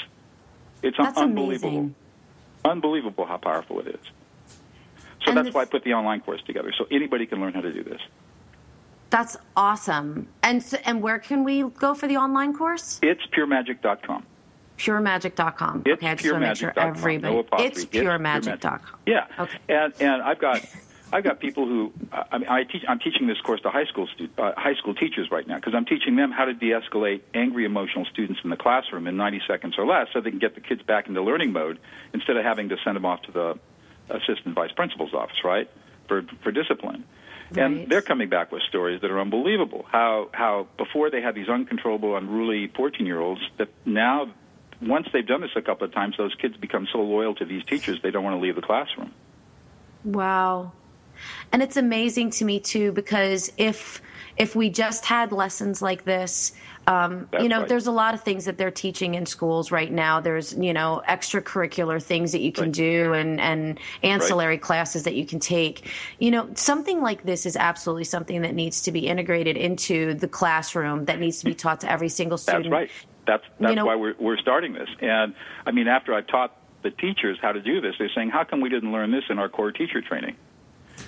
It's 0.83 0.97
That's 0.97 1.17
unbelievable. 1.17 1.69
amazing. 1.69 1.95
Unbelievable 2.65 3.25
how 3.25 3.37
powerful 3.37 3.79
it 3.79 3.87
is. 3.87 3.99
So 5.23 5.27
And 5.27 5.37
that's 5.37 5.47
the- 5.49 5.51
why 5.53 5.61
I 5.61 5.65
put 5.65 5.83
the 5.83 5.93
online 5.93 6.21
course 6.21 6.41
together, 6.43 6.71
so 6.77 6.85
anybody 6.91 7.25
can 7.25 7.39
learn 7.39 7.53
how 7.53 7.61
to 7.61 7.71
do 7.71 7.83
this. 7.83 8.01
That's 9.09 9.37
awesome. 9.57 10.27
And 10.41 10.63
so, 10.63 10.77
and 10.85 11.01
where 11.01 11.19
can 11.19 11.43
we 11.43 11.63
go 11.63 11.93
for 11.93 12.07
the 12.07 12.17
online 12.17 12.53
course? 12.55 12.99
It's 13.03 13.25
puremagic.com. 13.27 14.25
Puremagic.com. 14.77 15.83
It's 15.85 15.93
okay, 16.01 16.09
I 16.09 16.15
just 16.15 16.31
want 16.31 16.43
to 16.43 16.47
make 16.47 16.57
sure 16.57 16.73
everybody. 16.75 17.35
No 17.35 17.45
it's 17.59 17.85
puremagic.com. 17.85 18.99
Yeah. 19.05 19.25
Okay. 19.37 19.57
And 19.69 19.93
and 19.99 20.21
I've 20.23 20.39
got 20.39 20.65
I've 21.13 21.23
got 21.23 21.39
people 21.39 21.65
who 21.65 21.91
I 22.11 22.37
mean 22.37 22.47
I 22.47 22.63
teach 22.63 22.83
I'm 22.87 22.99
teaching 22.99 23.27
this 23.27 23.39
course 23.41 23.61
to 23.61 23.69
high 23.69 23.85
school 23.85 24.07
stu- 24.15 24.29
uh, 24.37 24.53
high 24.55 24.75
school 24.75 24.95
teachers 24.95 25.29
right 25.29 25.47
now 25.47 25.55
because 25.55 25.73
I'm 25.75 25.85
teaching 25.85 26.15
them 26.15 26.31
how 26.31 26.45
to 26.45 26.53
de-escalate 26.53 27.21
angry 27.33 27.65
emotional 27.65 28.05
students 28.05 28.41
in 28.43 28.49
the 28.49 28.57
classroom 28.57 29.07
in 29.07 29.17
90 29.17 29.41
seconds 29.47 29.75
or 29.77 29.85
less 29.85 30.07
so 30.13 30.21
they 30.21 30.29
can 30.29 30.39
get 30.39 30.55
the 30.55 30.61
kids 30.61 30.81
back 30.83 31.07
into 31.07 31.21
learning 31.21 31.51
mode 31.51 31.79
instead 32.13 32.37
of 32.37 32.43
having 32.43 32.69
to 32.69 32.77
send 32.83 32.95
them 32.95 33.05
off 33.05 33.21
to 33.23 33.31
the 33.31 33.59
assistant 34.09 34.55
vice 34.55 34.71
principal's 34.71 35.13
office, 35.13 35.43
right? 35.43 35.69
for 36.11 36.23
for 36.43 36.51
discipline. 36.51 37.05
Right. 37.51 37.65
And 37.65 37.89
they're 37.89 38.01
coming 38.01 38.27
back 38.27 38.51
with 38.51 38.61
stories 38.63 39.01
that 39.01 39.11
are 39.11 39.19
unbelievable. 39.19 39.85
How 39.89 40.29
how 40.33 40.67
before 40.77 41.09
they 41.09 41.21
had 41.21 41.35
these 41.35 41.47
uncontrollable, 41.47 42.17
unruly 42.17 42.67
14 42.75 43.05
year 43.05 43.21
olds 43.21 43.41
that 43.57 43.69
now, 43.85 44.29
once 44.81 45.07
they've 45.13 45.25
done 45.25 45.41
this 45.41 45.51
a 45.55 45.61
couple 45.61 45.87
of 45.87 45.93
times, 45.93 46.15
those 46.17 46.35
kids 46.35 46.57
become 46.57 46.87
so 46.91 46.99
loyal 46.99 47.33
to 47.35 47.45
these 47.45 47.63
teachers 47.63 48.01
they 48.01 48.11
don't 48.11 48.25
want 48.25 48.35
to 48.35 48.41
leave 48.41 48.55
the 48.55 48.61
classroom. 48.61 49.13
Wow. 50.03 50.73
And 51.51 51.61
it's 51.61 51.77
amazing 51.77 52.31
to 52.31 52.45
me 52.45 52.59
too 52.59 52.91
because 52.91 53.51
if 53.57 54.01
if 54.37 54.55
we 54.55 54.69
just 54.69 55.05
had 55.05 55.31
lessons 55.31 55.81
like 55.81 56.05
this, 56.05 56.53
um, 56.87 57.27
you 57.39 57.47
know, 57.47 57.59
right. 57.59 57.69
there's 57.69 57.85
a 57.87 57.91
lot 57.91 58.13
of 58.13 58.21
things 58.21 58.45
that 58.45 58.57
they're 58.57 58.71
teaching 58.71 59.13
in 59.13 59.25
schools 59.25 59.71
right 59.71 59.91
now. 59.91 60.19
There's 60.19 60.53
you 60.53 60.73
know 60.73 61.03
extracurricular 61.07 62.01
things 62.01 62.31
that 62.31 62.41
you 62.41 62.51
can 62.51 62.65
Right. 62.65 62.73
do 62.73 63.13
and 63.13 63.39
and 63.39 63.79
ancillary 64.03 64.57
classes 64.57 65.03
that 65.03 65.15
you 65.15 65.25
can 65.25 65.39
take. 65.39 65.89
You 66.19 66.31
know, 66.31 66.49
something 66.55 67.01
like 67.01 67.23
this 67.23 67.45
is 67.45 67.55
absolutely 67.55 68.05
something 68.05 68.41
that 68.41 68.55
needs 68.55 68.81
to 68.83 68.91
be 68.91 69.07
integrated 69.07 69.57
into 69.57 70.15
the 70.15 70.27
classroom. 70.27 71.05
That 71.05 71.19
needs 71.19 71.39
to 71.39 71.45
be 71.45 71.53
taught 71.53 71.81
to 71.81 71.91
every 71.91 72.09
single 72.09 72.37
student. 72.37 72.63
That's 72.65 72.71
right. 72.71 72.91
That's 73.27 73.43
that's 73.59 73.75
know- 73.75 73.85
why 73.85 73.95
we're 73.95 74.15
we're 74.19 74.37
starting 74.37 74.73
this. 74.73 74.89
And 75.01 75.35
I 75.65 75.71
mean, 75.71 75.87
after 75.87 76.13
I 76.13 76.21
taught 76.21 76.55
the 76.81 76.89
teachers 76.89 77.37
how 77.41 77.51
to 77.51 77.61
do 77.61 77.79
this, 77.79 77.95
they're 77.99 78.09
saying, 78.15 78.29
"How 78.29 78.43
come 78.43 78.59
we 78.59 78.69
didn't 78.69 78.91
learn 78.91 79.11
this 79.11 79.25
in 79.29 79.37
our 79.37 79.49
core 79.49 79.71
teacher 79.71 80.01
training?" 80.01 80.35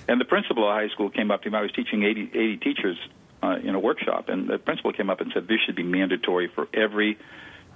And 0.08 0.20
the 0.20 0.24
principal 0.24 0.68
of 0.68 0.74
high 0.74 0.88
school 0.88 1.10
came 1.10 1.30
up 1.30 1.42
to 1.42 1.50
me. 1.50 1.58
I 1.58 1.62
was 1.62 1.72
teaching 1.72 2.02
80, 2.02 2.30
80 2.34 2.56
teachers 2.58 2.96
uh, 3.42 3.56
in 3.62 3.74
a 3.74 3.80
workshop, 3.80 4.28
and 4.28 4.48
the 4.48 4.58
principal 4.58 4.92
came 4.92 5.10
up 5.10 5.20
and 5.20 5.30
said, 5.32 5.48
"This 5.48 5.58
should 5.64 5.76
be 5.76 5.82
mandatory 5.82 6.48
for 6.54 6.68
every 6.74 7.18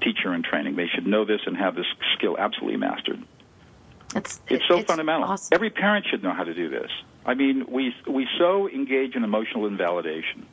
teacher 0.02 0.32
in 0.34 0.42
training. 0.42 0.76
They 0.76 0.86
should 0.94 1.06
know 1.06 1.24
this 1.24 1.40
and 1.46 1.56
have 1.56 1.74
this 1.74 1.86
skill 2.16 2.36
absolutely 2.38 2.78
mastered." 2.78 3.22
It's 4.14 4.40
It's 4.48 4.66
so 4.66 4.78
it's 4.78 4.86
fundamental. 4.86 5.24
awesome. 5.24 5.54
Every 5.54 5.70
parent 5.70 6.06
should 6.10 6.22
know 6.22 6.32
how 6.32 6.44
to 6.44 6.54
do 6.54 6.68
this. 6.70 6.90
I 7.26 7.34
mean, 7.34 7.66
we 7.68 7.94
we 8.06 8.26
so 8.38 8.68
engage 8.68 9.14
in 9.14 9.24
emotional 9.24 9.66
invalidation. 9.66 10.46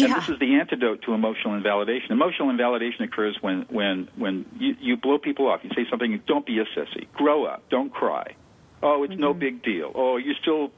And 0.00 0.12
this 0.14 0.28
is 0.28 0.38
the 0.38 0.54
antidote 0.60 1.02
to 1.02 1.12
emotional 1.12 1.54
invalidation. 1.54 2.12
Emotional 2.12 2.50
invalidation 2.50 3.02
occurs 3.02 3.36
when 3.40 3.62
when 3.68 4.08
when 4.16 4.46
you, 4.58 4.76
you 4.80 4.96
blow 4.96 5.18
people 5.18 5.48
off. 5.48 5.60
You 5.64 5.70
say 5.74 5.86
something, 5.90 6.20
don't 6.26 6.46
be 6.46 6.58
a 6.60 6.64
sissy. 6.64 7.06
Grow 7.12 7.44
up. 7.44 7.68
Don't 7.68 7.92
cry. 7.92 8.34
Oh, 8.82 9.02
it's 9.04 9.12
Mm-hmm. 9.12 9.20
no 9.22 9.34
big 9.34 9.62
deal. 9.62 9.92
Oh, 9.94 10.16
you 10.16 10.34
still 10.40 10.70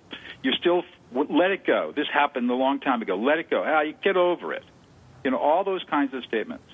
you're 0.43 0.55
still 0.61 0.83
let 1.13 1.51
it 1.51 1.67
go. 1.67 1.93
This 1.95 2.07
happened 2.13 2.51
a 2.51 2.55
long 2.55 2.81
time 2.81 3.01
ago. 3.03 3.17
Let 3.17 3.39
it 3.39 3.49
go. 3.51 3.63
Ah, 3.67 3.83
you 3.83 3.95
get 4.03 4.17
over 4.17 4.53
it. 4.53 4.65
You 5.25 5.31
know, 5.31 5.39
all 5.39 5.65
those 5.65 5.83
kinds 5.89 6.13
of 6.15 6.25
statements 6.25 6.65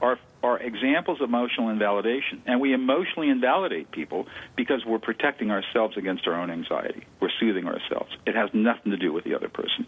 are 0.00 0.18
are 0.42 0.58
examples 0.60 1.20
of 1.20 1.28
emotional 1.28 1.68
invalidation, 1.68 2.42
and 2.46 2.60
we 2.60 2.72
emotionally 2.72 3.28
invalidate 3.28 3.90
people 3.90 4.26
because 4.56 4.84
we're 4.86 5.00
protecting 5.00 5.50
ourselves 5.50 5.96
against 5.96 6.26
our 6.28 6.34
own 6.40 6.50
anxiety. 6.50 7.04
We're 7.20 7.30
soothing 7.40 7.66
ourselves. 7.66 8.10
It 8.26 8.36
has 8.36 8.48
nothing 8.52 8.92
to 8.92 8.96
do 8.98 9.12
with 9.12 9.24
the 9.24 9.34
other 9.34 9.48
person. 9.48 9.86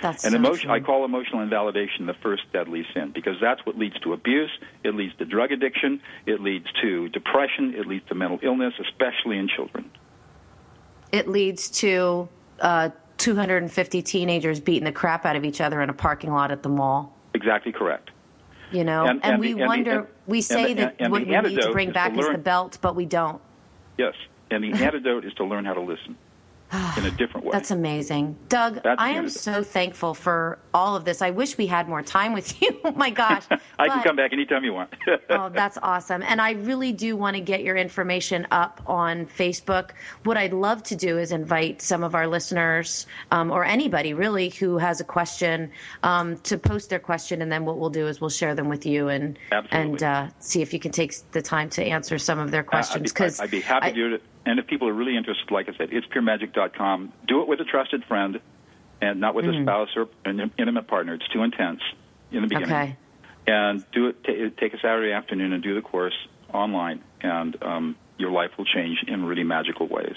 That's 0.00 0.24
And 0.24 0.34
emotion. 0.34 0.70
I 0.70 0.80
call 0.80 1.04
emotional 1.04 1.42
invalidation 1.42 2.06
the 2.06 2.14
first 2.14 2.42
deadly 2.52 2.86
sin 2.94 3.10
because 3.12 3.36
that's 3.40 3.64
what 3.66 3.76
leads 3.78 3.98
to 4.00 4.12
abuse. 4.12 4.50
It 4.84 4.94
leads 4.94 5.14
to 5.16 5.24
drug 5.24 5.50
addiction. 5.52 6.00
It 6.26 6.40
leads 6.40 6.66
to 6.82 7.08
depression. 7.08 7.74
It 7.74 7.86
leads 7.86 8.06
to 8.08 8.14
mental 8.14 8.38
illness, 8.42 8.74
especially 8.80 9.38
in 9.38 9.48
children. 9.48 9.90
it 11.10 11.26
leads 11.26 11.70
to 11.70 12.28
uh, 12.60 12.90
250 13.16 14.02
teenagers 14.02 14.60
beating 14.60 14.84
the 14.84 14.92
crap 14.92 15.24
out 15.24 15.36
of 15.36 15.44
each 15.44 15.60
other 15.60 15.80
in 15.80 15.88
a 15.88 15.94
parking 15.94 16.30
lot 16.32 16.50
at 16.50 16.62
the 16.62 16.68
mall. 16.68 17.16
Exactly 17.34 17.72
correct. 17.72 18.10
You 18.70 18.84
know, 18.84 19.06
And- 19.06 19.24
and, 19.24 19.32
and 19.34 19.40
we 19.40 19.46
the- 19.46 19.52
and 19.52 19.60
the- 19.62 19.66
wonder. 19.66 19.90
and- 20.00 20.06
we 20.26 20.42
say 20.42 20.74
the- 20.74 20.92
that 20.98 21.10
what 21.10 21.26
we 21.26 21.34
need 21.34 21.60
to 21.62 21.72
bring 21.72 21.88
is 21.88 21.94
back 21.94 22.16
is 22.16 22.28
the 22.28 22.36
belt, 22.36 22.76
but 22.82 22.94
we 22.94 23.06
don't. 23.06 23.40
Yes. 23.96 24.12
And 24.50 24.62
the 24.62 24.72
antidote 24.84 25.24
is 25.24 25.32
to 25.34 25.44
learn 25.44 25.64
how 25.64 25.72
to 25.74 25.80
listen 25.80 26.16
in 26.72 27.06
a 27.06 27.10
different 27.10 27.46
way. 27.46 27.52
That's 27.52 27.70
amazing, 27.70 28.36
Doug. 28.48 28.82
That's 28.82 29.00
I 29.00 29.10
am 29.10 29.28
so 29.28 29.62
thankful 29.62 30.14
for 30.14 30.58
all 30.74 30.96
of 30.96 31.04
this. 31.04 31.22
I 31.22 31.30
wish 31.30 31.56
we 31.56 31.66
had 31.66 31.88
more 31.88 32.02
time 32.02 32.32
with 32.32 32.60
you. 32.60 32.78
oh 32.84 32.92
my 32.92 33.10
gosh! 33.10 33.44
I 33.78 33.88
can 33.88 34.02
come 34.02 34.16
back 34.16 34.32
anytime 34.32 34.64
you 34.64 34.74
want. 34.74 34.92
oh, 35.30 35.48
that's 35.48 35.78
awesome. 35.82 36.22
And 36.22 36.40
I 36.40 36.52
really 36.52 36.92
do 36.92 37.16
want 37.16 37.36
to 37.36 37.40
get 37.40 37.62
your 37.62 37.76
information 37.76 38.46
up 38.50 38.82
on 38.86 39.26
Facebook. 39.26 39.90
What 40.24 40.36
I'd 40.36 40.52
love 40.52 40.82
to 40.84 40.96
do 40.96 41.18
is 41.18 41.32
invite 41.32 41.80
some 41.80 42.04
of 42.04 42.14
our 42.14 42.26
listeners 42.26 43.06
um, 43.30 43.50
or 43.50 43.64
anybody 43.64 44.12
really 44.12 44.50
who 44.50 44.78
has 44.78 45.00
a 45.00 45.04
question 45.04 45.70
um, 46.02 46.36
to 46.38 46.58
post 46.58 46.90
their 46.90 46.98
question. 46.98 47.40
And 47.40 47.50
then 47.50 47.64
what 47.64 47.78
we'll 47.78 47.90
do 47.90 48.06
is 48.06 48.20
we'll 48.20 48.30
share 48.30 48.54
them 48.54 48.68
with 48.68 48.84
you 48.84 49.08
and, 49.08 49.38
Absolutely. 49.52 49.92
and 49.92 50.02
uh, 50.02 50.28
see 50.40 50.60
if 50.60 50.72
you 50.72 50.78
can 50.78 50.92
take 50.92 51.14
the 51.32 51.42
time 51.42 51.70
to 51.70 51.84
answer 51.84 52.18
some 52.18 52.38
of 52.38 52.50
their 52.50 52.62
questions. 52.62 53.12
I'd, 53.18 53.36
be, 53.36 53.42
I'd 53.42 53.50
be 53.50 53.60
happy 53.60 53.86
I- 53.86 53.90
to 53.90 53.94
do 53.94 54.14
it. 54.14 54.22
And 54.48 54.58
if 54.58 54.66
people 54.66 54.88
are 54.88 54.94
really 54.94 55.14
interested, 55.14 55.50
like 55.50 55.68
I 55.68 55.76
said, 55.76 55.90
it's 55.92 56.06
puremagic.com. 56.06 57.12
Do 57.26 57.42
it 57.42 57.48
with 57.48 57.60
a 57.60 57.64
trusted 57.64 58.02
friend 58.04 58.40
and 59.02 59.20
not 59.20 59.34
with 59.34 59.44
Mm-hmm. 59.44 59.60
a 59.60 59.64
spouse 59.64 59.88
or 59.94 60.08
an 60.24 60.50
intimate 60.58 60.86
partner. 60.88 61.12
It's 61.12 61.28
too 61.28 61.42
intense 61.42 61.80
in 62.32 62.40
the 62.40 62.48
beginning. 62.48 62.72
Okay. 62.72 62.96
And 63.46 63.84
do 63.92 64.08
it. 64.08 64.24
ta 64.24 64.32
take 64.58 64.72
a 64.72 64.78
Saturday 64.78 65.12
afternoon 65.12 65.52
and 65.52 65.62
do 65.62 65.74
the 65.74 65.82
course 65.82 66.14
online, 66.54 67.02
and 67.20 67.62
um, 67.62 67.96
your 68.16 68.30
life 68.30 68.50
will 68.56 68.64
change 68.64 69.04
in 69.06 69.26
really 69.26 69.44
magical 69.44 69.86
ways. 69.86 70.14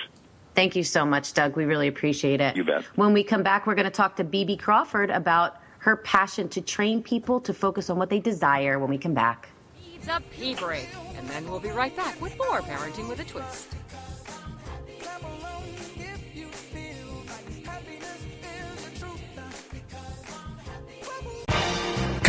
Thank 0.55 0.77
you 0.77 0.83
so 0.85 1.05
much, 1.05 1.33
Doug. 1.33 1.57
We 1.57 1.65
really 1.65 1.89
appreciate 1.89 2.39
it. 2.39 2.55
You 2.55 2.63
bet. 2.63 2.83
When 2.95 3.11
we 3.11 3.23
come 3.25 3.43
back, 3.43 3.67
we're 3.67 3.75
going 3.75 3.85
to 3.85 3.91
talk 3.91 4.15
to 4.15 4.23
BB 4.23 4.59
Crawford 4.59 5.09
about 5.09 5.57
her 5.79 5.97
passion 5.97 6.47
to 6.49 6.61
train 6.61 7.03
people 7.03 7.41
to 7.41 7.53
focus 7.53 7.89
on 7.89 7.97
what 7.97 8.09
they 8.09 8.19
desire 8.19 8.79
when 8.79 8.89
we 8.89 8.97
come 8.97 9.13
back. 9.13 9.49
Needs 9.81 10.07
a 10.07 10.21
pee 10.31 10.55
break. 10.55 10.87
And 11.17 11.27
then 11.29 11.49
we'll 11.49 11.59
be 11.59 11.69
right 11.71 11.95
back 11.97 12.19
with 12.21 12.37
more 12.37 12.61
Parenting 12.61 13.07
with 13.09 13.19
a 13.19 13.25
Twist. 13.25 13.75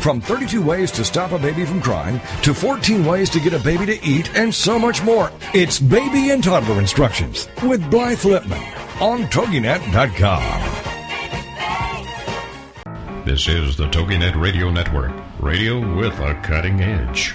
From 0.00 0.20
32 0.22 0.62
ways 0.62 0.90
to 0.92 1.04
stop 1.04 1.32
a 1.32 1.38
baby 1.38 1.66
from 1.66 1.82
crying 1.82 2.20
to 2.42 2.54
14 2.54 3.04
ways 3.04 3.28
to 3.30 3.38
get 3.38 3.52
a 3.52 3.58
baby 3.58 3.84
to 3.84 4.02
eat 4.02 4.34
and 4.34 4.54
so 4.54 4.78
much 4.78 5.02
more. 5.02 5.30
It's 5.52 5.78
Baby 5.78 6.30
and 6.30 6.42
Toddler 6.42 6.78
Instructions 6.78 7.48
with 7.62 7.90
Blythe 7.90 8.20
Lipman 8.20 9.02
on 9.02 9.24
TogiNet.com. 9.24 10.86
This 13.26 13.46
is 13.46 13.76
the 13.76 13.88
TogiNet 13.88 14.40
Radio 14.40 14.70
Network, 14.70 15.12
radio 15.38 15.94
with 15.94 16.18
a 16.18 16.34
cutting 16.42 16.80
edge. 16.80 17.34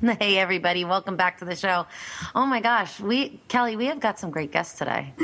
Hey 0.20 0.38
everybody, 0.38 0.84
welcome 0.84 1.16
back 1.16 1.38
to 1.38 1.44
the 1.44 1.56
show. 1.56 1.86
Oh 2.34 2.46
my 2.46 2.60
gosh, 2.60 3.00
we 3.00 3.40
Kelly, 3.48 3.76
we 3.76 3.86
have 3.86 4.00
got 4.00 4.18
some 4.18 4.30
great 4.30 4.52
guests 4.52 4.78
today. 4.78 5.12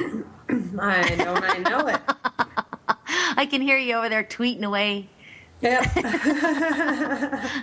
I 0.79 1.15
know, 1.17 1.35
I 1.35 1.59
know 1.59 1.87
it. 1.89 2.01
I 3.37 3.47
can 3.47 3.61
hear 3.61 3.77
you 3.79 3.95
over 3.97 4.09
there 4.09 4.25
tweeting 4.25 4.63
away. 4.65 5.09
Yep. 5.61 5.93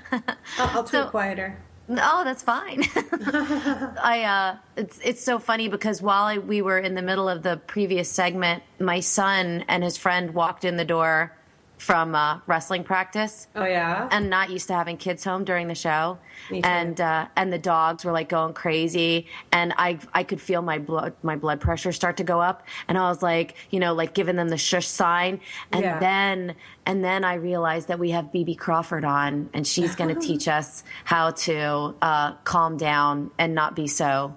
I'll, 0.10 0.28
I'll 0.60 0.84
tweet 0.84 0.90
So- 0.90 1.08
quieter. 1.10 1.58
Oh, 1.92 2.24
that's 2.24 2.44
fine. 2.44 2.84
I 2.94 4.24
uh, 4.24 4.58
it's 4.78 5.00
it's 5.04 5.24
so 5.24 5.40
funny 5.40 5.70
because 5.70 6.04
while 6.04 6.26
I, 6.26 6.38
we 6.38 6.62
were 6.62 6.78
in 6.78 6.94
the 6.94 7.02
middle 7.02 7.28
of 7.28 7.42
the 7.42 7.58
previous 7.58 8.12
segment, 8.12 8.62
my 8.80 9.00
son 9.00 9.66
and 9.68 9.84
his 9.84 9.98
friend 9.98 10.36
walked 10.36 10.66
in 10.66 10.78
the 10.78 10.86
door 10.86 11.36
from 11.80 12.14
uh, 12.14 12.40
wrestling 12.46 12.84
practice. 12.84 13.48
Oh 13.56 13.64
yeah. 13.66 14.08
and 14.12 14.30
not 14.30 14.50
used 14.52 14.68
to 14.68 14.74
having 14.74 14.98
kids 14.98 15.24
home 15.24 15.46
during 15.46 15.68
the 15.70 15.76
show 15.76 16.20
Me 16.52 16.62
too. 16.62 16.68
and 16.68 17.00
uh, 17.02 17.28
and 17.38 17.52
the 17.54 17.58
dogs 17.58 18.04
were 18.06 18.12
like 18.12 18.28
going 18.30 18.54
crazy 18.54 19.28
and 19.54 19.74
I 19.78 19.98
I 20.14 20.24
could 20.24 20.42
feel 20.42 20.62
my 20.62 20.78
blood 20.78 21.14
my 21.24 21.38
blood 21.38 21.62
pressure 21.62 21.94
start 21.94 22.18
to 22.18 22.26
go 22.26 22.42
up 22.42 22.64
and 22.90 22.98
I 22.98 23.08
was 23.10 23.24
like 23.24 23.56
you 23.70 23.80
know 23.80 23.94
like 23.94 24.14
giving 24.14 24.36
them 24.36 24.50
the 24.50 24.58
shush 24.58 24.88
sign 24.88 25.40
and 25.72 25.82
Yeah. 25.84 26.00
then 26.00 26.56
and 26.86 27.02
then 27.04 27.24
I 27.24 27.36
realized 27.36 27.88
that 27.88 27.98
we 27.98 28.12
have 28.12 28.26
BB 28.26 28.58
Crawford 28.58 29.06
on 29.06 29.50
and 29.54 29.66
she's 29.66 29.96
going 29.96 30.14
to 30.20 30.20
teach 30.20 30.50
us 30.50 30.84
how 31.06 31.32
to 31.32 31.96
uh, 32.02 32.34
calm 32.44 32.76
down 32.76 33.32
and 33.40 33.56
not 33.56 33.74
be 33.76 33.88
so 33.88 34.36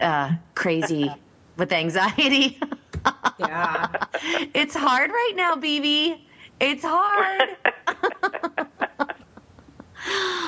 uh, 0.00 0.30
crazy 0.54 1.12
with 1.56 1.72
anxiety. 1.72 2.56
yeah. 3.40 3.88
it's 4.54 4.76
hard 4.76 5.10
right 5.10 5.32
now, 5.34 5.56
BB. 5.56 6.20
It's 6.60 6.84
hard. 6.84 7.56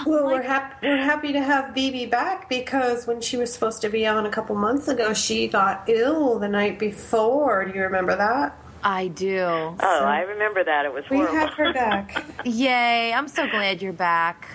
Well, 0.06 0.24
we're 0.26 0.42
happy 0.42 0.86
we're 0.88 0.96
happy 0.96 1.32
to 1.34 1.42
have 1.42 1.74
BB 1.74 2.08
back 2.10 2.48
because 2.48 3.06
when 3.06 3.20
she 3.20 3.36
was 3.36 3.52
supposed 3.52 3.82
to 3.82 3.90
be 3.90 4.06
on 4.06 4.24
a 4.24 4.30
couple 4.30 4.56
months 4.56 4.88
ago, 4.88 5.12
she 5.12 5.46
got 5.46 5.84
ill 5.88 6.38
the 6.38 6.48
night 6.48 6.78
before. 6.78 7.66
Do 7.66 7.74
you 7.76 7.82
remember 7.82 8.16
that? 8.16 8.56
I 8.82 9.08
do. 9.08 9.44
Oh, 9.46 9.76
I 10.04 10.20
remember 10.22 10.64
that. 10.64 10.86
It 10.86 10.94
was 10.94 11.04
We 11.10 11.18
horrible. 11.18 11.36
have 11.36 11.50
her 11.50 11.72
back. 11.74 12.24
Yay! 12.46 13.12
I'm 13.12 13.28
so 13.28 13.46
glad 13.50 13.82
you're 13.82 13.92
back. 13.92 14.48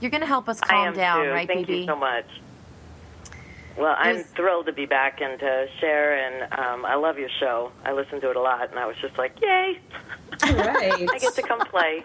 You're 0.00 0.10
going 0.10 0.22
to 0.22 0.26
help 0.26 0.48
us 0.48 0.58
I 0.62 0.66
calm 0.68 0.88
am 0.88 0.94
down, 0.94 1.24
too. 1.24 1.30
right, 1.32 1.46
Thank 1.46 1.66
BB? 1.68 1.80
you 1.80 1.84
so 1.86 1.96
much. 1.96 2.24
Well, 3.78 3.94
I'm 3.96 4.16
There's- 4.16 4.30
thrilled 4.32 4.66
to 4.66 4.72
be 4.72 4.86
back 4.86 5.20
and 5.20 5.38
to 5.38 5.66
share, 5.80 6.14
and 6.18 6.52
um, 6.58 6.84
I 6.84 6.96
love 6.96 7.16
your 7.18 7.28
show. 7.38 7.70
I 7.84 7.92
listen 7.92 8.20
to 8.20 8.30
it 8.30 8.36
a 8.36 8.40
lot, 8.40 8.70
and 8.70 8.78
I 8.78 8.86
was 8.86 8.96
just 9.00 9.16
like, 9.16 9.40
yay! 9.40 9.78
right. 10.42 11.08
I 11.10 11.18
get 11.18 11.34
to 11.34 11.42
come 11.42 11.60
play. 11.60 12.04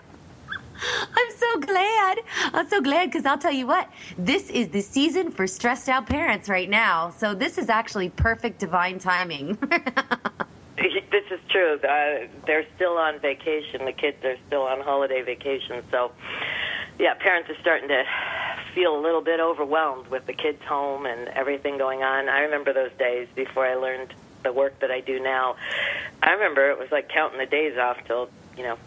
I'm 1.16 1.32
so 1.38 1.60
glad. 1.60 2.18
I'm 2.54 2.68
so 2.70 2.82
glad 2.82 3.06
because 3.12 3.26
I'll 3.26 3.38
tell 3.38 3.52
you 3.52 3.66
what, 3.68 3.90
this 4.18 4.50
is 4.50 4.70
the 4.70 4.82
season 4.82 5.32
for 5.32 5.48
stressed 5.48 5.90
out 5.90 6.08
parents 6.08 6.48
right 6.50 6.70
now. 6.70 7.10
So 7.12 7.34
this 7.34 7.58
is 7.58 7.70
actually 7.70 8.10
perfect 8.10 8.60
divine 8.60 9.00
timing. 9.00 9.56
this 10.78 11.24
is 11.32 11.40
true. 11.50 11.80
Uh, 11.84 12.28
they're 12.46 12.66
still 12.76 12.98
on 12.98 13.20
vacation. 13.20 13.86
The 13.86 13.94
kids 13.94 14.18
are 14.24 14.36
still 14.48 14.64
on 14.64 14.82
holiday 14.82 15.22
vacation. 15.22 15.84
So, 15.92 16.12
yeah, 17.00 17.14
parents 17.16 17.50
are 17.50 17.60
starting 17.62 17.90
to 17.90 18.04
feel 18.74 18.96
a 18.98 19.02
little 19.02 19.22
bit 19.22 19.40
overwhelmed 19.40 20.08
with 20.08 20.26
the 20.26 20.34
kids 20.34 20.62
home 20.64 21.06
and 21.06 21.28
everything 21.30 21.78
going 21.78 22.04
on. 22.04 22.30
I 22.30 22.42
remember 22.42 22.74
those 22.74 22.92
days 22.98 23.28
before 23.36 23.66
I 23.66 23.76
learned 23.76 24.14
the 24.44 24.52
work 24.52 24.80
that 24.80 24.92
I 24.92 25.00
do 25.00 25.20
now. 25.20 25.56
I 26.22 26.32
remember 26.32 26.70
it 26.72 26.78
was 26.80 26.92
like 26.92 27.10
counting 27.10 27.40
the 27.40 27.46
days 27.46 27.78
off 27.78 27.98
till, 28.06 28.30
you 28.58 28.64
know, 28.64 28.78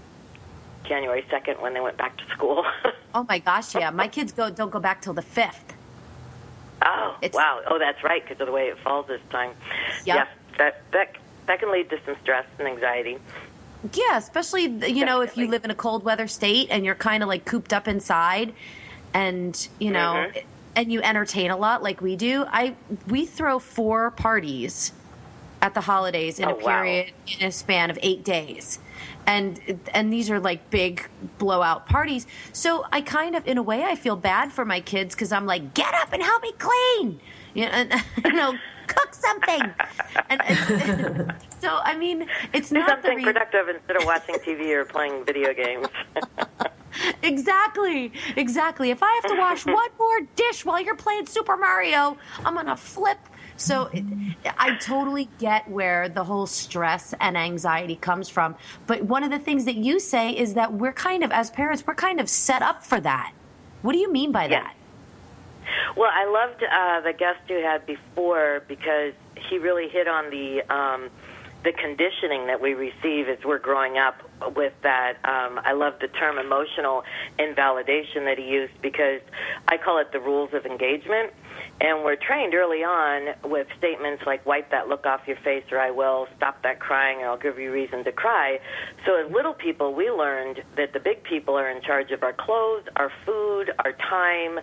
January 0.85 1.23
2nd 1.31 1.61
when 1.61 1.75
they 1.75 1.81
went 1.81 1.97
back 1.97 2.17
to 2.19 2.25
school. 2.31 2.65
oh 3.15 3.25
my 3.29 3.39
gosh, 3.39 3.75
yeah. 3.75 3.91
My 3.91 4.09
kids 4.09 4.33
go 4.33 4.51
don't 4.51 4.71
go 4.71 4.81
back 4.81 5.03
till 5.03 5.15
the 5.15 5.23
5th. 5.23 5.75
oh, 6.83 7.17
It's- 7.23 7.35
wow. 7.35 7.61
Oh, 7.69 7.79
that's 7.79 8.03
right 8.05 8.23
because 8.23 8.41
of 8.41 8.47
the 8.47 8.53
way 8.53 8.65
it 8.69 8.79
falls 8.79 9.07
this 9.07 9.21
time. 9.31 9.53
Yep. 10.05 10.17
Yeah, 10.17 10.27
that, 10.59 10.83
that, 10.93 11.17
that 11.47 11.61
can 11.61 11.73
lead 11.73 11.91
to 11.91 11.99
some 12.05 12.17
stress 12.23 12.47
and 12.59 12.69
anxiety. 12.69 13.19
Yeah, 13.93 14.17
especially 14.19 14.65
you 14.91 15.05
know 15.05 15.21
if 15.21 15.37
you 15.37 15.49
live 15.49 15.65
in 15.65 15.71
a 15.71 15.75
cold 15.75 16.05
weather 16.05 16.27
state 16.27 16.69
and 16.71 16.85
you're 16.85 16.95
kind 16.95 17.23
of 17.23 17.29
like 17.29 17.45
cooped 17.45 17.73
up 17.73 17.87
inside, 17.89 18.53
and 19.15 19.69
you 19.79 19.91
know, 19.91 20.27
Mhm. 20.35 20.43
and 20.77 20.93
you 20.93 21.03
entertain 21.03 21.51
a 21.51 21.57
lot 21.57 21.83
like 21.83 22.01
we 22.01 22.17
do. 22.17 22.45
I 22.51 22.75
we 23.09 23.27
throw 23.27 23.59
four 23.59 24.11
parties 24.13 24.93
at 25.63 25.75
the 25.75 25.81
holidays 25.81 26.39
in 26.39 26.47
Oh, 26.49 26.53
a 26.53 26.55
wow. 26.55 26.83
period 26.83 27.13
in 27.41 27.47
a 27.47 27.51
span 27.53 27.91
of 27.91 27.99
eight 28.03 28.25
days. 28.25 28.79
And 29.27 29.81
and 29.93 30.13
these 30.13 30.31
are 30.31 30.39
like 30.39 30.71
big 30.71 31.09
blowout 31.39 31.87
parties. 31.87 32.27
So 32.53 32.85
I 32.93 33.01
kind 33.01 33.35
of, 33.35 33.47
in 33.47 33.59
a 33.59 33.63
way, 33.63 33.83
I 33.85 33.97
feel 33.97 34.15
bad 34.17 34.53
for 34.53 34.65
my 34.65 34.81
kids 34.81 35.15
because 35.15 35.33
I'm 35.33 35.47
like, 35.47 35.75
get 35.75 35.93
up 35.95 36.13
and 36.13 36.23
help 36.23 36.43
me 36.43 36.53
clean, 36.59 37.21
you 37.55 37.65
know, 37.67 37.73
and, 37.73 37.93
you 38.25 38.33
know 38.33 38.57
cook 38.87 39.15
something. 39.15 39.63
And, 40.31 40.41
and- 40.45 41.35
so 41.61 41.79
I 41.83 41.97
mean, 41.97 42.27
it's 42.53 42.69
Do 42.71 42.77
not 42.79 42.89
something 42.89 43.17
re- 43.19 43.25
productive 43.25 43.69
instead 43.69 43.97
of 43.97 44.05
watching 44.05 44.37
TV 44.37 44.71
or 44.75 44.85
playing 44.85 45.25
video 45.25 45.53
games. 45.55 45.87
Exactly, 47.23 48.11
exactly. 48.37 48.91
If 48.91 49.03
I 49.03 49.21
have 49.23 49.31
to 49.33 49.39
wash 49.39 49.67
one 49.81 49.91
more 49.99 50.21
dish 50.35 50.65
while 50.65 50.81
you're 50.81 50.97
playing 50.97 51.27
Super 51.27 51.57
Mario, 51.57 52.17
I'm 52.45 52.55
gonna 52.55 52.77
flip. 52.77 53.19
So 53.59 53.91
it, 53.93 54.03
I 54.59 54.77
totally 54.77 55.29
get 55.39 55.69
where 55.69 56.09
the 56.09 56.25
whole 56.25 56.47
stress 56.47 57.15
and 57.21 57.37
anxiety 57.37 57.97
comes 57.97 58.29
from. 58.31 58.55
But 58.87 59.03
one 59.03 59.25
of 59.25 59.31
the 59.31 59.39
things 59.39 59.65
that 59.67 59.77
you 59.77 59.99
say 60.01 60.31
is 60.31 60.55
that 60.55 60.73
we're 60.73 60.93
kind 60.93 61.23
of, 61.23 61.33
as 61.33 61.51
parents, 61.51 61.85
we're 61.87 61.95
kind 61.95 62.19
of 62.21 62.29
set 62.31 62.63
up 62.63 62.85
for 62.85 63.01
that. 63.01 63.33
What 63.83 63.93
do 63.93 63.99
you 63.99 64.11
mean 64.11 64.33
by 64.33 64.45
Yeah. 64.45 64.63
that? 64.63 64.76
Well, 65.97 66.11
I 66.13 66.27
loved 66.27 66.63
uh, 66.63 67.01
the 67.01 67.13
guest 67.13 67.41
you 67.49 67.57
had 67.57 67.87
before 67.87 68.63
because 68.69 69.13
he 69.49 69.59
really 69.59 69.89
hit 69.89 70.09
on 70.09 70.31
the 70.31 70.63
um, 70.75 71.11
the 71.65 71.73
conditioning 71.73 72.47
that 72.47 72.61
we 72.61 72.75
receive 72.75 73.29
as 73.29 73.39
we're 73.45 73.59
growing 73.59 73.99
up 73.99 74.23
with 74.55 74.73
that. 74.83 75.15
Um, 75.25 75.61
I 75.65 75.73
love 75.73 75.95
the 76.01 76.07
term 76.07 76.39
emotional 76.39 77.03
invalidation 77.41 78.25
that 78.27 78.39
he 78.39 78.45
used 78.45 78.81
because 78.83 79.21
I 79.67 79.77
call 79.77 79.99
it 79.99 80.13
the 80.13 80.21
rules 80.21 80.55
of 80.55 80.65
engagement. 80.65 81.33
And 81.79 82.05
we're 82.05 82.17
trained 82.17 82.55
early 82.55 82.85
on 82.85 83.35
with 83.51 83.67
statements 83.77 84.23
like 84.25 84.47
"wipe 84.47 84.71
that 84.71 84.89
look 84.89 85.05
off 85.05 85.23
your 85.27 85.37
face," 85.37 85.65
or 85.71 85.79
"I 85.79 85.91
will," 85.91 86.27
"stop 86.37 86.63
that 86.63 86.79
crying," 86.79 87.19
or 87.19 87.27
"I'll 87.29 87.37
give 87.37 87.59
you 87.59 87.71
reason 87.71 88.03
to 88.05 88.13
cry." 88.13 88.61
So 89.05 89.17
as 89.17 89.31
little 89.31 89.53
people, 89.53 89.93
we 89.93 90.11
learned 90.11 90.63
that 90.77 90.95
the 90.95 91.01
big 91.01 91.23
people 91.25 91.59
are 91.59 91.69
in 91.69 91.83
charge 91.83 92.13
of 92.13 92.23
our 92.23 92.33
clothes, 92.33 92.85
our 92.97 93.13
food, 93.27 93.73
our 93.85 93.93
time, 93.93 94.61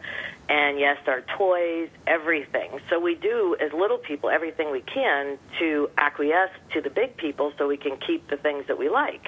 and 0.50 0.78
yes, 0.78 0.98
our 1.08 1.24
toys, 1.38 1.90
everything. 2.06 2.80
So 2.90 3.00
we 3.00 3.16
do, 3.16 3.56
as 3.62 3.72
little 3.72 3.98
people, 3.98 4.30
everything 4.30 4.72
we 4.72 4.82
can 4.82 5.38
to 5.60 5.90
acquiesce 5.98 6.52
to 6.74 6.82
the 6.82 6.90
big 6.90 7.16
people 7.18 7.54
so 7.58 7.68
we 7.68 7.78
can 7.78 7.98
keep 8.06 8.30
the 8.30 8.38
things 8.38 8.66
that 8.68 8.78
we 8.78 8.90
like. 8.90 9.24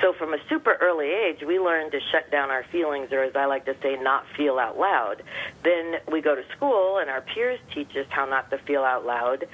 So 0.00 0.14
from 0.18 0.32
a 0.32 0.38
super 0.48 0.76
early 0.80 1.08
age, 1.08 1.42
we 1.46 1.58
learn 1.58 1.90
to 1.90 1.98
shut 2.10 2.30
down 2.30 2.50
our 2.50 2.64
feelings, 2.72 3.08
or 3.12 3.22
as 3.22 3.36
I 3.36 3.44
like 3.44 3.66
to 3.66 3.74
say, 3.82 3.96
not 4.00 4.24
feel 4.36 4.58
out 4.58 4.78
loud. 4.78 5.22
Then 5.62 5.96
we 6.10 6.22
go 6.22 6.34
to 6.34 6.42
school, 6.56 6.98
and 6.98 7.10
our 7.10 7.20
peers 7.20 7.60
teach 7.74 7.90
us 7.90 8.06
how 8.08 8.24
not 8.24 8.50
to 8.50 8.58
feel 8.58 8.82
out 8.82 9.04
loud. 9.04 9.44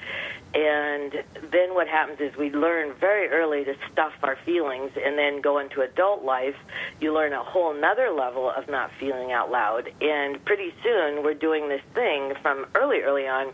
And 0.53 1.13
then 1.51 1.73
what 1.73 1.87
happens 1.87 2.19
is 2.19 2.35
we 2.37 2.51
learn 2.51 2.93
very 2.99 3.29
early 3.29 3.63
to 3.65 3.73
stuff 3.91 4.13
our 4.23 4.37
feelings, 4.45 4.91
and 4.95 5.17
then 5.17 5.41
go 5.41 5.59
into 5.59 5.81
adult 5.81 6.23
life. 6.23 6.55
You 7.01 7.13
learn 7.13 7.33
a 7.33 7.43
whole 7.43 7.73
nother 7.73 8.11
level 8.11 8.49
of 8.49 8.69
not 8.69 8.91
feeling 8.99 9.31
out 9.31 9.51
loud. 9.51 9.89
And 9.99 10.43
pretty 10.45 10.73
soon, 10.83 11.00
we're 11.23 11.33
doing 11.33 11.69
this 11.69 11.81
thing 11.93 12.33
from 12.41 12.65
early, 12.75 13.01
early 13.01 13.27
on 13.27 13.53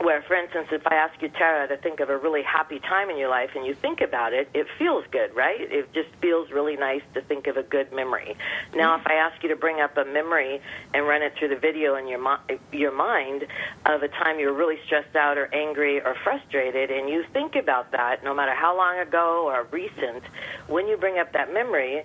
where, 0.00 0.22
for 0.22 0.34
instance, 0.34 0.68
if 0.72 0.86
I 0.86 0.94
ask 0.96 1.20
you, 1.22 1.28
Tara, 1.28 1.68
to 1.68 1.76
think 1.76 2.00
of 2.00 2.10
a 2.10 2.16
really 2.16 2.42
happy 2.42 2.78
time 2.78 3.08
in 3.08 3.16
your 3.16 3.30
life 3.30 3.50
and 3.54 3.64
you 3.64 3.74
think 3.74 4.00
about 4.00 4.32
it, 4.32 4.48
it 4.52 4.66
feels 4.78 5.04
good, 5.10 5.34
right? 5.34 5.60
It 5.60 5.92
just 5.94 6.08
feels 6.20 6.50
really 6.50 6.76
nice 6.76 7.02
to 7.14 7.22
think 7.22 7.46
of 7.46 7.56
a 7.56 7.62
good 7.62 7.92
memory. 7.92 8.36
Now, 8.74 8.96
if 8.96 9.06
I 9.06 9.14
ask 9.14 9.42
you 9.42 9.48
to 9.50 9.56
bring 9.56 9.80
up 9.80 9.96
a 9.96 10.04
memory 10.04 10.60
and 10.92 11.06
run 11.06 11.22
it 11.22 11.34
through 11.38 11.48
the 11.48 11.56
video 11.56 11.96
in 11.96 12.08
your, 12.08 12.38
your 12.72 12.92
mind 12.92 13.46
of 13.86 14.02
a 14.02 14.08
time 14.08 14.38
you 14.38 14.48
were 14.48 14.52
really 14.52 14.78
stressed 14.84 15.16
out 15.16 15.38
or 15.38 15.52
angry 15.54 16.00
or 16.00 16.14
frustrated, 16.22 16.90
and 16.90 17.08
you 17.08 17.24
think 17.32 17.56
about 17.56 17.92
that, 17.92 18.22
no 18.22 18.34
matter 18.34 18.54
how 18.54 18.76
long 18.76 18.98
ago 18.98 19.46
or 19.46 19.66
recent, 19.70 20.22
when 20.68 20.86
you 20.86 20.96
bring 20.96 21.18
up 21.18 21.32
that 21.32 21.52
memory, 21.52 22.04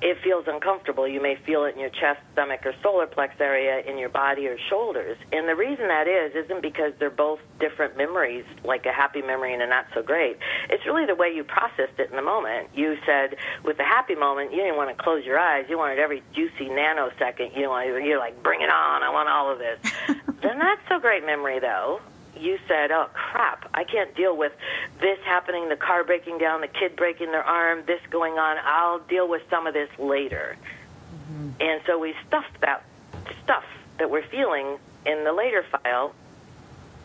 it 0.00 0.16
feels 0.22 0.44
uncomfortable. 0.46 1.08
You 1.08 1.20
may 1.20 1.36
feel 1.44 1.64
it 1.64 1.74
in 1.74 1.80
your 1.80 1.90
chest, 1.90 2.20
stomach, 2.32 2.60
or 2.64 2.72
solar 2.82 3.06
plex 3.06 3.40
area 3.40 3.80
in 3.80 3.98
your 3.98 4.08
body 4.08 4.46
or 4.46 4.56
shoulders. 4.70 5.16
And 5.32 5.48
the 5.48 5.56
reason 5.56 5.88
that 5.88 6.06
is 6.06 6.44
isn't 6.44 6.62
because 6.62 6.92
they're 6.98 7.10
both 7.10 7.40
different 7.58 7.96
memories, 7.96 8.44
like 8.64 8.86
a 8.86 8.92
happy 8.92 9.22
memory 9.22 9.52
and 9.52 9.62
a 9.62 9.66
not 9.66 9.86
so 9.94 10.02
great. 10.02 10.38
It's 10.70 10.84
really 10.86 11.06
the 11.06 11.14
way 11.16 11.32
you 11.34 11.42
processed 11.42 11.98
it 11.98 12.10
in 12.10 12.16
the 12.16 12.22
moment. 12.22 12.68
You 12.74 12.96
said 13.04 13.36
with 13.64 13.76
the 13.76 13.84
happy 13.84 14.14
moment, 14.14 14.52
you 14.52 14.58
didn't 14.58 14.76
want 14.76 14.96
to 14.96 15.02
close 15.02 15.24
your 15.24 15.38
eyes. 15.38 15.66
You 15.68 15.78
wanted 15.78 15.98
every 15.98 16.22
juicy 16.32 16.68
nanosecond. 16.68 17.56
You 17.56 17.62
know, 17.62 17.78
you're 17.80 18.18
like, 18.18 18.42
bring 18.42 18.60
it 18.60 18.70
on. 18.70 19.02
I 19.02 19.10
want 19.10 19.28
all 19.28 19.50
of 19.50 19.58
this. 19.58 19.78
the 20.42 20.54
not 20.54 20.78
so 20.88 21.00
great 21.00 21.26
memory 21.26 21.58
though 21.58 22.00
you 22.40 22.58
said, 22.68 22.90
"Oh 22.90 23.08
crap, 23.12 23.68
I 23.74 23.84
can't 23.84 24.14
deal 24.14 24.36
with 24.36 24.52
this 25.00 25.18
happening, 25.24 25.68
the 25.68 25.76
car 25.76 26.04
breaking 26.04 26.38
down, 26.38 26.60
the 26.60 26.68
kid 26.68 26.96
breaking 26.96 27.32
their 27.32 27.44
arm, 27.44 27.84
this 27.86 28.00
going 28.10 28.34
on. 28.38 28.56
I'll 28.64 29.00
deal 29.00 29.28
with 29.28 29.42
some 29.50 29.66
of 29.66 29.74
this 29.74 29.90
later." 29.98 30.56
And 31.60 31.80
so 31.86 31.98
we 31.98 32.14
stuffed 32.26 32.60
that 32.60 32.84
stuff 33.42 33.64
that 33.98 34.10
we're 34.10 34.26
feeling 34.28 34.78
in 35.04 35.24
the 35.24 35.32
later 35.32 35.64
file 35.70 36.14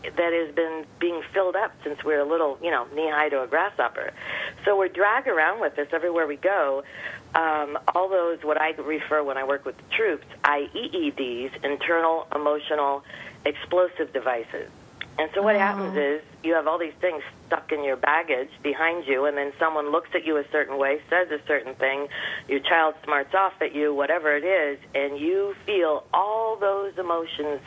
that 0.04 0.32
has 0.32 0.54
been 0.54 0.84
being 0.98 1.22
filled 1.32 1.56
up 1.56 1.72
since 1.82 2.02
we're 2.04 2.20
a 2.20 2.24
little, 2.24 2.58
you 2.62 2.70
know, 2.70 2.86
knee 2.94 3.10
high 3.10 3.30
to 3.30 3.42
a 3.42 3.46
grasshopper. 3.46 4.12
So 4.64 4.76
we're 4.76 4.88
dragged 4.88 5.28
around 5.28 5.60
with 5.60 5.76
this 5.76 5.88
everywhere 5.92 6.26
we 6.26 6.36
go. 6.36 6.84
Um, 7.34 7.78
all 7.94 8.08
those, 8.08 8.38
what 8.42 8.60
I 8.60 8.70
refer 8.72 9.22
when 9.22 9.38
I 9.38 9.44
work 9.44 9.64
with 9.64 9.76
the 9.76 9.94
troops, 9.96 10.26
IEEDs, 10.44 11.64
internal 11.64 12.26
emotional 12.34 13.02
explosive 13.44 14.12
devices. 14.12 14.70
And 15.18 15.30
so 15.34 15.42
what 15.42 15.54
happens 15.56 15.96
oh. 15.96 16.00
is 16.00 16.22
you 16.42 16.54
have 16.54 16.66
all 16.66 16.78
these 16.78 16.94
things 17.00 17.22
stuck 17.46 17.70
in 17.72 17.84
your 17.84 17.96
baggage 17.96 18.50
behind 18.62 19.06
you, 19.06 19.26
and 19.26 19.36
then 19.36 19.52
someone 19.58 19.92
looks 19.92 20.10
at 20.14 20.26
you 20.26 20.36
a 20.36 20.44
certain 20.50 20.76
way, 20.76 21.00
says 21.08 21.30
a 21.30 21.38
certain 21.46 21.74
thing, 21.76 22.08
your 22.48 22.58
child 22.60 22.94
smarts 23.04 23.34
off 23.34 23.54
at 23.60 23.74
you, 23.74 23.94
whatever 23.94 24.36
it 24.36 24.44
is, 24.44 24.78
and 24.94 25.18
you 25.18 25.54
feel 25.64 26.04
all 26.12 26.56
those 26.56 26.98
emotions 26.98 27.60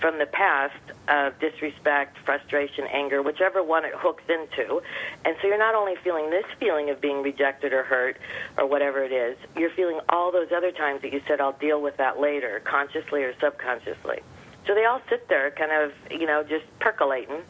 from 0.00 0.18
the 0.18 0.26
past 0.26 0.78
of 1.08 1.38
disrespect, 1.40 2.18
frustration, 2.24 2.86
anger, 2.86 3.20
whichever 3.22 3.62
one 3.62 3.84
it 3.84 3.94
hooks 3.94 4.24
into. 4.28 4.80
And 5.24 5.36
so 5.40 5.48
you're 5.48 5.58
not 5.58 5.74
only 5.74 5.96
feeling 6.04 6.30
this 6.30 6.46
feeling 6.60 6.88
of 6.90 7.00
being 7.00 7.22
rejected 7.22 7.72
or 7.72 7.82
hurt 7.82 8.16
or 8.56 8.66
whatever 8.66 9.02
it 9.02 9.12
is, 9.12 9.36
you're 9.56 9.70
feeling 9.70 10.00
all 10.08 10.30
those 10.30 10.52
other 10.52 10.70
times 10.70 11.02
that 11.02 11.12
you 11.12 11.20
said, 11.26 11.40
I'll 11.40 11.52
deal 11.52 11.82
with 11.82 11.96
that 11.96 12.20
later, 12.20 12.60
consciously 12.64 13.24
or 13.24 13.34
subconsciously. 13.40 14.20
So 14.66 14.74
they 14.74 14.84
all 14.84 15.00
sit 15.08 15.28
there, 15.28 15.50
kind 15.50 15.72
of, 15.72 15.92
you 16.10 16.26
know, 16.26 16.44
just 16.44 16.64
percolating, 16.78 17.42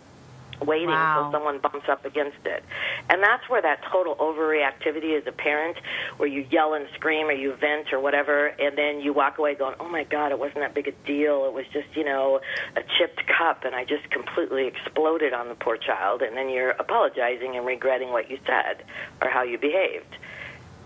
waiting 0.61 0.89
Wow. 0.89 1.17
until 1.19 1.33
someone 1.33 1.59
bumps 1.59 1.89
up 1.89 2.05
against 2.05 2.47
it. 2.47 2.65
And 3.11 3.23
that's 3.23 3.49
where 3.49 3.61
that 3.61 3.83
total 3.91 4.15
overreactivity 4.17 5.19
as 5.19 5.27
a 5.27 5.33
parent, 5.33 5.77
where 6.17 6.29
you 6.29 6.47
yell 6.51 6.75
and 6.75 6.87
scream 6.95 7.27
or 7.27 7.33
you 7.33 7.53
vent 7.55 7.93
or 7.93 8.01
whatever, 8.01 8.47
and 8.47 8.79
then 8.79 9.01
you 9.01 9.13
walk 9.13 9.39
away 9.39 9.55
going, 9.55 9.75
oh 9.81 9.89
my 9.89 10.05
God, 10.05 10.31
it 10.31 10.39
wasn't 10.39 10.61
that 10.61 10.73
big 10.73 10.89
a 10.89 10.93
deal. 11.07 11.47
It 11.47 11.53
was 11.53 11.67
just, 11.73 11.95
you 11.97 12.05
know, 12.05 12.41
a 12.77 12.83
chipped 12.97 13.27
cup, 13.27 13.65
and 13.65 13.75
I 13.75 13.85
just 13.85 14.09
completely 14.11 14.67
exploded 14.67 15.33
on 15.33 15.49
the 15.49 15.55
poor 15.55 15.77
child. 15.77 16.23
And 16.23 16.37
then 16.37 16.49
you're 16.49 16.71
apologizing 16.71 17.57
and 17.57 17.67
regretting 17.67 18.11
what 18.11 18.31
you 18.31 18.39
said 18.47 18.85
or 19.21 19.29
how 19.29 19.43
you 19.43 19.59
behaved. 19.59 20.17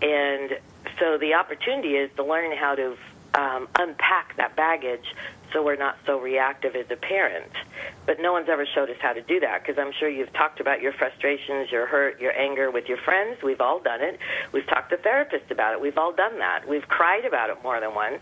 And 0.01 0.57
so 0.99 1.17
the 1.17 1.35
opportunity 1.35 1.95
is 1.95 2.09
to 2.15 2.23
learn 2.23 2.55
how 2.57 2.75
to 2.75 2.97
um, 3.37 3.67
unpack 3.77 4.35
that 4.37 4.55
baggage 4.55 5.05
so 5.53 5.63
we're 5.63 5.77
not 5.77 5.97
so 6.05 6.19
reactive 6.19 6.75
as 6.75 6.85
a 6.91 6.95
parent. 6.95 7.51
But 8.05 8.19
no 8.19 8.33
one's 8.33 8.49
ever 8.49 8.65
showed 8.65 8.89
us 8.89 8.97
how 9.01 9.13
to 9.13 9.21
do 9.21 9.39
that 9.39 9.63
because 9.63 9.79
I'm 9.79 9.91
sure 9.97 10.09
you've 10.09 10.33
talked 10.33 10.59
about 10.59 10.81
your 10.81 10.93
frustrations, 10.93 11.71
your 11.71 11.85
hurt, 11.85 12.19
your 12.19 12.37
anger 12.37 12.69
with 12.71 12.87
your 12.87 12.97
friends. 12.97 13.41
We've 13.43 13.61
all 13.61 13.79
done 13.79 14.01
it. 14.01 14.19
We've 14.51 14.67
talked 14.67 14.89
to 14.89 14.97
therapists 14.97 15.49
about 15.51 15.73
it. 15.73 15.81
We've 15.81 15.97
all 15.97 16.13
done 16.13 16.39
that. 16.39 16.67
We've 16.67 16.87
cried 16.87 17.25
about 17.25 17.49
it 17.49 17.57
more 17.63 17.79
than 17.79 17.95
once. 17.95 18.21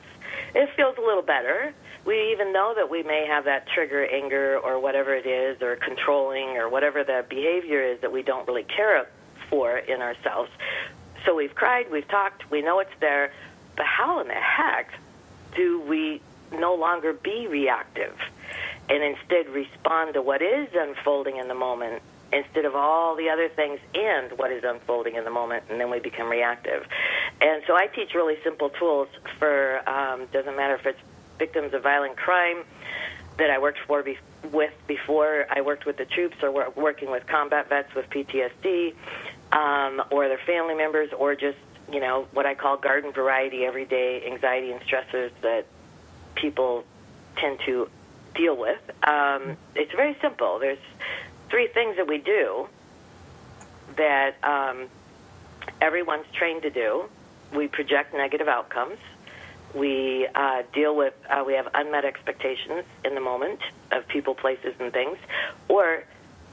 It 0.53 0.69
feels 0.75 0.97
a 0.97 1.01
little 1.01 1.21
better. 1.21 1.73
We 2.05 2.31
even 2.31 2.53
know 2.53 2.73
that 2.75 2.89
we 2.89 3.01
may 3.03 3.25
have 3.27 3.45
that 3.45 3.67
trigger 3.67 4.05
anger 4.05 4.59
or 4.59 4.79
whatever 4.79 5.15
it 5.15 5.25
is, 5.25 5.61
or 5.61 5.75
controlling, 5.75 6.57
or 6.57 6.69
whatever 6.69 7.03
the 7.03 7.25
behavior 7.27 7.81
is 7.81 8.01
that 8.01 8.11
we 8.11 8.21
don't 8.21 8.47
really 8.47 8.63
care 8.63 9.07
for 9.49 9.77
in 9.77 10.01
ourselves. 10.01 10.51
So 11.25 11.33
we've 11.33 11.55
cried, 11.55 11.91
we've 11.91 12.07
talked, 12.07 12.51
we 12.51 12.61
know 12.61 12.79
it's 12.79 12.91
there, 12.99 13.31
but 13.75 13.85
how 13.87 14.19
in 14.19 14.27
the 14.27 14.33
heck 14.33 14.91
do 15.55 15.81
we 15.81 16.21
no 16.51 16.75
longer 16.75 17.13
be 17.13 17.47
reactive 17.47 18.15
and 18.89 19.03
instead 19.03 19.49
respond 19.49 20.13
to 20.13 20.21
what 20.21 20.41
is 20.41 20.69
unfolding 20.73 21.37
in 21.37 21.47
the 21.47 21.55
moment 21.55 22.01
instead 22.31 22.65
of 22.65 22.75
all 22.75 23.15
the 23.15 23.29
other 23.29 23.49
things 23.49 23.79
and 23.93 24.37
what 24.37 24.51
is 24.51 24.63
unfolding 24.63 25.15
in 25.15 25.23
the 25.23 25.31
moment 25.31 25.63
and 25.69 25.79
then 25.79 25.89
we 25.89 25.99
become 25.99 26.29
reactive. 26.29 26.85
And 27.41 27.63
so 27.67 27.75
i 27.75 27.87
teach 27.87 28.13
really 28.13 28.35
simple 28.43 28.69
tools 28.69 29.07
for 29.39 29.87
um, 29.89 30.25
doesn't 30.31 30.55
matter 30.55 30.75
if 30.75 30.85
it's 30.85 30.99
victims 31.37 31.73
of 31.73 31.83
violent 31.83 32.15
crime 32.17 32.63
that 33.37 33.49
i 33.49 33.57
worked 33.57 33.79
for 33.85 34.01
be- 34.03 34.17
with 34.51 34.73
before 34.87 35.45
i 35.51 35.61
worked 35.61 35.85
with 35.85 35.97
the 35.97 36.05
troops 36.05 36.37
or 36.41 36.51
wor- 36.51 36.73
working 36.75 37.11
with 37.11 37.27
combat 37.27 37.67
vets 37.67 37.93
with 37.93 38.09
ptsd 38.09 38.93
um, 39.51 40.01
or 40.11 40.27
their 40.27 40.39
family 40.45 40.75
members 40.75 41.11
or 41.17 41.35
just 41.35 41.57
you 41.91 41.99
know 41.99 42.27
what 42.31 42.45
i 42.45 42.53
call 42.55 42.77
garden 42.77 43.11
variety 43.11 43.65
everyday 43.65 44.25
anxiety 44.25 44.71
and 44.71 44.81
stressors 44.81 45.31
that 45.41 45.65
people 46.35 46.83
tend 47.37 47.59
to 47.65 47.89
deal 48.35 48.55
with. 48.55 48.79
Um, 49.03 49.57
it's 49.75 49.91
very 49.93 50.15
simple. 50.21 50.59
There's 50.59 50.79
three 51.49 51.67
things 51.67 51.95
that 51.97 52.07
we 52.07 52.17
do 52.17 52.67
that 53.97 54.35
um, 54.43 54.87
everyone's 55.81 56.27
trained 56.33 56.61
to 56.63 56.69
do. 56.69 57.05
We 57.53 57.67
project 57.67 58.13
negative 58.13 58.47
outcomes. 58.47 58.97
We 59.73 60.27
uh, 60.35 60.63
deal 60.73 60.95
with, 60.95 61.13
uh, 61.29 61.43
we 61.45 61.53
have 61.53 61.67
unmet 61.73 62.05
expectations 62.05 62.83
in 63.03 63.15
the 63.15 63.21
moment 63.21 63.59
of 63.91 64.07
people, 64.07 64.35
places, 64.35 64.73
and 64.79 64.91
things. 64.91 65.17
Or, 65.67 66.03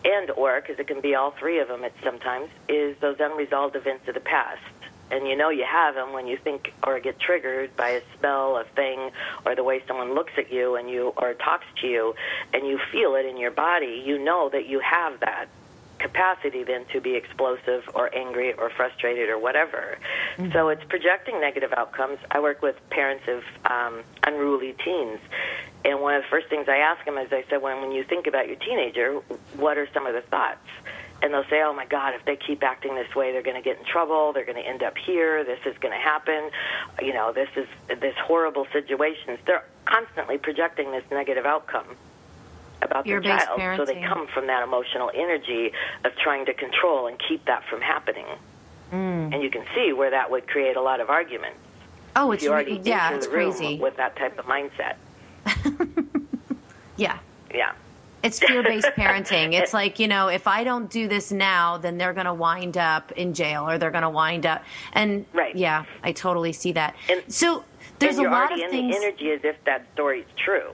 and 0.05 0.31
or, 0.33 0.61
because 0.61 0.79
it 0.81 0.89
can 0.89 1.01
be 1.01 1.15
all 1.15 1.31
three 1.33 1.61
of 1.61 1.69
them 1.69 1.85
at 1.85 1.93
sometimes, 2.03 2.49
is 2.69 2.97
those 3.01 3.17
unresolved 3.21 3.77
events 3.77 4.09
of 4.09 4.15
the 4.15 4.21
past 4.21 4.61
and 5.13 5.29
you 5.29 5.37
know 5.37 5.51
you 5.51 5.65
have 5.65 5.95
them 5.95 6.13
when 6.13 6.27
you 6.27 6.37
think 6.37 6.73
or 6.85 6.99
get 6.99 7.21
triggered 7.21 7.77
by 7.77 7.91
a 7.91 8.03
smell, 8.19 8.57
a 8.57 8.65
thing, 8.65 9.11
or 9.47 9.55
the 9.55 9.63
way 9.63 9.83
someone 9.87 10.15
looks 10.15 10.33
at 10.39 10.53
you 10.53 10.75
and 10.77 10.91
you 10.91 11.13
or 11.17 11.35
talks 11.35 11.67
to 11.83 11.87
you, 11.87 12.15
and 12.53 12.67
you 12.67 12.81
feel 12.91 13.15
it 13.15 13.27
in 13.27 13.37
your 13.37 13.51
body. 13.51 14.03
You 14.05 14.19
know 14.19 14.49
that 14.49 14.67
you 14.67 14.81
have 14.81 15.21
that 15.21 15.47
capacity 15.99 16.65
then 16.65 16.85
to 16.93 17.01
be 17.01 17.15
explosive 17.15 17.89
or 17.95 18.13
angry 18.13 18.53
or 18.55 18.71
frustrated 18.71 19.29
or 19.29 19.39
whatever. 19.39 19.99
So 20.53 20.69
it's 20.69 20.83
projecting 20.89 21.41
negative 21.41 21.73
outcomes. 21.77 22.19
I 22.31 22.41
work 22.41 22.61
with 22.61 22.77
parents 22.91 23.25
of 23.29 23.45
um, 23.71 24.03
unruly 24.27 24.75
teens. 24.85 25.21
And 25.85 26.01
one 26.01 26.15
of 26.17 26.23
the 26.23 26.29
first 26.29 26.49
things 26.49 26.69
I 26.69 26.79
ask 26.79 27.05
them 27.05 27.19
is 27.19 27.33
I 27.33 27.45
said, 27.49 27.63
when, 27.63 27.81
when 27.81 27.93
you 27.93 28.03
think 28.03 28.27
about 28.27 28.49
your 28.49 28.57
teenager, 28.57 29.15
what 29.57 29.79
are 29.79 29.89
some 29.95 30.07
of 30.07 30.15
the 30.15 30.23
thoughts? 30.23 30.67
And 31.23 31.33
they'll 31.33 31.49
say, 31.49 31.63
"Oh 31.63 31.73
my 31.73 31.87
God, 31.87 32.15
if 32.15 32.25
they 32.25 32.37
keep 32.37 32.63
acting 32.63 32.95
this 32.95 33.15
way, 33.15 33.33
they're 33.33 33.43
going 33.43 33.57
to 33.57 33.63
get 33.63 33.79
in 33.79 33.85
trouble. 33.85 34.33
They're 34.33 34.45
going 34.45 34.63
to 34.63 34.69
end 34.69 34.83
up 34.83 34.97
here. 34.99 35.45
This 35.45 35.61
is 35.65 35.77
going 35.79 35.93
to 35.93 36.01
happen. 36.01 36.51
You 37.01 37.13
know, 37.13 37.33
this 37.33 37.49
is 37.57 37.67
this 38.01 38.15
horrible 38.19 38.67
situation." 38.73 39.39
They're 39.47 39.65
constantly 39.85 40.39
projecting 40.39 40.91
this 40.93 41.05
negative 41.11 41.47
outcome 41.47 41.97
about 42.83 43.05
their 43.05 43.23
Fear-based 43.23 43.47
child, 43.47 43.79
so 43.79 43.85
they 43.85 44.01
come 44.03 44.27
from 44.27 44.49
that 44.49 44.63
emotional 44.63 45.11
energy 45.15 45.73
of 46.05 46.17
trying 46.17 46.47
to 46.47 46.55
control 46.55 47.07
and 47.07 47.17
keep 47.29 47.45
that 47.45 47.65
from 47.69 47.81
happening. 47.81 48.27
Mm. 48.93 49.33
And 49.33 49.43
you 49.43 49.51
can 49.51 49.65
see 49.75 49.93
where 49.93 50.11
that 50.11 50.31
would 50.31 50.49
create 50.49 50.77
a 50.77 50.83
lot 50.83 51.01
of 51.01 51.09
arguments. 51.09 51.59
Oh, 52.17 52.33
it's 52.33 52.47
already 52.47 52.81
yeah, 52.85 53.15
it's 53.15 53.27
crazy. 53.27 53.79
with 53.79 53.97
that 53.97 54.17
type 54.17 54.39
of 54.39 54.45
mindset. 54.47 54.97
Yeah. 56.97 57.19
Yeah. 57.53 57.73
It's 58.23 58.39
fear 58.39 58.63
based 58.63 58.87
parenting. 58.97 59.53
It's 59.55 59.73
like, 59.75 59.99
you 59.99 60.07
know, 60.09 60.29
if 60.29 60.47
I 60.47 60.63
don't 60.65 60.89
do 60.91 61.09
this 61.09 61.33
now, 61.33 61.77
then 61.79 61.99
they're 61.99 62.13
going 62.13 62.27
to 62.27 62.35
wind 62.35 62.77
up 62.79 63.11
in 63.13 63.35
jail 63.35 63.69
or 63.69 63.79
they're 63.79 63.91
going 63.91 64.03
to 64.03 64.11
wind 64.11 64.47
up. 64.47 64.63
And 64.93 65.27
Right. 65.33 65.57
yeah, 65.57 65.85
I 66.05 66.13
totally 66.13 66.53
see 66.53 66.73
that. 66.73 66.95
And, 67.11 67.23
so 67.29 67.65
there's 67.99 68.19
and 68.19 68.29
a 68.29 68.31
lot 68.31 68.53
of 68.53 68.59
things. 68.71 68.95
the 68.95 69.03
energy 69.05 69.31
as 69.33 69.41
if 69.45 69.57
that 69.65 69.87
story's 69.95 70.25
true. 70.37 70.71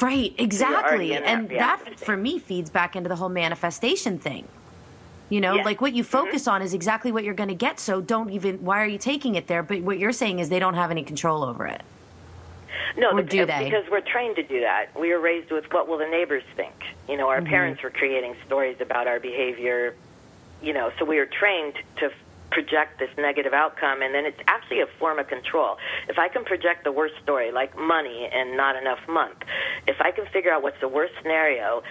Right, 0.00 0.34
exactly. 0.38 1.14
in 1.14 1.22
that 1.22 1.28
And 1.28 1.48
that, 1.50 1.98
for 1.98 2.16
me, 2.16 2.38
feeds 2.38 2.70
back 2.70 2.94
into 2.94 3.08
the 3.08 3.16
whole 3.16 3.28
manifestation 3.28 4.18
thing. 4.18 4.46
You 5.30 5.40
know, 5.40 5.54
Yeah. 5.54 5.64
like 5.64 5.80
what 5.80 5.94
you 5.94 6.02
Mm-hmm. 6.04 6.10
focus 6.26 6.46
on 6.46 6.60
is 6.62 6.74
exactly 6.74 7.10
what 7.10 7.24
you're 7.24 7.34
going 7.34 7.48
to 7.48 7.54
get. 7.54 7.80
So 7.80 8.00
don't 8.00 8.30
even, 8.30 8.58
why 8.64 8.82
are 8.82 8.86
you 8.86 8.98
taking 8.98 9.34
it 9.34 9.46
there? 9.46 9.62
But 9.62 9.80
what 9.80 9.98
you're 9.98 10.12
saying 10.12 10.38
is 10.40 10.48
they 10.48 10.58
don't 10.58 10.74
have 10.74 10.90
any 10.90 11.02
control 11.04 11.42
over 11.42 11.66
it. 11.66 11.82
No, 12.96 13.12
Or 13.12 13.22
do 13.22 13.46
they? 13.46 13.64
Because 13.64 13.84
we're 13.90 14.00
trained 14.00 14.36
to 14.36 14.42
do 14.42 14.60
that. 14.60 14.86
We 14.98 15.12
were 15.12 15.20
raised 15.20 15.50
with 15.50 15.64
what 15.72 15.88
will 15.88 15.98
the 15.98 16.06
neighbors 16.08 16.44
think. 16.56 16.74
You 17.08 17.16
know, 17.16 17.28
our 17.28 17.40
Mm-hmm. 17.40 17.50
parents 17.50 17.82
were 17.82 17.90
creating 17.90 18.34
stories 18.46 18.76
about 18.80 19.06
our 19.06 19.20
behavior. 19.20 19.94
You 20.62 20.72
know, 20.72 20.90
so 20.98 21.04
we 21.04 21.18
are 21.18 21.26
trained 21.26 21.74
to 21.98 22.10
project 22.50 22.98
this 22.98 23.10
negative 23.16 23.52
outcome, 23.52 24.02
and 24.02 24.12
then 24.14 24.26
it's 24.26 24.40
actually 24.48 24.80
a 24.80 24.86
form 24.98 25.18
of 25.18 25.28
control. 25.28 25.76
If 26.08 26.18
I 26.18 26.28
can 26.28 26.44
project 26.44 26.82
the 26.84 26.92
worst 26.92 27.14
story, 27.22 27.52
like 27.52 27.78
money 27.78 28.28
and 28.32 28.56
not 28.56 28.74
enough 28.76 28.98
month, 29.08 29.38
if 29.86 30.00
I 30.00 30.10
can 30.10 30.26
figure 30.26 30.52
out 30.52 30.62
what's 30.62 30.80
the 30.80 30.88
worst 30.88 31.14
scenario. 31.22 31.82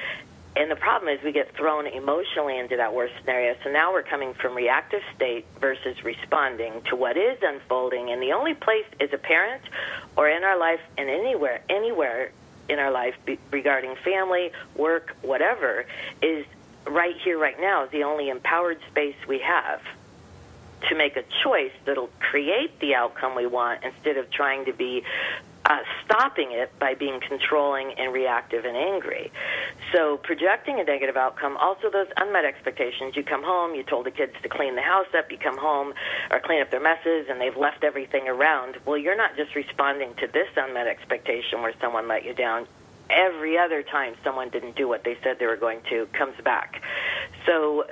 And 0.59 0.69
the 0.69 0.75
problem 0.75 1.07
is 1.07 1.23
we 1.23 1.31
get 1.31 1.55
thrown 1.55 1.87
emotionally 1.87 2.59
into 2.59 2.75
that 2.75 2.93
worst 2.93 3.13
scenario. 3.21 3.55
So 3.63 3.71
now 3.71 3.93
we're 3.93 4.03
coming 4.03 4.33
from 4.33 4.55
reactive 4.55 4.99
state 5.15 5.45
versus 5.61 6.03
responding 6.03 6.81
to 6.89 6.97
what 6.97 7.15
is 7.15 7.37
unfolding. 7.41 8.11
And 8.11 8.21
the 8.21 8.33
only 8.33 8.55
place 8.55 8.83
as 8.99 9.13
a 9.13 9.17
parent 9.17 9.61
or 10.17 10.27
in 10.27 10.43
our 10.43 10.59
life 10.59 10.81
and 10.97 11.09
anywhere, 11.09 11.61
anywhere 11.69 12.31
in 12.67 12.77
our 12.77 12.91
life 12.91 13.15
be, 13.25 13.39
regarding 13.51 13.95
family, 14.03 14.51
work, 14.75 15.15
whatever, 15.21 15.85
is 16.21 16.45
right 16.85 17.15
here, 17.23 17.39
right 17.39 17.59
now, 17.61 17.85
is 17.85 17.91
the 17.91 18.03
only 18.03 18.27
empowered 18.27 18.79
space 18.91 19.15
we 19.29 19.39
have 19.39 19.79
to 20.89 20.95
make 20.95 21.15
a 21.15 21.23
choice 21.41 21.71
that'll 21.85 22.09
create 22.19 22.77
the 22.81 22.95
outcome 22.95 23.33
we 23.33 23.45
want 23.45 23.81
instead 23.85 24.17
of 24.17 24.29
trying 24.29 24.65
to 24.65 24.73
be 24.73 25.03
uh, 25.69 25.77
stopping 26.03 26.51
it 26.51 26.71
by 26.79 26.95
being 26.95 27.19
controlling 27.21 27.93
and 27.97 28.11
reactive 28.11 28.65
and 28.65 28.75
angry. 28.75 29.31
So 29.93 30.17
projecting 30.17 30.79
a 30.79 30.83
negative 30.83 31.15
outcome, 31.15 31.57
also 31.57 31.89
those 31.91 32.07
unmet 32.17 32.43
expectations. 32.43 33.15
You 33.15 33.23
come 33.23 33.43
home, 33.43 33.75
you 33.75 33.83
told 33.83 34.07
the 34.07 34.11
kids 34.11 34.33
to 34.41 34.49
clean 34.49 34.75
the 34.75 34.81
house 34.81 35.07
up, 35.17 35.31
you 35.31 35.37
come 35.37 35.57
home 35.57 35.93
or 36.31 36.39
clean 36.39 36.61
up 36.61 36.71
their 36.71 36.81
messes 36.81 37.27
and 37.29 37.39
they've 37.39 37.55
left 37.55 37.83
everything 37.83 38.27
around. 38.27 38.77
Well, 38.85 38.97
you're 38.97 39.17
not 39.17 39.37
just 39.37 39.55
responding 39.55 40.15
to 40.15 40.27
this 40.27 40.47
unmet 40.57 40.87
expectation 40.87 41.61
where 41.61 41.73
someone 41.79 42.07
let 42.07 42.25
you 42.25 42.33
down. 42.33 42.67
Every 43.09 43.57
other 43.57 43.83
time 43.83 44.15
someone 44.23 44.49
didn't 44.49 44.75
do 44.75 44.87
what 44.87 45.03
they 45.03 45.17
said 45.23 45.39
they 45.39 45.47
were 45.47 45.57
going 45.57 45.81
to 45.89 46.07
comes 46.13 46.35
back. 46.43 46.81
So 47.45 47.83
uh, 47.83 47.87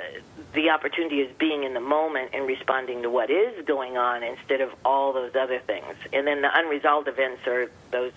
the 0.53 0.69
opportunity 0.69 1.21
is 1.21 1.35
being 1.37 1.63
in 1.63 1.73
the 1.73 1.79
moment 1.79 2.31
and 2.33 2.47
responding 2.47 3.01
to 3.03 3.09
what 3.09 3.29
is 3.29 3.65
going 3.65 3.97
on 3.97 4.23
instead 4.23 4.61
of 4.61 4.69
all 4.85 5.13
those 5.13 5.35
other 5.35 5.59
things. 5.59 5.95
And 6.13 6.27
then 6.27 6.41
the 6.41 6.49
unresolved 6.53 7.07
events 7.07 7.45
are 7.47 7.69
those 7.91 8.13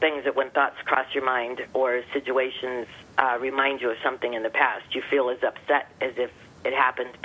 things 0.00 0.24
that 0.24 0.36
when 0.36 0.50
thoughts 0.50 0.76
cross 0.84 1.06
your 1.14 1.24
mind 1.24 1.64
or 1.72 2.02
situations 2.12 2.86
uh, 3.18 3.38
remind 3.40 3.80
you 3.80 3.90
of 3.90 3.96
something 4.02 4.34
in 4.34 4.42
the 4.42 4.50
past, 4.50 4.94
you 4.94 5.02
feel 5.10 5.30
as 5.30 5.42
upset 5.42 5.90
as 6.00 6.12
if 6.16 6.30
it 6.64 6.74
happened 6.74 7.16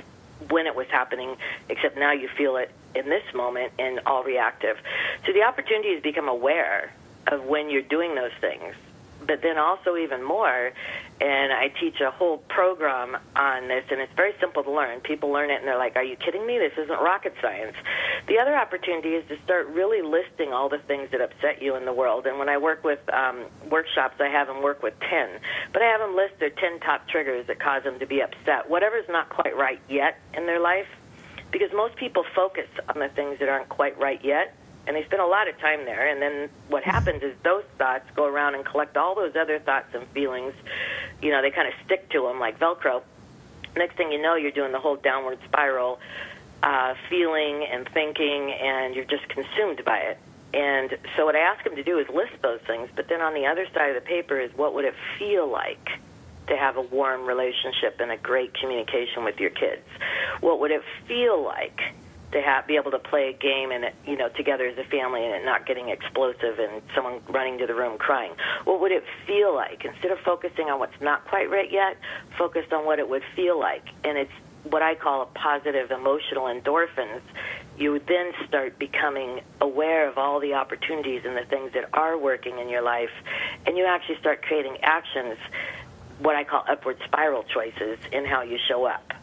when 0.49 0.65
it 0.65 0.75
was 0.75 0.87
happening, 0.87 1.35
except 1.69 1.97
now 1.97 2.11
you 2.11 2.27
feel 2.37 2.55
it 2.55 2.71
in 2.95 3.09
this 3.09 3.23
moment 3.33 3.71
and 3.77 3.99
all 4.05 4.23
reactive. 4.23 4.77
So 5.25 5.33
the 5.33 5.43
opportunity 5.43 5.89
is 5.89 6.01
become 6.01 6.27
aware 6.27 6.93
of 7.27 7.43
when 7.45 7.69
you're 7.69 7.81
doing 7.81 8.15
those 8.15 8.31
things 8.39 8.75
but 9.25 9.41
then 9.41 9.57
also 9.57 9.95
even 9.97 10.23
more 10.23 10.71
and 11.21 11.53
I 11.53 11.67
teach 11.67 12.01
a 12.01 12.09
whole 12.09 12.39
program 12.49 13.15
on 13.35 13.67
this 13.67 13.85
and 13.91 14.01
it's 14.01 14.13
very 14.15 14.33
simple 14.39 14.63
to 14.63 14.71
learn. 14.71 15.01
People 15.01 15.29
learn 15.29 15.51
it 15.51 15.59
and 15.59 15.67
they're 15.67 15.77
like, 15.77 15.95
"Are 15.95 16.03
you 16.03 16.15
kidding 16.15 16.45
me? 16.45 16.57
This 16.57 16.73
isn't 16.77 16.99
rocket 16.99 17.35
science." 17.41 17.75
The 18.27 18.39
other 18.39 18.55
opportunity 18.55 19.09
is 19.09 19.27
to 19.29 19.37
start 19.43 19.67
really 19.67 20.01
listing 20.01 20.51
all 20.51 20.67
the 20.67 20.79
things 20.79 21.11
that 21.11 21.21
upset 21.21 21.61
you 21.61 21.75
in 21.75 21.85
the 21.85 21.93
world. 21.93 22.25
And 22.25 22.39
when 22.39 22.49
I 22.49 22.57
work 22.57 22.83
with 22.83 22.99
um, 23.13 23.45
workshops, 23.69 24.15
I 24.19 24.29
have 24.29 24.47
them 24.47 24.63
work 24.63 24.81
with 24.81 24.99
10. 24.99 25.39
But 25.73 25.83
I 25.83 25.85
have 25.85 25.99
them 25.99 26.15
list 26.15 26.39
their 26.39 26.49
10 26.49 26.79
top 26.79 27.07
triggers 27.07 27.45
that 27.47 27.59
cause 27.59 27.83
them 27.83 27.99
to 27.99 28.05
be 28.07 28.21
upset. 28.21 28.69
Whatever's 28.69 29.07
not 29.07 29.29
quite 29.29 29.55
right 29.55 29.81
yet 29.89 30.19
in 30.33 30.47
their 30.47 30.59
life 30.59 30.87
because 31.51 31.69
most 31.73 31.95
people 31.97 32.23
focus 32.35 32.67
on 32.93 32.99
the 32.99 33.09
things 33.09 33.39
that 33.39 33.49
aren't 33.49 33.69
quite 33.69 33.97
right 33.99 34.23
yet 34.23 34.55
and 34.87 34.95
they 34.95 35.03
spend 35.05 35.21
a 35.21 35.25
lot 35.25 35.47
of 35.47 35.57
time 35.59 35.85
there. 35.85 36.07
And 36.07 36.21
then 36.21 36.49
what 36.69 36.83
happens 36.83 37.21
is 37.23 37.35
those 37.43 37.63
thoughts 37.77 38.05
go 38.15 38.25
around 38.25 38.55
and 38.55 38.65
collect 38.65 38.97
all 38.97 39.15
those 39.15 39.35
other 39.35 39.59
thoughts 39.59 39.87
and 39.93 40.07
feelings. 40.09 40.53
You 41.21 41.31
know 41.31 41.41
they 41.41 41.51
kind 41.51 41.67
of 41.67 41.73
stick 41.85 42.09
to 42.11 42.23
them 42.23 42.39
like 42.39 42.59
velcro. 42.59 43.03
Next 43.75 43.95
thing 43.95 44.11
you 44.11 44.21
know 44.21 44.35
you're 44.35 44.51
doing 44.51 44.71
the 44.71 44.79
whole 44.79 44.95
downward 44.95 45.39
spiral 45.45 45.99
uh, 46.63 46.95
feeling 47.09 47.65
and 47.71 47.87
thinking 47.93 48.51
and 48.51 48.95
you're 48.95 49.05
just 49.05 49.27
consumed 49.29 49.83
by 49.85 49.97
it. 49.97 50.17
And 50.53 50.97
so 51.15 51.23
what 51.25 51.35
i 51.35 51.39
ask 51.39 51.63
them 51.63 51.77
to 51.77 51.83
do 51.83 51.97
is 51.97 52.09
list 52.09 52.33
those 52.41 52.59
things 52.67 52.89
but 52.93 53.07
then 53.07 53.21
on 53.21 53.33
the 53.33 53.45
other 53.45 53.65
side 53.73 53.95
of 53.95 54.03
the 54.03 54.05
paper 54.05 54.37
is 54.37 54.51
what 54.57 54.73
would 54.73 54.83
it 54.83 54.95
feel 55.17 55.49
like 55.49 55.87
to 56.47 56.57
have 56.57 56.75
a 56.75 56.81
warm 56.81 57.25
relationship 57.25 58.01
and 58.01 58.11
a 58.11 58.17
great 58.17 58.53
communication 58.53 59.23
with 59.23 59.39
your 59.39 59.51
kids? 59.51 59.87
What 60.41 60.59
would 60.59 60.71
it 60.71 60.83
feel 61.07 61.41
like 61.41 61.79
to 62.31 62.41
have 62.41 62.67
be 62.67 62.75
able 62.75 62.91
to 62.91 62.99
play 62.99 63.29
a 63.29 63.33
game 63.33 63.71
and 63.71 63.91
you 64.05 64.17
know 64.17 64.29
together 64.29 64.65
as 64.67 64.77
a 64.77 64.83
family 64.85 65.25
and 65.25 65.33
it 65.33 65.45
not 65.45 65.65
getting 65.65 65.89
explosive 65.89 66.59
and 66.59 66.81
someone 66.95 67.21
running 67.29 67.57
to 67.59 67.67
the 67.67 67.75
room 67.75 67.97
crying. 67.97 68.31
What 68.65 68.79
would 68.81 68.91
it 68.91 69.03
feel 69.27 69.53
like 69.53 69.83
instead 69.85 70.11
of 70.11 70.19
focusing 70.19 70.69
on 70.69 70.79
what's 70.79 70.99
not 71.01 71.25
quite 71.27 71.49
right 71.49 71.71
yet? 71.71 71.97
Focused 72.37 72.71
on 72.73 72.85
what 72.85 72.99
it 72.99 73.09
would 73.09 73.23
feel 73.35 73.59
like, 73.59 73.83
and 74.03 74.17
it's 74.17 74.31
what 74.63 74.81
I 74.81 74.95
call 74.95 75.23
a 75.23 75.25
positive 75.25 75.91
emotional 75.91 76.45
endorphins. 76.45 77.21
You 77.77 77.91
would 77.93 78.05
then 78.07 78.31
start 78.47 78.77
becoming 78.77 79.41
aware 79.59 80.07
of 80.07 80.17
all 80.17 80.39
the 80.39 80.53
opportunities 80.53 81.23
and 81.25 81.35
the 81.35 81.45
things 81.45 81.73
that 81.73 81.89
are 81.93 82.17
working 82.17 82.59
in 82.59 82.69
your 82.69 82.81
life, 82.81 83.11
and 83.65 83.77
you 83.77 83.85
actually 83.85 84.17
start 84.19 84.43
creating 84.43 84.77
actions, 84.83 85.37
what 86.19 86.35
I 86.35 86.43
call 86.43 86.63
upward 86.69 86.97
spiral 87.05 87.43
choices 87.43 87.97
in 88.11 88.25
how 88.25 88.43
you 88.43 88.57
show 88.67 88.85
up. 88.85 89.13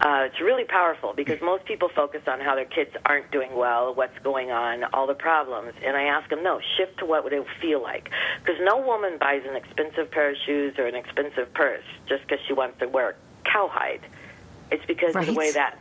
Uh, 0.00 0.24
it's 0.24 0.40
really 0.40 0.64
powerful 0.64 1.12
because 1.14 1.38
most 1.42 1.62
people 1.66 1.90
focus 1.94 2.22
on 2.26 2.40
how 2.40 2.54
their 2.54 2.64
kids 2.64 2.90
aren't 3.04 3.30
doing 3.30 3.54
well, 3.54 3.94
what's 3.94 4.18
going 4.20 4.50
on, 4.50 4.82
all 4.94 5.06
the 5.06 5.14
problems. 5.14 5.74
And 5.84 5.94
I 5.94 6.04
ask 6.04 6.30
them, 6.30 6.42
no, 6.42 6.58
shift 6.78 6.98
to 7.00 7.04
what 7.04 7.22
would 7.22 7.34
it 7.34 7.44
feel 7.60 7.82
like? 7.82 8.08
Because 8.38 8.58
no 8.62 8.80
woman 8.80 9.18
buys 9.20 9.42
an 9.46 9.56
expensive 9.56 10.10
pair 10.10 10.30
of 10.30 10.36
shoes 10.46 10.74
or 10.78 10.86
an 10.86 10.94
expensive 10.94 11.52
purse 11.52 11.84
just 12.08 12.22
because 12.22 12.38
she 12.46 12.54
wants 12.54 12.78
to 12.78 12.88
wear 12.88 13.14
cowhide. 13.44 14.00
It's 14.70 14.84
because 14.86 15.14
of 15.14 15.26
the 15.26 15.34
way 15.34 15.52
that 15.52 15.78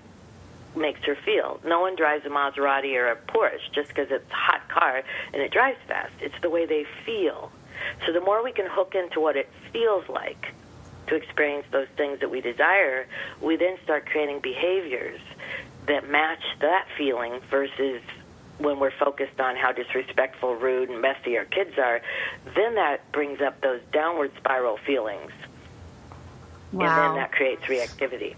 makes 0.75 1.01
her 1.05 1.15
feel. 1.23 1.61
No 1.63 1.79
one 1.79 1.95
drives 1.95 2.25
a 2.25 2.29
Maserati 2.29 2.95
or 2.95 3.11
a 3.11 3.15
Porsche 3.15 3.71
just 3.73 3.87
because 3.87 4.07
it's 4.11 4.29
a 4.29 4.35
hot 4.35 4.67
car 4.67 5.01
and 5.31 5.41
it 5.41 5.51
drives 5.51 5.79
fast. 5.87 6.11
It's 6.19 6.35
the 6.41 6.49
way 6.49 6.65
they 6.65 6.85
feel. 7.05 7.53
So 8.05 8.11
the 8.11 8.19
more 8.19 8.43
we 8.43 8.51
can 8.51 8.65
hook 8.69 8.95
into 8.95 9.21
what 9.21 9.37
it 9.37 9.49
feels 9.71 10.09
like 10.09 10.53
to 11.09 11.15
experience 11.15 11.65
those 11.71 11.87
things 11.97 12.19
that 12.19 12.29
we 12.29 12.41
desire, 12.41 13.07
we 13.41 13.55
then 13.55 13.77
start 13.83 14.05
creating 14.05 14.39
behaviors 14.39 15.19
that 15.87 16.09
match 16.09 16.43
that 16.61 16.85
feeling 16.97 17.39
versus 17.49 18.01
when 18.59 18.79
we're 18.79 18.91
focused 18.99 19.39
on 19.39 19.55
how 19.55 19.71
disrespectful, 19.71 20.55
rude, 20.55 20.89
and 20.89 21.01
messy 21.01 21.37
our 21.37 21.45
kids 21.45 21.77
are, 21.77 22.01
then 22.55 22.75
that 22.75 23.09
brings 23.11 23.41
up 23.41 23.61
those 23.61 23.81
downward 23.93 24.31
spiral 24.37 24.77
feelings. 24.85 25.31
And 26.71 26.81
then 26.81 27.15
that 27.15 27.31
creates 27.31 27.63
reactivity. 27.63 28.35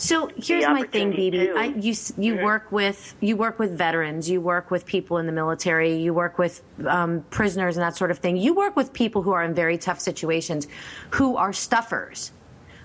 So 0.00 0.30
here's 0.34 0.64
my 0.64 0.84
thing, 0.84 1.12
BB. 1.12 1.54
I, 1.54 1.66
you 1.66 1.94
you 2.16 2.42
work 2.42 2.72
with 2.72 3.14
you 3.20 3.36
work 3.36 3.58
with 3.58 3.76
veterans, 3.76 4.30
you 4.30 4.40
work 4.40 4.70
with 4.70 4.86
people 4.86 5.18
in 5.18 5.26
the 5.26 5.32
military, 5.32 5.96
you 5.96 6.14
work 6.14 6.38
with 6.38 6.62
um, 6.86 7.22
prisoners 7.28 7.76
and 7.76 7.84
that 7.84 7.96
sort 7.98 8.10
of 8.10 8.18
thing. 8.18 8.38
You 8.38 8.54
work 8.54 8.76
with 8.76 8.94
people 8.94 9.20
who 9.20 9.32
are 9.32 9.44
in 9.44 9.52
very 9.52 9.76
tough 9.76 10.00
situations, 10.00 10.66
who 11.10 11.36
are 11.36 11.52
stuffers, 11.52 12.32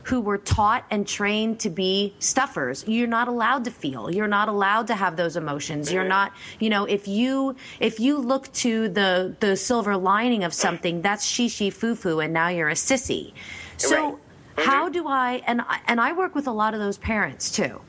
who 0.04 0.20
were 0.20 0.38
taught 0.38 0.84
and 0.92 1.08
trained 1.08 1.62
to 1.62 1.70
be 1.70 2.14
stuffers. 2.20 2.84
You're 2.86 3.08
not 3.08 3.30
allowed 3.30 3.64
to 3.64 3.72
feel. 3.72 4.12
You're 4.12 4.28
not 4.28 4.50
allowed 4.50 4.88
to 4.88 4.96
have 4.96 5.16
those 5.16 5.38
emotions. 5.38 5.94
You're 5.94 6.04
not. 6.04 6.34
You 6.60 6.70
know, 6.70 6.84
if 6.84 7.08
you 7.08 7.56
if 7.80 7.98
you 8.02 8.18
look 8.18 8.52
to 8.56 8.90
the 8.90 9.34
the 9.40 9.56
silver 9.56 9.96
lining 9.96 10.44
of 10.44 10.54
something, 10.54 11.02
that's 11.02 11.26
she 11.26 11.48
foo 11.70 11.96
foo, 11.96 12.20
and 12.20 12.34
now 12.34 12.50
you're 12.50 12.70
a 12.70 12.74
sissy. 12.74 13.32
So. 13.78 13.96
Right. 13.96 14.16
Mm-hmm. 14.58 14.70
How 14.70 14.90
do 14.90 15.08
I 15.08 15.42
and 15.48 15.62
I- 15.62 15.80
and 15.88 16.00
I 16.00 16.14
work 16.14 16.34
with 16.36 16.48
a 16.48 16.52
lot 16.52 16.74
of 16.74 16.80
those 16.80 16.98
parents 16.98 17.50
too. 17.52 17.82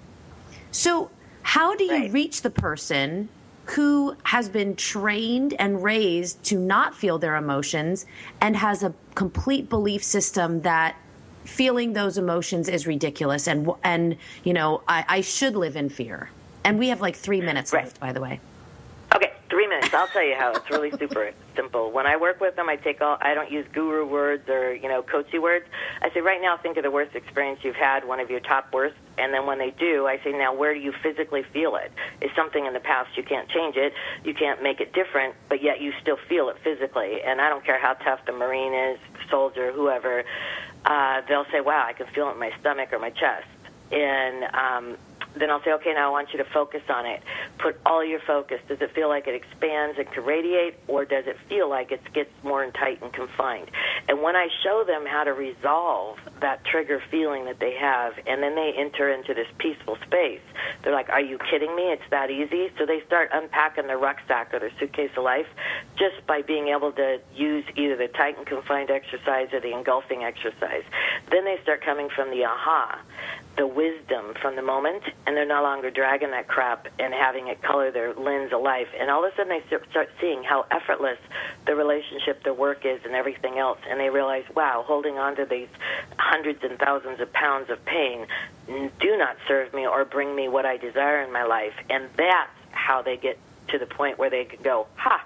So, 0.72 1.10
how 1.42 1.74
do 1.76 1.84
you 1.84 1.92
Right. 1.92 2.12
reach 2.12 2.42
the 2.42 2.50
person 2.50 3.28
who 3.66 4.16
has 4.24 4.48
been 4.48 4.76
trained 4.76 5.54
and 5.58 5.82
raised 5.82 6.42
to 6.44 6.58
not 6.58 6.94
feel 6.94 7.18
their 7.18 7.34
emotions 7.36 8.06
and 8.40 8.56
has 8.56 8.82
a 8.82 8.92
complete 9.14 9.68
belief 9.68 10.02
system 10.04 10.62
that 10.62 10.96
feeling 11.44 11.92
those 11.92 12.18
emotions 12.18 12.68
is 12.68 12.86
ridiculous 12.86 13.46
and 13.46 13.70
and 13.84 14.16
you 14.44 14.52
know 14.52 14.82
I, 14.88 15.04
I 15.08 15.20
should 15.20 15.54
live 15.56 15.76
in 15.76 15.88
fear? 15.88 16.30
And 16.64 16.78
we 16.80 16.88
have 16.88 17.00
like 17.00 17.14
three 17.14 17.40
minutes 17.40 17.72
Right. 17.72 17.84
left, 17.84 18.00
by 18.00 18.12
the 18.12 18.20
way. 18.20 18.40
Minutes. 19.76 19.94
I'll 19.94 20.08
tell 20.08 20.26
you 20.26 20.34
how. 20.36 20.52
It's 20.52 20.70
really 20.70 20.90
super 20.98 21.32
simple. 21.54 21.92
When 21.92 22.06
I 22.06 22.16
work 22.16 22.40
with 22.40 22.56
them, 22.56 22.68
I 22.68 22.76
take 22.76 23.00
all. 23.00 23.18
I 23.20 23.34
don't 23.34 23.50
use 23.50 23.66
guru 23.72 24.06
words 24.06 24.48
or 24.48 24.74
you 24.74 24.88
know 24.88 25.02
coachy 25.02 25.38
words. 25.38 25.66
I 26.02 26.10
say 26.12 26.20
right 26.20 26.40
now, 26.40 26.56
think 26.56 26.76
of 26.76 26.82
the 26.82 26.90
worst 26.90 27.14
experience 27.14 27.60
you've 27.62 27.76
had, 27.76 28.06
one 28.06 28.20
of 28.20 28.30
your 28.30 28.40
top 28.40 28.72
worst, 28.72 28.96
and 29.18 29.32
then 29.32 29.46
when 29.46 29.58
they 29.58 29.70
do, 29.70 30.06
I 30.06 30.18
say 30.24 30.32
now, 30.32 30.54
where 30.54 30.74
do 30.74 30.80
you 30.80 30.92
physically 31.02 31.42
feel 31.52 31.76
it? 31.76 31.86
it? 31.86 32.24
Is 32.24 32.30
something 32.36 32.66
in 32.66 32.72
the 32.72 32.80
past 32.80 33.16
you 33.16 33.22
can't 33.22 33.48
change 33.48 33.76
it, 33.76 33.92
you 34.24 34.34
can't 34.34 34.62
make 34.62 34.80
it 34.80 34.92
different, 34.92 35.34
but 35.48 35.62
yet 35.62 35.80
you 35.80 35.92
still 36.00 36.18
feel 36.28 36.48
it 36.48 36.56
physically. 36.62 37.22
And 37.22 37.40
I 37.40 37.48
don't 37.48 37.64
care 37.64 37.80
how 37.80 37.94
tough 37.94 38.20
the 38.26 38.32
marine 38.32 38.74
is, 38.74 38.98
soldier, 39.30 39.72
whoever. 39.72 40.24
Uh, 40.84 41.22
they'll 41.28 41.46
say, 41.52 41.60
"Wow, 41.60 41.84
I 41.86 41.92
can 41.92 42.06
feel 42.08 42.28
it 42.28 42.32
in 42.32 42.38
my 42.38 42.52
stomach 42.60 42.92
or 42.92 42.98
my 42.98 43.10
chest." 43.10 43.46
And 43.92 44.44
um, 44.54 44.96
then 45.38 45.50
I'll 45.50 45.62
say, 45.62 45.72
okay, 45.72 45.92
now 45.94 46.08
I 46.08 46.10
want 46.10 46.28
you 46.32 46.38
to 46.38 46.48
focus 46.52 46.82
on 46.88 47.06
it. 47.06 47.22
Put 47.58 47.78
all 47.84 48.04
your 48.04 48.20
focus. 48.26 48.60
Does 48.68 48.80
it 48.80 48.94
feel 48.94 49.08
like 49.08 49.26
it 49.26 49.34
expands 49.34 49.98
and 49.98 50.10
can 50.10 50.24
radiate, 50.24 50.76
or 50.88 51.04
does 51.04 51.24
it 51.26 51.36
feel 51.48 51.68
like 51.68 51.92
it 51.92 52.00
gets 52.12 52.30
more 52.42 52.64
in 52.64 52.72
tight 52.72 53.02
and 53.02 53.12
confined? 53.12 53.70
And 54.08 54.22
when 54.22 54.36
I 54.36 54.48
show 54.62 54.84
them 54.86 55.04
how 55.06 55.24
to 55.24 55.32
resolve 55.32 56.18
that 56.40 56.64
trigger 56.64 57.02
feeling 57.10 57.44
that 57.46 57.58
they 57.58 57.74
have, 57.74 58.14
and 58.26 58.42
then 58.42 58.54
they 58.54 58.72
enter 58.76 59.12
into 59.12 59.34
this 59.34 59.48
peaceful 59.58 59.96
space, 60.06 60.40
they're 60.82 60.92
like, 60.92 61.08
are 61.10 61.20
you 61.20 61.38
kidding 61.50 61.74
me? 61.74 61.84
It's 61.84 62.08
that 62.10 62.30
easy? 62.30 62.70
So 62.78 62.86
they 62.86 63.02
start 63.06 63.30
unpacking 63.32 63.86
their 63.86 63.98
rucksack 63.98 64.54
or 64.54 64.60
their 64.60 64.72
suitcase 64.78 65.10
of 65.16 65.24
life 65.24 65.46
just 65.96 66.26
by 66.26 66.42
being 66.42 66.68
able 66.68 66.92
to 66.92 67.18
use 67.34 67.64
either 67.76 67.96
the 67.96 68.08
tight 68.08 68.36
and 68.38 68.46
confined 68.46 68.90
exercise 68.90 69.48
or 69.52 69.60
the 69.60 69.76
engulfing 69.76 70.24
exercise. 70.24 70.84
Then 71.30 71.44
they 71.44 71.58
start 71.62 71.84
coming 71.84 72.08
from 72.14 72.30
the 72.30 72.44
aha 72.44 73.00
the 73.56 73.66
wisdom 73.66 74.34
from 74.40 74.54
the 74.56 74.62
moment, 74.62 75.02
and 75.26 75.36
they're 75.36 75.46
no 75.46 75.62
longer 75.62 75.90
dragging 75.90 76.30
that 76.32 76.46
crap 76.46 76.88
and 76.98 77.14
having 77.14 77.48
it 77.48 77.62
color 77.62 77.90
their 77.90 78.12
lens 78.14 78.52
of 78.52 78.60
life. 78.60 78.88
And 78.98 79.10
all 79.10 79.24
of 79.24 79.32
a 79.32 79.36
sudden, 79.36 79.48
they 79.48 79.78
start 79.90 80.10
seeing 80.20 80.42
how 80.42 80.66
effortless 80.70 81.18
the 81.66 81.74
relationship, 81.74 82.44
their 82.44 82.54
work 82.54 82.84
is, 82.84 83.00
and 83.04 83.14
everything 83.14 83.58
else. 83.58 83.78
And 83.88 83.98
they 83.98 84.10
realize, 84.10 84.44
wow, 84.54 84.84
holding 84.86 85.18
on 85.18 85.36
to 85.36 85.46
these 85.46 85.68
hundreds 86.18 86.62
and 86.62 86.78
thousands 86.78 87.20
of 87.20 87.32
pounds 87.32 87.70
of 87.70 87.82
pain 87.84 88.26
do 88.66 89.16
not 89.16 89.36
serve 89.48 89.72
me 89.72 89.86
or 89.86 90.04
bring 90.04 90.34
me 90.34 90.48
what 90.48 90.66
I 90.66 90.76
desire 90.76 91.22
in 91.22 91.32
my 91.32 91.44
life. 91.44 91.74
And 91.88 92.08
that's 92.16 92.50
how 92.72 93.02
they 93.02 93.16
get 93.16 93.38
to 93.68 93.78
the 93.78 93.86
point 93.86 94.18
where 94.18 94.30
they 94.30 94.44
can 94.44 94.62
go, 94.62 94.86
ha, 94.96 95.24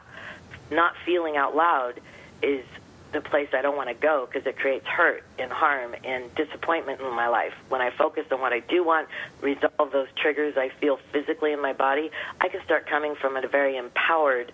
not 0.71 0.95
feeling 1.05 1.37
out 1.37 1.57
loud 1.57 2.01
is 2.43 2.65
the 3.13 3.21
place 3.21 3.49
I 3.53 3.63
don't 3.63 3.77
want 3.77 3.89
to 3.89 3.95
go 3.95 4.27
because 4.31 4.47
it 4.47 4.57
creates 4.57 4.87
hurt 4.87 5.25
and 5.39 5.51
harm 5.51 5.95
and 6.05 6.33
disappointment 6.35 7.01
in 7.01 7.13
my 7.15 7.29
life. 7.29 7.55
When 7.69 7.81
I 7.81 7.91
focus 7.91 8.27
on 8.31 8.41
what 8.41 8.53
I 8.53 8.61
do 8.61 8.85
want, 8.85 9.09
resolve 9.41 9.93
those 9.93 10.09
triggers 10.17 10.57
I 10.57 10.71
feel 10.81 10.99
physically 11.13 11.53
in 11.53 11.61
my 11.61 11.73
body, 11.73 12.11
I 12.41 12.49
can 12.49 12.63
start 12.65 12.87
coming 12.87 13.15
from 13.17 13.37
a 13.37 13.47
very 13.47 13.77
empowered, 13.77 14.53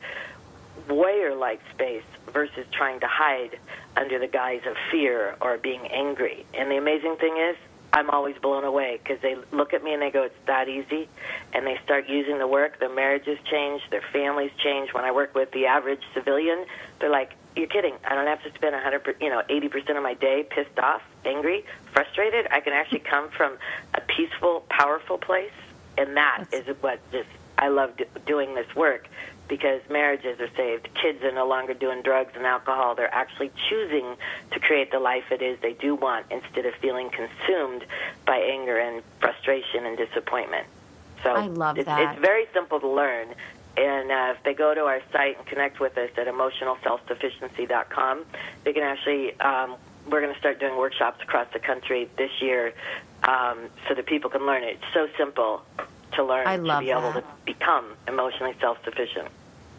warrior 0.89 1.35
like 1.35 1.61
space 1.75 2.05
versus 2.33 2.67
trying 2.71 3.01
to 3.01 3.07
hide 3.07 3.59
under 3.97 4.19
the 4.19 4.29
guise 4.29 4.63
of 4.67 4.77
fear 4.91 5.37
or 5.41 5.59
being 5.59 5.87
angry. 5.89 6.47
And 6.55 6.71
the 6.71 6.77
amazing 6.77 7.17
thing 7.17 7.37
is, 7.37 7.57
I'm 7.93 8.11
always 8.11 8.37
blown 8.37 8.65
away 8.65 9.01
because 9.03 9.23
they 9.23 9.37
look 9.53 9.73
at 9.73 9.83
me 9.83 9.95
and 9.95 10.03
they 10.03 10.11
go, 10.11 10.25
"It's 10.25 10.35
that 10.47 10.69
easy," 10.69 11.09
and 11.55 11.67
they 11.67 11.79
start 11.85 12.09
using 12.09 12.39
the 12.39 12.47
work. 12.47 12.79
Their 12.79 12.91
marriages 12.91 13.39
change, 13.45 13.89
their 13.89 14.03
families 14.13 14.51
change. 14.59 14.93
When 14.93 15.05
I 15.05 15.13
work 15.13 15.35
with 15.35 15.51
the 15.53 15.67
average 15.67 16.03
civilian, 16.13 16.67
they're 16.99 17.11
like, 17.11 17.33
"You're 17.57 17.67
kidding! 17.67 17.95
I 18.05 18.15
don't 18.15 18.27
have 18.27 18.43
to 18.43 18.53
spend 18.55 18.75
100, 18.75 19.17
you 19.21 19.31
know, 19.31 19.43
80 19.49 19.69
percent 19.69 19.99
of 19.99 20.05
my 20.05 20.15
day 20.15 20.47
pissed 20.49 20.79
off, 20.79 21.03
angry, 21.25 21.65
frustrated. 21.93 22.47
I 22.51 22.61
can 22.61 22.73
actually 22.73 22.99
come 23.11 23.31
from 23.31 23.59
a 23.95 24.01
peaceful, 24.03 24.65
powerful 24.69 25.19
place, 25.19 25.57
and 25.99 26.17
that 26.17 26.45
is 26.53 26.67
what 26.81 27.01
just 27.11 27.29
I 27.59 27.69
love 27.69 27.97
do, 27.97 28.05
doing 28.27 28.55
this 28.55 28.73
work 28.77 29.09
because 29.49 29.81
marriages 29.89 30.41
are 30.41 30.51
saved. 30.57 30.89
Kids 31.01 31.23
are 31.23 31.33
no 31.33 31.47
longer 31.47 31.75
doing 31.75 32.03
drugs 32.03 32.33
and 32.35 32.45
alcohol. 32.45 32.95
They're 32.95 33.15
actually 33.15 33.53
choosing 33.69 34.17
to 34.51 34.61
create 34.61 34.91
the 34.91 34.99
life 34.99 35.25
it 35.31 35.43
is 35.43 35.59
they 35.61 35.75
do 35.75 35.95
want 35.95 36.27
instead 36.31 36.67
of 36.67 36.75
feeling 36.75 37.11
consumed 37.11 37.85
by 38.27 38.39
anger 38.39 38.79
and 38.79 39.03
frustration 39.21 39.87
and 39.87 39.97
disappointment. 39.97 40.67
So 41.23 41.31
I 41.31 41.47
love 41.47 41.79
it's, 41.79 41.87
that. 41.87 42.15
It's 42.15 42.21
very 42.21 42.47
simple 42.53 42.81
to 42.81 42.89
learn. 42.89 43.35
And 43.77 44.11
uh, 44.11 44.35
if 44.37 44.43
they 44.43 44.55
go 44.55 44.75
to 44.75 44.83
our 44.83 45.01
site 45.13 45.37
and 45.37 45.47
connect 45.47 45.81
with 45.81 45.99
us 45.99 46.11
at 46.17 46.27
emotionalselfsufficiency.com, 46.27 48.25
they 48.65 48.73
can 48.73 48.83
actually, 48.83 49.39
um, 49.41 49.77
we're 50.11 50.21
going 50.23 50.33
to 50.33 50.39
start 50.39 50.61
doing 50.61 50.77
workshops 50.77 51.23
across 51.23 51.47
the 51.53 51.59
country 51.59 52.09
this 52.17 52.31
year 52.41 52.73
um, 53.25 53.69
so 53.87 53.95
that 53.95 54.07
people 54.07 54.31
can 54.31 54.47
learn 54.47 54.63
it. 54.63 54.79
It's 54.81 54.95
so 54.95 55.09
simple 55.19 55.63
to 56.13 56.25
learn 56.25 56.47
I 56.47 56.57
to 56.57 56.63
love 56.63 56.81
be 56.81 56.91
able 56.91 57.13
to 57.13 57.25
become 57.45 57.95
emotionally 58.09 58.55
self-sufficient. 58.61 59.29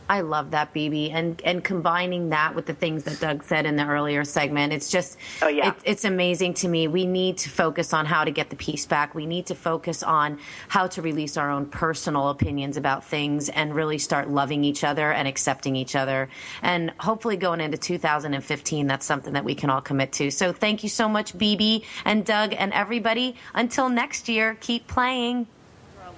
I 0.09 0.21
love 0.21 0.51
that, 0.51 0.73
BB, 0.73 1.11
and 1.13 1.41
and 1.43 1.63
combining 1.63 2.29
that 2.29 2.55
with 2.55 2.65
the 2.65 2.73
things 2.73 3.03
that 3.03 3.19
Doug 3.19 3.43
said 3.43 3.65
in 3.65 3.75
the 3.75 3.85
earlier 3.85 4.23
segment, 4.23 4.73
it's 4.73 4.89
just, 4.89 5.17
Oh, 5.41 5.47
yeah. 5.47 5.69
it, 5.69 5.75
it's 5.83 6.05
amazing 6.05 6.53
to 6.55 6.67
me. 6.67 6.87
We 6.87 7.05
need 7.05 7.37
to 7.39 7.49
focus 7.49 7.93
on 7.93 8.05
how 8.05 8.23
to 8.23 8.31
get 8.31 8.49
the 8.49 8.55
peace 8.55 8.85
back. 8.85 9.13
We 9.15 9.25
need 9.25 9.47
to 9.47 9.55
focus 9.55 10.03
on 10.03 10.39
how 10.69 10.87
to 10.87 11.01
release 11.01 11.37
our 11.37 11.51
own 11.51 11.65
personal 11.65 12.29
opinions 12.29 12.77
about 12.77 13.03
things 13.03 13.49
and 13.49 13.75
really 13.75 13.97
start 13.97 14.29
loving 14.29 14.63
each 14.63 14.83
other 14.83 15.11
and 15.11 15.27
accepting 15.27 15.75
each 15.75 15.95
other. 15.95 16.29
And 16.61 16.91
hopefully, 16.99 17.37
going 17.37 17.61
into 17.61 17.77
2015, 17.77 18.87
that's 18.87 19.05
something 19.05 19.33
that 19.33 19.43
we 19.43 19.55
can 19.55 19.69
all 19.69 19.81
commit 19.81 20.11
to. 20.13 20.31
So, 20.31 20.53
thank 20.53 20.83
you 20.83 20.89
so 20.89 21.09
much, 21.09 21.37
BB 21.37 21.83
and 22.05 22.25
Doug 22.25 22.53
and 22.57 22.71
everybody. 22.73 23.35
Until 23.53 23.89
next 23.89 24.29
year, 24.29 24.57
keep 24.61 24.87
playing. 24.87 25.47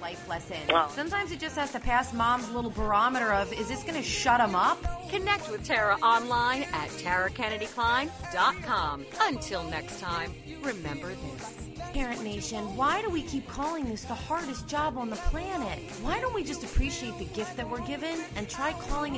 Life 0.02 0.28
lesson. 0.30 0.58
Wow. 0.70 0.88
Sometimes 0.88 1.32
it 1.32 1.40
just 1.40 1.56
has 1.56 1.72
to 1.72 1.80
pass 1.80 2.14
mom's 2.14 2.50
little 2.52 2.72
barometer 2.72 3.34
of 3.34 3.52
is 3.54 3.68
this 3.68 3.82
going 3.84 3.96
to 3.96 4.04
shut 4.04 4.40
him 4.40 4.56
up? 4.56 4.78
Connect 5.10 5.50
with 5.52 5.66
Tara 5.66 5.96
online 5.96 6.64
at 6.74 6.90
tarakennedykline.com. 6.90 9.06
Until 9.22 9.64
next 9.64 10.00
time, 10.00 10.34
remember 10.62 11.10
this. 11.10 11.56
Parent 11.94 12.24
Nation, 12.24 12.76
why 12.76 13.02
do 13.02 13.10
we 13.10 13.24
keep 13.24 13.48
calling 13.48 13.90
this 13.90 14.04
the 14.04 14.14
hardest 14.14 14.68
job 14.68 14.96
on 14.96 15.10
the 15.10 15.16
planet? 15.16 15.80
Why 16.02 16.20
don't 16.20 16.36
we 16.36 16.44
just 16.44 16.64
appreciate 16.64 17.18
the 17.18 17.26
gift 17.26 17.58
that 17.58 17.68
we're 17.68 17.82
given 17.82 18.20
and 18.36 18.48
try 18.48 18.74
calling 18.74 19.16
it 19.16 19.18